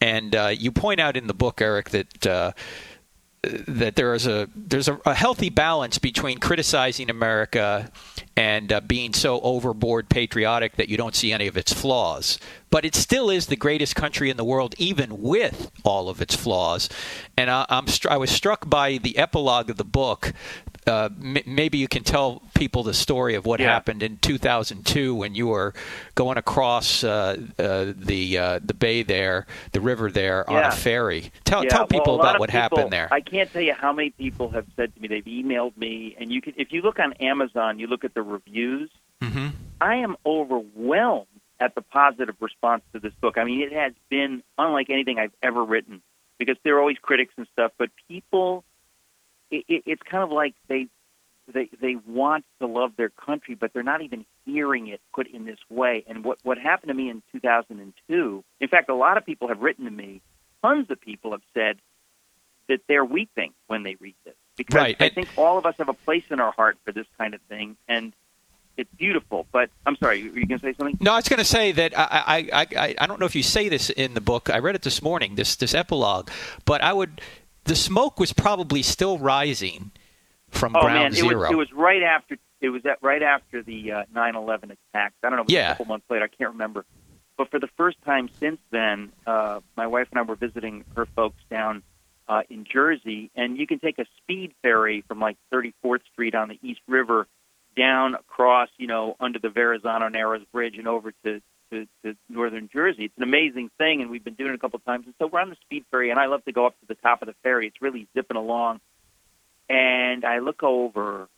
And 0.00 0.34
uh, 0.36 0.48
you 0.48 0.70
point 0.72 1.00
out 1.00 1.16
in 1.16 1.26
the 1.26 1.34
book, 1.34 1.60
Eric, 1.60 1.90
that. 1.90 2.26
Uh, 2.26 2.52
that 3.42 3.96
there 3.96 4.12
is 4.14 4.26
a 4.26 4.48
there's 4.54 4.88
a, 4.88 5.00
a 5.06 5.14
healthy 5.14 5.48
balance 5.48 5.98
between 5.98 6.38
criticizing 6.38 7.08
America 7.08 7.90
and 8.36 8.72
uh, 8.72 8.80
being 8.80 9.14
so 9.14 9.40
overboard 9.40 10.08
patriotic 10.10 10.76
that 10.76 10.88
you 10.88 10.96
don't 10.96 11.14
see 11.14 11.32
any 11.32 11.46
of 11.46 11.56
its 11.56 11.72
flaws. 11.72 12.38
But 12.70 12.84
it 12.84 12.94
still 12.94 13.30
is 13.30 13.46
the 13.46 13.56
greatest 13.56 13.96
country 13.96 14.30
in 14.30 14.36
the 14.36 14.44
world, 14.44 14.74
even 14.78 15.22
with 15.22 15.70
all 15.84 16.08
of 16.08 16.20
its 16.20 16.34
flaws. 16.34 16.88
And 17.36 17.50
I, 17.50 17.64
I'm 17.68 17.86
str- 17.86 18.10
I 18.10 18.18
was 18.18 18.30
struck 18.30 18.68
by 18.68 18.98
the 18.98 19.16
epilogue 19.16 19.70
of 19.70 19.76
the 19.76 19.84
book. 19.84 20.32
Uh, 20.90 21.08
m- 21.22 21.36
maybe 21.46 21.78
you 21.78 21.88
can 21.88 22.02
tell 22.02 22.42
people 22.54 22.82
the 22.82 22.92
story 22.94 23.34
of 23.36 23.46
what 23.46 23.60
Yeah. 23.60 23.68
happened 23.72 24.02
in 24.02 24.16
2002 24.18 25.14
when 25.14 25.34
you 25.34 25.46
were 25.46 25.72
going 26.16 26.36
across 26.36 27.04
uh, 27.04 27.36
uh, 27.58 27.92
the 27.96 28.36
uh, 28.38 28.60
the 28.62 28.74
bay 28.74 29.02
there, 29.04 29.46
the 29.72 29.80
river 29.80 30.10
there 30.10 30.48
on 30.50 30.64
a 30.64 30.70
ferry. 30.72 31.30
Tell 31.44 31.62
Yeah, 31.64 31.70
tell 31.70 31.86
people 31.86 32.16
lot 32.16 32.22
about 32.22 32.40
what 32.40 32.50
people- 32.50 32.60
happened 32.60 32.90
there. 32.92 33.08
I 33.12 33.20
can't 33.20 33.50
tell 33.52 33.62
you 33.62 33.74
how 33.74 33.92
many 33.92 34.10
people 34.10 34.50
have 34.50 34.66
said 34.76 34.94
to 34.94 35.00
me 35.00 35.08
they've 35.08 35.24
emailed 35.24 35.76
me, 35.76 36.16
and 36.18 36.32
you 36.32 36.40
can 36.42 36.54
if 36.56 36.72
you 36.72 36.82
look 36.82 36.98
on 36.98 37.12
Amazon, 37.14 37.78
you 37.78 37.86
look 37.86 38.04
at 38.04 38.12
the 38.14 38.22
reviews. 38.22 38.90
hmm 39.22 39.48
I 39.80 39.94
am 39.96 40.16
overwhelmed 40.26 41.26
at 41.58 41.74
the 41.74 41.82
positive 41.82 42.36
response 42.40 42.82
to 42.92 42.98
this 43.00 43.12
book. 43.20 43.38
I 43.38 43.44
mean, 43.44 43.60
it 43.62 43.72
has 43.72 43.92
been 44.08 44.42
unlike 44.58 44.90
anything 44.90 45.18
I've 45.18 45.32
ever 45.42 45.62
written 45.64 46.02
because 46.38 46.56
there 46.64 46.76
are 46.76 46.80
always 46.80 46.98
critics 47.00 47.34
and 47.36 47.46
stuff, 47.52 47.72
but 47.78 47.90
people, 48.08 48.64
it, 49.50 49.64
it, 49.68 49.82
it's 49.86 50.02
kind 50.02 50.22
of 50.22 50.30
like 50.30 50.54
they 50.68 50.88
they 51.52 51.68
they 51.80 51.96
want 52.06 52.44
to 52.60 52.66
love 52.66 52.92
their 52.96 53.10
country, 53.10 53.54
but 53.54 53.72
they're 53.72 53.82
not 53.82 54.02
even 54.02 54.24
hearing 54.44 54.88
it 54.88 55.00
put 55.14 55.26
in 55.26 55.44
this 55.44 55.58
way. 55.68 56.04
And 56.08 56.24
what 56.24 56.38
what 56.42 56.58
happened 56.58 56.88
to 56.88 56.94
me 56.94 57.10
in 57.10 57.22
2002? 57.32 58.44
In 58.60 58.68
fact, 58.68 58.88
a 58.88 58.94
lot 58.94 59.16
of 59.16 59.26
people 59.26 59.48
have 59.48 59.60
written 59.60 59.84
to 59.84 59.90
me. 59.90 60.22
Tons 60.62 60.90
of 60.90 61.00
people 61.00 61.32
have 61.32 61.42
said 61.54 61.78
that 62.68 62.80
they're 62.86 63.04
weeping 63.04 63.52
when 63.66 63.82
they 63.82 63.96
read 64.00 64.14
this 64.24 64.34
because 64.56 64.74
Right, 64.74 64.96
I 65.00 65.08
think 65.08 65.28
all 65.36 65.58
of 65.58 65.66
us 65.66 65.74
have 65.78 65.88
a 65.88 65.94
place 65.94 66.24
in 66.30 66.38
our 66.38 66.52
heart 66.52 66.78
for 66.84 66.92
this 66.92 67.06
kind 67.18 67.34
of 67.34 67.40
thing, 67.42 67.76
and 67.88 68.12
it's 68.76 68.90
beautiful. 68.96 69.46
But 69.52 69.70
I'm 69.86 69.96
sorry, 69.96 70.28
were 70.28 70.38
you 70.38 70.46
going 70.46 70.60
to 70.60 70.66
say 70.66 70.74
something? 70.74 70.98
No, 71.00 71.12
I 71.12 71.16
was 71.16 71.28
going 71.28 71.38
to 71.38 71.44
say 71.44 71.72
that 71.72 71.98
I, 71.98 72.48
I, 72.52 72.66
I, 72.76 72.94
I 72.98 73.06
don't 73.06 73.20
know 73.20 73.26
if 73.26 73.34
you 73.34 73.42
say 73.42 73.68
this 73.68 73.90
in 73.90 74.14
the 74.14 74.20
book. 74.20 74.50
I 74.50 74.58
read 74.58 74.74
it 74.74 74.82
this 74.82 75.02
morning, 75.02 75.34
this 75.34 75.56
this 75.56 75.74
epilogue, 75.74 76.30
but 76.64 76.82
I 76.82 76.92
would. 76.92 77.20
The 77.70 77.76
smoke 77.76 78.18
was 78.18 78.32
probably 78.32 78.82
still 78.82 79.16
rising 79.16 79.92
from 80.48 80.74
oh 80.74 80.80
Ground 80.80 80.98
man, 80.98 81.12
it 81.12 81.14
Zero. 81.18 81.38
was 81.42 81.50
it 81.52 81.54
was 81.54 81.72
right 81.72 82.02
after 82.02 82.36
it 82.60 82.68
was 82.70 82.84
at, 82.84 82.98
right 83.00 83.22
after 83.22 83.62
the 83.62 83.92
uh, 83.92 84.02
9/11 84.12 84.64
attacks. 84.72 85.14
I 85.22 85.30
don't 85.30 85.36
know, 85.36 85.42
it 85.42 85.44
was 85.44 85.52
Yeah. 85.52 85.66
a 85.68 85.70
couple 85.74 85.84
months 85.84 86.06
later. 86.10 86.24
I 86.24 86.26
can't 86.36 86.50
remember. 86.50 86.84
But 87.38 87.48
for 87.52 87.60
the 87.60 87.68
first 87.76 87.98
time 88.04 88.28
since 88.40 88.58
then, 88.72 89.12
uh, 89.24 89.60
my 89.76 89.86
wife 89.86 90.08
and 90.10 90.18
I 90.18 90.22
were 90.22 90.34
visiting 90.34 90.84
her 90.96 91.06
folks 91.14 91.40
down 91.48 91.84
uh, 92.28 92.42
in 92.50 92.64
Jersey, 92.64 93.30
and 93.36 93.56
you 93.56 93.68
can 93.68 93.78
take 93.78 94.00
a 94.00 94.04
speed 94.16 94.52
ferry 94.62 95.04
from 95.06 95.20
like 95.20 95.36
34th 95.54 96.00
Street 96.12 96.34
on 96.34 96.48
the 96.48 96.58
East 96.64 96.80
River 96.88 97.28
down 97.76 98.16
across, 98.16 98.68
you 98.78 98.88
know, 98.88 99.14
under 99.20 99.38
the 99.38 99.48
Verrazano 99.48 100.08
Narrows 100.08 100.42
Bridge 100.52 100.76
and 100.76 100.88
over 100.88 101.12
to, 101.24 101.40
to, 101.70 101.86
to 102.04 102.16
northern 102.28 102.68
Jersey. 102.72 103.04
It's 103.04 103.16
an 103.16 103.22
amazing 103.22 103.70
thing, 103.78 104.02
and 104.02 104.10
we've 104.10 104.24
been 104.24 104.34
doing 104.34 104.50
it 104.50 104.54
a 104.54 104.58
couple 104.58 104.76
of 104.78 104.84
times. 104.84 105.04
And 105.06 105.14
so 105.18 105.26
we're 105.26 105.40
on 105.40 105.50
the 105.50 105.56
speed 105.62 105.84
ferry, 105.90 106.10
and 106.10 106.18
I 106.18 106.26
love 106.26 106.44
to 106.44 106.52
go 106.52 106.66
up 106.66 106.78
to 106.80 106.86
the 106.86 106.94
top 106.94 107.22
of 107.22 107.26
the 107.26 107.34
ferry. 107.42 107.66
It's 107.66 107.80
really 107.80 108.06
zipping 108.14 108.36
along, 108.36 108.80
and 109.68 110.24
I 110.24 110.38
look 110.40 110.62
over, 110.62 111.28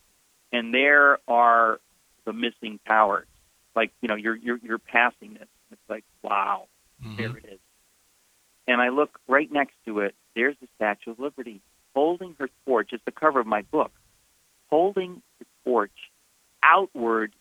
and 0.51 0.73
there 0.73 1.19
are 1.27 1.79
the 2.25 2.33
missing 2.33 2.79
towers. 2.87 3.27
Like 3.75 3.91
you 4.01 4.07
know, 4.07 4.15
you're 4.15 4.35
you're 4.35 4.59
you're 4.63 4.77
passing 4.79 5.33
this. 5.33 5.47
It's 5.71 5.81
like 5.89 6.03
wow, 6.21 6.67
Mhm. 7.03 7.17
there 7.17 7.37
it 7.37 7.45
is. 7.53 7.59
And 8.67 8.79
I 8.81 8.89
look 8.89 9.19
right 9.27 9.51
next 9.51 9.73
to 9.85 9.99
it. 9.99 10.15
There's 10.35 10.55
the 10.61 10.67
Statue 10.75 11.11
of 11.11 11.19
Liberty 11.19 11.61
holding 11.95 12.35
her 12.39 12.49
torch. 12.65 12.89
It's 12.93 13.03
the 13.05 13.11
cover 13.11 13.39
of 13.39 13.47
my 13.47 13.63
book, 13.63 13.91
holding 14.69 15.21
the 15.39 15.45
torch 15.65 15.91
outward 16.63 17.33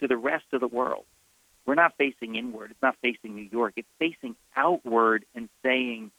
to 0.00 0.08
the 0.08 0.16
rest 0.16 0.44
of 0.52 0.60
the 0.60 0.66
world. 0.68 1.04
We're 1.66 1.74
not 1.74 1.96
facing 1.96 2.34
inward. 2.34 2.70
It's 2.70 2.82
not 2.82 2.96
facing 3.02 3.34
New 3.34 3.48
York. 3.50 3.74
It's 3.76 3.88
facing 3.98 4.36
outward 4.56 5.24
and 5.34 5.48
saying, 5.62 6.10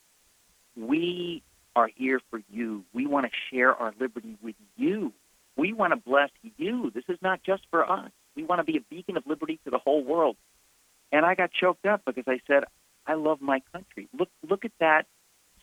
"We 0.75 1.43
are 1.75 1.87
here 1.87 2.21
for 2.29 2.41
you. 2.49 2.85
We 2.93 3.05
want 3.05 3.25
to 3.25 3.31
share 3.49 3.75
our 3.75 3.93
liberty 3.99 4.37
with 4.41 4.55
you. 4.77 5.13
We 5.55 5.73
want 5.73 5.91
to 5.91 5.97
bless 5.97 6.29
you. 6.57 6.91
This 6.91 7.05
is 7.09 7.21
not 7.21 7.43
just 7.43 7.65
for 7.69 7.89
us. 7.89 8.11
We 8.35 8.43
want 8.43 8.59
to 8.59 8.63
be 8.63 8.77
a 8.77 8.81
beacon 8.81 9.17
of 9.17 9.27
liberty 9.27 9.59
to 9.65 9.69
the 9.69 9.79
whole 9.79 10.03
world." 10.03 10.37
And 11.11 11.25
I 11.25 11.35
got 11.35 11.51
choked 11.51 11.85
up 11.85 12.05
because 12.05 12.27
I 12.27 12.39
said, 12.47 12.63
"I 13.05 13.15
love 13.15 13.41
my 13.41 13.61
country. 13.73 14.07
Look, 14.13 14.29
look 14.47 14.63
at 14.63 14.71
that 14.79 15.07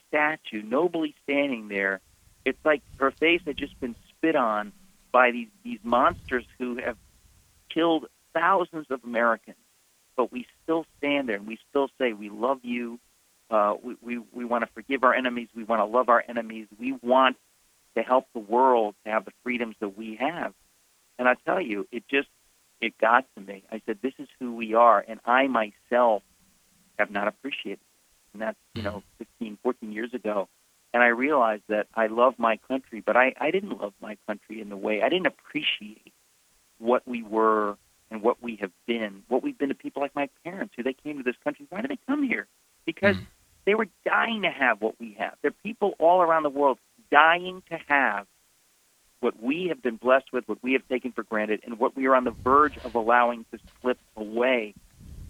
statue, 0.08 0.62
nobly 0.62 1.14
standing 1.22 1.68
there. 1.68 2.00
It's 2.44 2.62
like 2.64 2.82
her 2.98 3.10
face 3.10 3.42
had 3.46 3.56
just 3.56 3.78
been 3.80 3.94
spit 4.10 4.36
on 4.36 4.72
by 5.12 5.30
these 5.30 5.48
these 5.62 5.80
monsters 5.82 6.44
who 6.58 6.76
have 6.76 6.98
killed 7.68 8.06
thousands 8.38 8.86
of 8.90 9.02
Americans. 9.04 9.56
But 10.16 10.32
we 10.32 10.46
still 10.62 10.84
stand 10.98 11.28
there 11.28 11.36
and 11.36 11.46
we 11.46 11.58
still 11.70 11.88
say 11.98 12.12
we 12.12 12.28
love 12.28 12.58
you. 12.62 12.98
Uh, 13.50 13.74
we 13.82 13.96
we, 14.02 14.18
we 14.32 14.44
want 14.44 14.64
to 14.64 14.70
forgive 14.74 15.04
our 15.04 15.14
enemies. 15.14 15.48
We 15.54 15.64
want 15.64 15.80
to 15.80 15.84
love 15.84 16.08
our 16.08 16.24
enemies. 16.28 16.66
We 16.78 16.92
want 17.02 17.36
to 17.96 18.02
help 18.02 18.26
the 18.34 18.40
world 18.40 18.94
to 19.04 19.10
have 19.10 19.24
the 19.24 19.32
freedoms 19.42 19.76
that 19.80 19.96
we 19.96 20.16
have. 20.16 20.52
And 21.18 21.28
I 21.28 21.34
tell 21.46 21.60
you, 21.60 21.86
it 21.92 22.04
just 22.08 22.28
it 22.80 22.98
got 22.98 23.24
to 23.36 23.40
me. 23.40 23.64
I 23.72 23.80
said, 23.86 23.98
this 24.02 24.12
is 24.18 24.28
who 24.38 24.54
we 24.54 24.74
are, 24.74 25.04
and 25.06 25.18
I 25.24 25.46
myself 25.48 26.22
have 26.98 27.10
not 27.10 27.28
appreciated. 27.28 27.80
It. 27.80 28.34
And 28.34 28.42
that's 28.42 28.58
you 28.74 28.82
know 28.82 29.02
15, 29.18 29.58
14 29.62 29.92
years 29.92 30.14
ago. 30.14 30.48
And 30.94 31.02
I 31.02 31.08
realized 31.08 31.64
that 31.68 31.86
I 31.94 32.06
love 32.06 32.34
my 32.38 32.58
country, 32.68 33.02
but 33.04 33.16
I, 33.16 33.34
I 33.38 33.50
didn't 33.50 33.78
love 33.78 33.92
my 34.00 34.16
country 34.26 34.60
in 34.60 34.68
the 34.68 34.76
way 34.76 35.02
I 35.02 35.08
didn't 35.08 35.26
appreciate 35.26 36.12
what 36.78 37.06
we 37.06 37.22
were 37.22 37.76
and 38.10 38.22
what 38.22 38.42
we 38.42 38.56
have 38.56 38.72
been, 38.86 39.22
what 39.28 39.42
we've 39.42 39.58
been 39.58 39.68
to 39.68 39.74
people 39.74 40.02
like 40.02 40.14
my 40.14 40.28
parents, 40.44 40.74
who 40.76 40.82
they 40.82 40.94
came 40.94 41.18
to 41.18 41.22
this 41.22 41.36
country. 41.44 41.66
Why 41.68 41.80
did 41.82 41.90
they 41.90 41.98
come 42.06 42.22
here? 42.22 42.46
Because 42.86 43.16
Mm. 43.16 43.26
they 43.66 43.74
were 43.74 43.88
dying 44.04 44.42
to 44.42 44.50
have 44.50 44.80
what 44.80 44.98
we 44.98 45.14
have. 45.14 45.36
There 45.42 45.50
are 45.50 45.62
people 45.62 45.94
all 45.98 46.22
around 46.22 46.42
the 46.44 46.50
world 46.50 46.78
dying 47.10 47.62
to 47.70 47.78
have 47.88 48.26
what 49.20 49.40
we 49.42 49.68
have 49.68 49.82
been 49.82 49.96
blessed 49.96 50.32
with, 50.32 50.46
what 50.48 50.62
we 50.62 50.74
have 50.74 50.86
taken 50.88 51.12
for 51.12 51.22
granted, 51.22 51.60
and 51.64 51.78
what 51.78 51.96
we 51.96 52.06
are 52.06 52.14
on 52.14 52.24
the 52.24 52.34
verge 52.44 52.78
of 52.84 52.94
allowing 52.94 53.44
to 53.52 53.58
slip 53.80 53.98
away. 54.16 54.74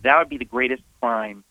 That 0.04 0.18
would 0.18 0.28
be 0.28 0.38
the 0.38 0.44
greatest 0.44 0.82
crime 1.00 1.44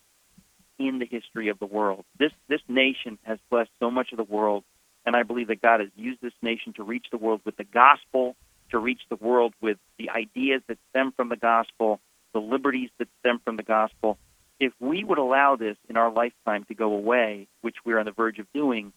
in 0.78 0.98
the 0.98 1.06
history 1.06 1.48
of 1.48 1.58
the 1.58 1.66
world. 1.66 2.04
This 2.18 2.32
this 2.48 2.60
nation 2.68 3.18
has 3.24 3.38
blessed 3.50 3.70
so 3.80 3.90
much 3.90 4.12
of 4.12 4.16
the 4.18 4.24
world, 4.24 4.64
and 5.04 5.16
I 5.16 5.24
believe 5.24 5.48
that 5.48 5.60
God 5.60 5.80
has 5.80 5.90
used 5.96 6.20
this 6.22 6.32
nation 6.42 6.72
to 6.74 6.84
reach 6.84 7.06
the 7.10 7.18
world 7.18 7.40
with 7.44 7.56
the 7.56 7.64
gospel, 7.64 8.36
to 8.70 8.78
reach 8.78 9.00
the 9.08 9.16
world 9.16 9.54
with 9.60 9.78
the 9.98 10.10
ideas 10.10 10.62
that 10.68 10.78
stem 10.90 11.12
from 11.12 11.28
the 11.28 11.36
gospel, 11.36 12.00
the 12.32 12.40
liberties 12.40 12.90
that 12.98 13.08
stem 13.20 13.40
from 13.44 13.56
the 13.56 13.62
gospel. 13.62 14.18
If 14.60 14.72
we 14.80 15.04
would 15.04 15.18
allow 15.18 15.56
this 15.56 15.76
in 15.88 15.96
our 15.96 16.10
lifetime 16.10 16.64
to 16.64 16.74
go 16.74 16.92
away, 16.92 17.46
which 17.60 17.76
we're 17.84 17.98
on 17.98 18.06
the 18.06 18.12
verge 18.12 18.38
of 18.38 18.46
doing, 18.52 18.92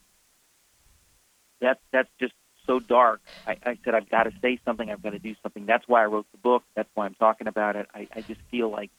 that's 1.59 1.79
that's 1.91 2.09
just 2.19 2.33
so 2.65 2.79
dark. 2.79 3.21
I, 3.45 3.57
I 3.63 3.77
said 3.83 3.93
I've 3.93 4.09
got 4.09 4.23
to 4.23 4.31
say 4.41 4.59
something. 4.65 4.89
I've 4.89 5.03
got 5.03 5.11
to 5.11 5.19
do 5.19 5.35
something. 5.43 5.65
That's 5.65 5.87
why 5.87 6.03
I 6.03 6.05
wrote 6.05 6.25
the 6.31 6.37
book. 6.37 6.63
That's 6.75 6.89
why 6.93 7.05
I'm 7.05 7.15
talking 7.15 7.47
about 7.47 7.75
it. 7.75 7.87
I, 7.93 8.07
I 8.13 8.21
just 8.21 8.41
feel 8.49 8.69
like 8.69 8.89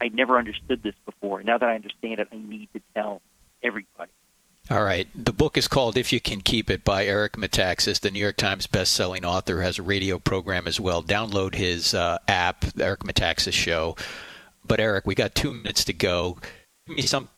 I 0.00 0.08
never 0.08 0.38
understood 0.38 0.82
this 0.82 0.94
before. 1.04 1.42
Now 1.42 1.58
that 1.58 1.68
I 1.68 1.74
understand 1.74 2.20
it, 2.20 2.28
I 2.32 2.36
need 2.36 2.68
to 2.74 2.80
tell 2.94 3.22
everybody. 3.62 4.10
All 4.70 4.84
right. 4.84 5.08
The 5.14 5.32
book 5.32 5.58
is 5.58 5.66
called 5.68 5.96
If 5.96 6.12
You 6.12 6.20
Can 6.20 6.40
Keep 6.40 6.70
It 6.70 6.84
by 6.84 7.04
Eric 7.04 7.32
Metaxas, 7.32 8.00
the 8.00 8.10
New 8.10 8.20
York 8.20 8.36
Times 8.36 8.66
best-selling 8.66 9.24
author, 9.24 9.60
has 9.60 9.78
a 9.78 9.82
radio 9.82 10.18
program 10.18 10.66
as 10.66 10.78
well. 10.78 11.02
Download 11.02 11.54
his 11.54 11.94
uh, 11.94 12.18
app, 12.28 12.60
the 12.60 12.84
Eric 12.84 13.00
Metaxas 13.00 13.52
Show. 13.52 13.96
But 14.64 14.78
Eric, 14.78 15.06
we 15.06 15.14
got 15.14 15.34
two 15.34 15.52
minutes 15.52 15.84
to 15.84 15.92
go. 15.92 16.38
Give 16.86 16.96
me 16.96 17.02
some 17.02 17.28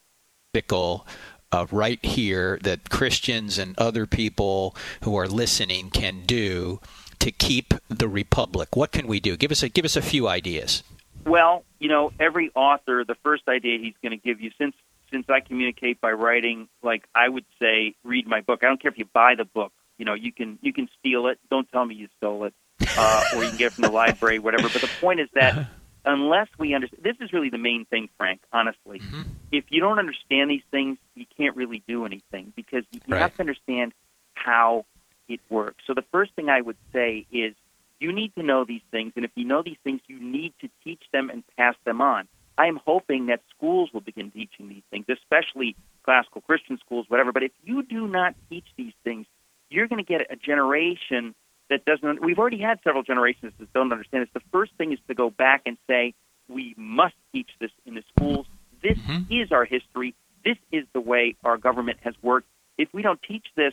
pickle 0.53 1.07
uh, 1.51 1.67
right 1.71 2.05
here 2.05 2.59
that 2.63 2.91
Christians 2.91 3.59
and 3.59 3.79
other 3.79 4.07
people 4.07 4.77
who 5.03 5.17
are 5.17 5.27
listening 5.27 5.91
can 5.91 6.25
do 6.27 6.81
to 7.21 7.31
keep 7.31 7.73
the 7.89 8.09
republic. 8.09 8.77
What 8.77 8.93
can 8.93 9.07
we 9.07 9.19
do? 9.19 9.37
Give 9.37 9.51
us 9.51 9.63
a 9.63 9.69
give 9.69 9.85
us 9.85 9.97
a 9.97 10.03
few 10.03 10.29
ideas. 10.29 10.83
Well, 11.25 11.65
you 11.79 11.89
know, 11.89 12.13
every 12.21 12.51
author, 12.55 13.05
the 13.05 13.17
first 13.23 13.49
idea 13.49 13.79
he's 13.79 13.95
going 14.03 14.19
to 14.19 14.23
give 14.23 14.41
you, 14.43 14.51
since 14.59 14.75
since 15.15 15.31
I 15.31 15.39
communicate 15.39 16.01
by 16.01 16.11
writing, 16.11 16.69
like 16.83 17.05
I 17.15 17.29
would 17.29 17.45
say, 17.63 17.95
read 18.03 18.27
my 18.27 18.41
book. 18.41 18.65
I 18.65 18.67
don't 18.67 18.83
care 18.83 18.91
if 18.91 18.99
you 18.99 19.05
buy 19.05 19.37
the 19.37 19.45
book. 19.45 19.73
You 19.97 20.05
know, 20.05 20.15
you 20.15 20.33
can 20.33 20.59
you 20.61 20.73
can 20.73 20.89
steal 20.99 21.29
it. 21.29 21.39
Don't 21.51 21.71
tell 21.71 21.85
me 21.85 21.95
you 21.95 22.09
stole 22.17 22.45
it, 22.47 22.55
uh, 22.99 23.25
or 23.37 23.45
you 23.45 23.51
can 23.51 23.59
get 23.59 23.67
it 23.67 23.73
from 23.75 23.83
the 23.83 23.91
library, 24.03 24.41
whatever. 24.41 24.69
But 24.69 24.81
the 24.81 24.91
point 25.01 25.21
is 25.21 25.29
that 25.35 25.69
unless 26.05 26.49
we 26.59 26.75
understand, 26.75 27.05
this 27.05 27.15
is 27.21 27.33
really 27.33 27.49
the 27.49 27.59
main 27.59 27.85
thing, 27.85 28.09
Frank. 28.19 28.41
Honestly, 28.53 28.99
mm-hmm. 28.99 29.23
if 29.53 29.67
you 29.69 29.81
don't 29.81 30.01
understand 30.01 30.51
these 30.51 30.65
things, 30.73 30.99
you 31.15 31.27
can't 31.37 31.55
really 31.55 31.85
do 31.87 32.05
anything 32.05 32.53
because 32.57 32.83
you 32.91 33.01
right. 33.07 33.21
have 33.21 33.37
to 33.37 33.41
understand 33.41 33.93
how 34.35 34.85
it 35.29 35.39
works. 35.49 35.85
So 35.87 35.95
the 35.95 36.05
first 36.11 36.33
thing 36.35 36.49
I 36.49 36.61
would 36.61 36.77
say 36.93 37.25
is 37.31 37.55
you 38.01 38.13
need 38.13 38.35
to 38.35 38.43
know 38.43 38.65
these 38.65 38.83
things, 38.91 39.13
and 39.15 39.25
if 39.25 39.31
you 39.37 39.45
know 39.45 39.63
these 39.63 39.79
things, 39.85 40.01
you 40.09 40.19
need 40.19 40.55
to 40.61 40.69
teach 40.83 41.03
them 41.13 41.31
and 41.31 41.45
pass 41.57 41.77
them 41.85 42.01
on. 42.01 42.27
I 42.57 42.67
am 42.67 42.79
hoping 42.85 43.27
that 43.27 43.41
schools 43.57 43.91
will 43.93 44.01
begin 44.01 44.31
teaching 44.31 44.69
these 44.69 44.83
things, 44.91 45.07
especially 45.09 45.77
classical 46.05 46.41
Christian 46.41 46.79
schools, 46.79 47.07
whatever. 47.09 47.33
But 47.33 47.43
if 47.43 47.53
you 47.65 47.83
do 47.83 48.07
not 48.07 48.35
teach 48.49 48.67
these 48.77 48.93
things, 49.03 49.27
you're 49.71 49.89
going 49.89 50.05
to 50.05 50.09
get 50.09 50.21
a 50.31 50.37
generation 50.37 51.35
that 51.71 51.85
doesn't. 51.85 52.23
We've 52.23 52.39
already 52.39 52.61
had 52.61 52.79
several 52.85 53.03
generations 53.03 53.53
that 53.59 53.73
don't 53.73 53.93
understand 53.93 54.23
this. 54.23 54.31
The 54.35 54.49
first 54.53 54.73
thing 54.79 54.93
is 54.93 54.99
to 55.09 55.15
go 55.15 55.31
back 55.31 55.63
and 55.67 55.77
say 55.89 56.15
we 56.49 56.75
must 56.77 57.15
teach 57.33 57.51
this 57.61 57.71
in 57.87 57.95
the 57.95 58.03
schools. 58.17 58.47
This 58.83 58.99
mm-hmm. 58.99 59.33
is 59.33 59.51
our 59.51 59.65
history. 59.65 60.15
This 60.45 60.59
is 60.71 60.85
the 60.93 61.01
way 61.01 61.37
our 61.43 61.57
government 61.57 61.99
has 62.03 62.15
worked. 62.23 62.47
If 62.77 62.89
we 62.93 63.03
don't 63.03 63.21
teach 63.23 63.47
this, 63.57 63.73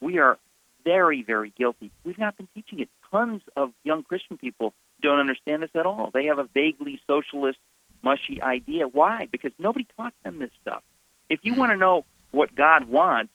we 0.00 0.18
are 0.18 0.38
very, 0.84 1.22
very 1.22 1.52
guilty. 1.56 1.90
We've 2.04 2.18
not 2.18 2.36
been 2.36 2.48
teaching 2.54 2.80
it. 2.80 2.88
Tons 3.10 3.42
of 3.56 3.72
young 3.84 4.02
Christian 4.04 4.36
people 4.36 4.72
don't 5.00 5.18
understand 5.18 5.62
this 5.62 5.70
at 5.74 5.84
all. 5.84 6.10
They 6.14 6.26
have 6.26 6.38
a 6.38 6.48
vaguely 6.54 7.00
socialist 7.06 7.58
mushy 8.02 8.42
idea. 8.42 8.86
Why? 8.86 9.28
Because 9.30 9.52
nobody 9.58 9.86
taught 9.96 10.14
them 10.24 10.38
this 10.38 10.50
stuff. 10.60 10.82
If 11.28 11.40
you 11.42 11.54
want 11.54 11.72
to 11.72 11.76
know 11.76 12.04
what 12.30 12.54
God 12.54 12.88
wants, 12.88 13.32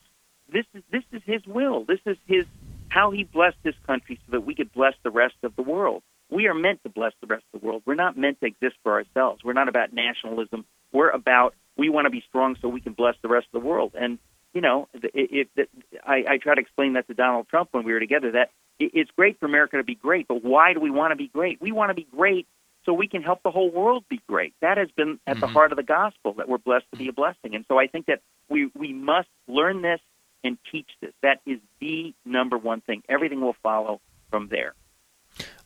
this 0.52 0.66
is 0.74 0.84
this 0.92 1.04
is 1.12 1.22
His 1.26 1.46
will. 1.46 1.84
This 1.84 2.00
is 2.06 2.18
His 2.28 2.46
how 2.90 3.12
He 3.12 3.24
blessed 3.24 3.58
this 3.64 3.76
country 3.86 4.20
so 4.26 4.32
that 4.34 4.42
we 4.46 4.56
could 4.56 4.72
bless 4.74 4.94
the 5.04 5.12
rest 5.12 5.36
of 5.44 5.56
the 5.56 5.64
world. 5.64 6.04
We 6.30 6.48
are 6.48 6.54
meant 6.54 6.84
to 6.84 6.90
bless 6.90 7.14
the 7.22 7.28
rest 7.28 7.44
of 7.54 7.62
the 7.62 7.66
world. 7.66 7.84
We're 7.86 7.96
not 7.96 8.18
meant 8.18 8.40
to 8.42 8.48
exist 8.48 8.76
for 8.84 8.94
ourselves. 8.94 9.44
We're 9.44 9.54
not 9.54 9.70
about 9.70 9.94
nationalism. 9.94 10.66
We're 10.92 11.10
about 11.10 11.54
we 11.78 11.90
want 11.90 12.06
to 12.06 12.10
be 12.10 12.24
strong 12.28 12.58
so 12.62 12.68
we 12.68 12.82
can 12.82 12.94
bless 12.94 13.16
the 13.22 13.30
rest 13.30 13.48
of 13.54 13.62
the 13.62 13.68
world. 13.68 13.94
And 14.00 14.20
you 14.54 14.62
know, 14.62 14.88
it, 14.94 15.48
it, 15.56 15.70
I, 16.06 16.24
I 16.28 16.38
try 16.38 16.56
to 16.56 16.62
explain 16.62 16.94
that 16.94 17.08
to 17.08 17.14
Donald 17.14 17.48
Trump 17.48 17.70
when 17.72 17.84
we 17.84 17.94
were 17.94 18.00
together. 18.00 18.32
That 18.32 18.50
it, 18.80 18.92
it's 18.94 19.12
great 19.12 19.40
for 19.40 19.46
America 19.46 19.78
to 19.78 19.84
be 19.84 19.96
great, 19.96 20.28
but 20.28 20.44
why 20.44 20.74
do 20.74 20.80
we 20.80 20.90
want 20.90 21.12
to 21.12 21.16
be 21.16 21.28
great? 21.28 21.62
We 21.62 21.72
want 21.72 21.90
to 21.90 21.94
be 21.94 22.08
great 22.10 22.48
so 22.88 22.94
we 22.94 23.08
can 23.08 23.22
help 23.22 23.44
the 23.44 23.52
whole 23.52 23.70
world 23.70 24.06
be 24.10 24.22
great. 24.28 24.54
That 24.62 24.78
has 24.78 24.90
been 24.96 25.20
at 25.28 25.34
mm-hmm. 25.34 25.42
the 25.42 25.48
heart 25.48 25.72
of 25.72 25.76
the 25.76 25.84
gospel 25.84 26.34
that 26.38 26.48
we're 26.48 26.58
blessed 26.58 26.86
to 26.94 26.98
be 26.98 27.10
a 27.10 27.14
blessing. 27.14 27.54
And 27.54 27.66
so 27.68 27.78
I 27.78 27.88
think 27.88 28.08
that 28.08 28.22
we 28.50 28.72
we 28.74 28.94
must 28.94 29.28
learn 29.48 29.82
this 29.82 30.00
and 30.44 30.58
teach 30.72 30.90
this. 31.02 31.12
That 31.22 31.42
is 31.46 31.60
the 31.82 32.14
number 32.26 32.58
one 32.58 32.82
thing. 32.82 33.04
Everything 33.10 33.42
will 33.42 33.56
follow 33.62 34.00
from 34.32 34.48
there. 34.48 34.74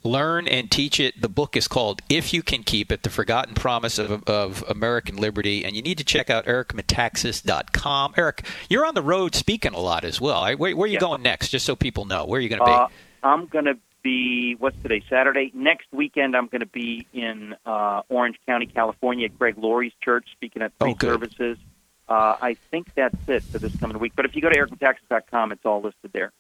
Learn 0.03 0.47
and 0.47 0.72
teach 0.72 0.99
it. 0.99 1.22
The 1.22 1.30
book 1.30 1.55
is 1.55 1.67
called 1.67 2.01
If 2.09 2.34
You 2.34 2.41
Can 2.41 2.63
Keep 2.63 2.91
It 2.91 3.03
The 3.03 3.09
Forgotten 3.11 3.53
Promise 3.53 3.99
of, 3.99 4.24
of 4.24 4.63
American 4.67 5.15
Liberty. 5.15 5.63
And 5.63 5.76
you 5.76 5.84
need 5.84 5.99
to 5.99 6.03
check 6.03 6.32
out 6.32 6.45
ericmetaxas.com. 6.45 8.15
Eric, 8.17 8.45
you're 8.67 8.86
on 8.86 8.95
the 8.95 9.03
road 9.03 9.36
speaking 9.36 9.74
a 9.74 9.80
lot 9.80 10.03
as 10.03 10.19
well. 10.19 10.43
Where, 10.43 10.76
where 10.76 10.86
are 10.86 10.88
you 10.88 10.93
yeah. 10.93 10.99
going 10.99 11.22
next, 11.22 11.49
just 11.49 11.67
so 11.67 11.76
people 11.76 12.05
know? 12.05 12.26
Where 12.26 12.39
are 12.39 12.41
you 12.41 12.49
going 12.49 12.59
to 12.59 12.65
be? 12.65 12.72
Uh, 12.72 12.88
I'm 13.24 13.45
going 13.45 13.65
to 13.65 13.78
be 14.01 14.55
what's 14.55 14.81
today 14.81 15.03
Saturday. 15.09 15.51
Next 15.53 15.87
weekend, 15.91 16.35
I'm 16.35 16.47
going 16.47 16.61
to 16.61 16.65
be 16.65 17.07
in 17.13 17.55
uh, 17.65 18.01
Orange 18.09 18.37
County, 18.47 18.65
California, 18.65 19.25
at 19.25 19.37
Greg 19.37 19.57
Laurie's 19.57 19.93
church, 20.01 20.25
speaking 20.31 20.61
at 20.61 20.71
three 20.79 20.95
oh, 21.01 21.05
services. 21.05 21.57
Uh, 22.07 22.35
I 22.41 22.55
think 22.71 22.93
that's 22.93 23.15
it 23.27 23.43
for 23.43 23.59
this 23.59 23.75
coming 23.77 23.97
week. 23.99 24.13
But 24.15 24.25
if 24.25 24.35
you 24.35 24.41
go 24.41 24.49
to 24.49 24.57
ericmetaxas.com, 24.57 25.53
it's 25.53 25.65
all 25.65 25.81
listed 25.81 26.11
there. 26.13 26.31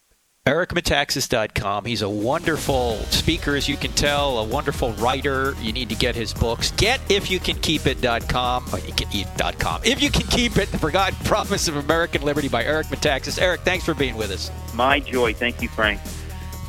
EricMetaxas.com. 0.47 1.85
He's 1.85 2.01
a 2.01 2.09
wonderful 2.09 2.97
speaker, 3.11 3.55
as 3.55 3.69
you 3.69 3.77
can 3.77 3.91
tell, 3.91 4.39
a 4.39 4.43
wonderful 4.43 4.91
writer. 4.93 5.55
You 5.61 5.71
need 5.71 5.89
to 5.89 5.95
get 5.95 6.15
his 6.15 6.33
books. 6.33 6.71
Get 6.71 6.99
if 7.11 7.29
you 7.29 7.39
can 7.39 7.57
keep 7.57 7.85
it.com. 7.85 8.65
Oh, 8.73 8.77
you 8.77 8.91
can 8.91 9.07
eat.com. 9.13 9.81
If 9.83 10.01
you 10.01 10.09
can 10.09 10.25
keep 10.27 10.57
it, 10.57 10.71
The 10.71 10.79
Forgotten 10.79 11.15
Promise 11.25 11.67
of 11.67 11.77
American 11.77 12.23
Liberty 12.23 12.47
by 12.47 12.63
Eric 12.63 12.87
Metaxas. 12.87 13.39
Eric, 13.39 13.61
thanks 13.61 13.85
for 13.85 13.93
being 13.93 14.17
with 14.17 14.31
us. 14.31 14.49
My 14.73 14.99
joy. 14.99 15.35
Thank 15.35 15.61
you, 15.61 15.69
Frank. 15.69 16.01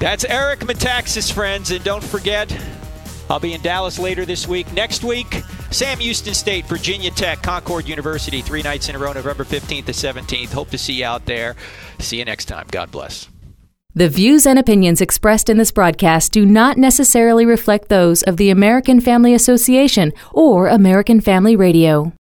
That's 0.02 0.24
Eric 0.24 0.58
Metaxas, 0.62 1.32
friends. 1.32 1.70
And 1.70 1.84
don't 1.84 2.02
forget, 2.02 2.52
I'll 3.30 3.38
be 3.38 3.52
in 3.52 3.60
Dallas 3.60 4.00
later 4.00 4.24
this 4.24 4.48
week. 4.48 4.70
Next 4.72 5.04
week, 5.04 5.44
Sam 5.70 6.00
Houston 6.00 6.34
State, 6.34 6.66
Virginia 6.66 7.12
Tech, 7.12 7.40
Concord 7.40 7.86
University, 7.86 8.42
three 8.42 8.62
nights 8.62 8.88
in 8.88 8.96
a 8.96 8.98
row, 8.98 9.12
November 9.12 9.44
15th 9.44 9.84
to 9.84 9.92
17th. 9.92 10.52
Hope 10.52 10.70
to 10.70 10.76
see 10.76 10.94
you 10.94 11.04
out 11.04 11.24
there. 11.26 11.54
See 12.00 12.18
you 12.18 12.24
next 12.24 12.46
time. 12.46 12.66
God 12.72 12.90
bless. 12.90 13.28
The 13.94 14.08
views 14.08 14.44
and 14.44 14.58
opinions 14.58 15.00
expressed 15.00 15.48
in 15.48 15.56
this 15.56 15.70
broadcast 15.70 16.32
do 16.32 16.44
not 16.44 16.78
necessarily 16.78 17.46
reflect 17.46 17.88
those 17.88 18.24
of 18.24 18.38
the 18.38 18.50
American 18.50 19.00
Family 19.00 19.34
Association 19.34 20.12
or 20.32 20.66
American 20.66 21.20
Family 21.20 21.54
Radio. 21.54 22.12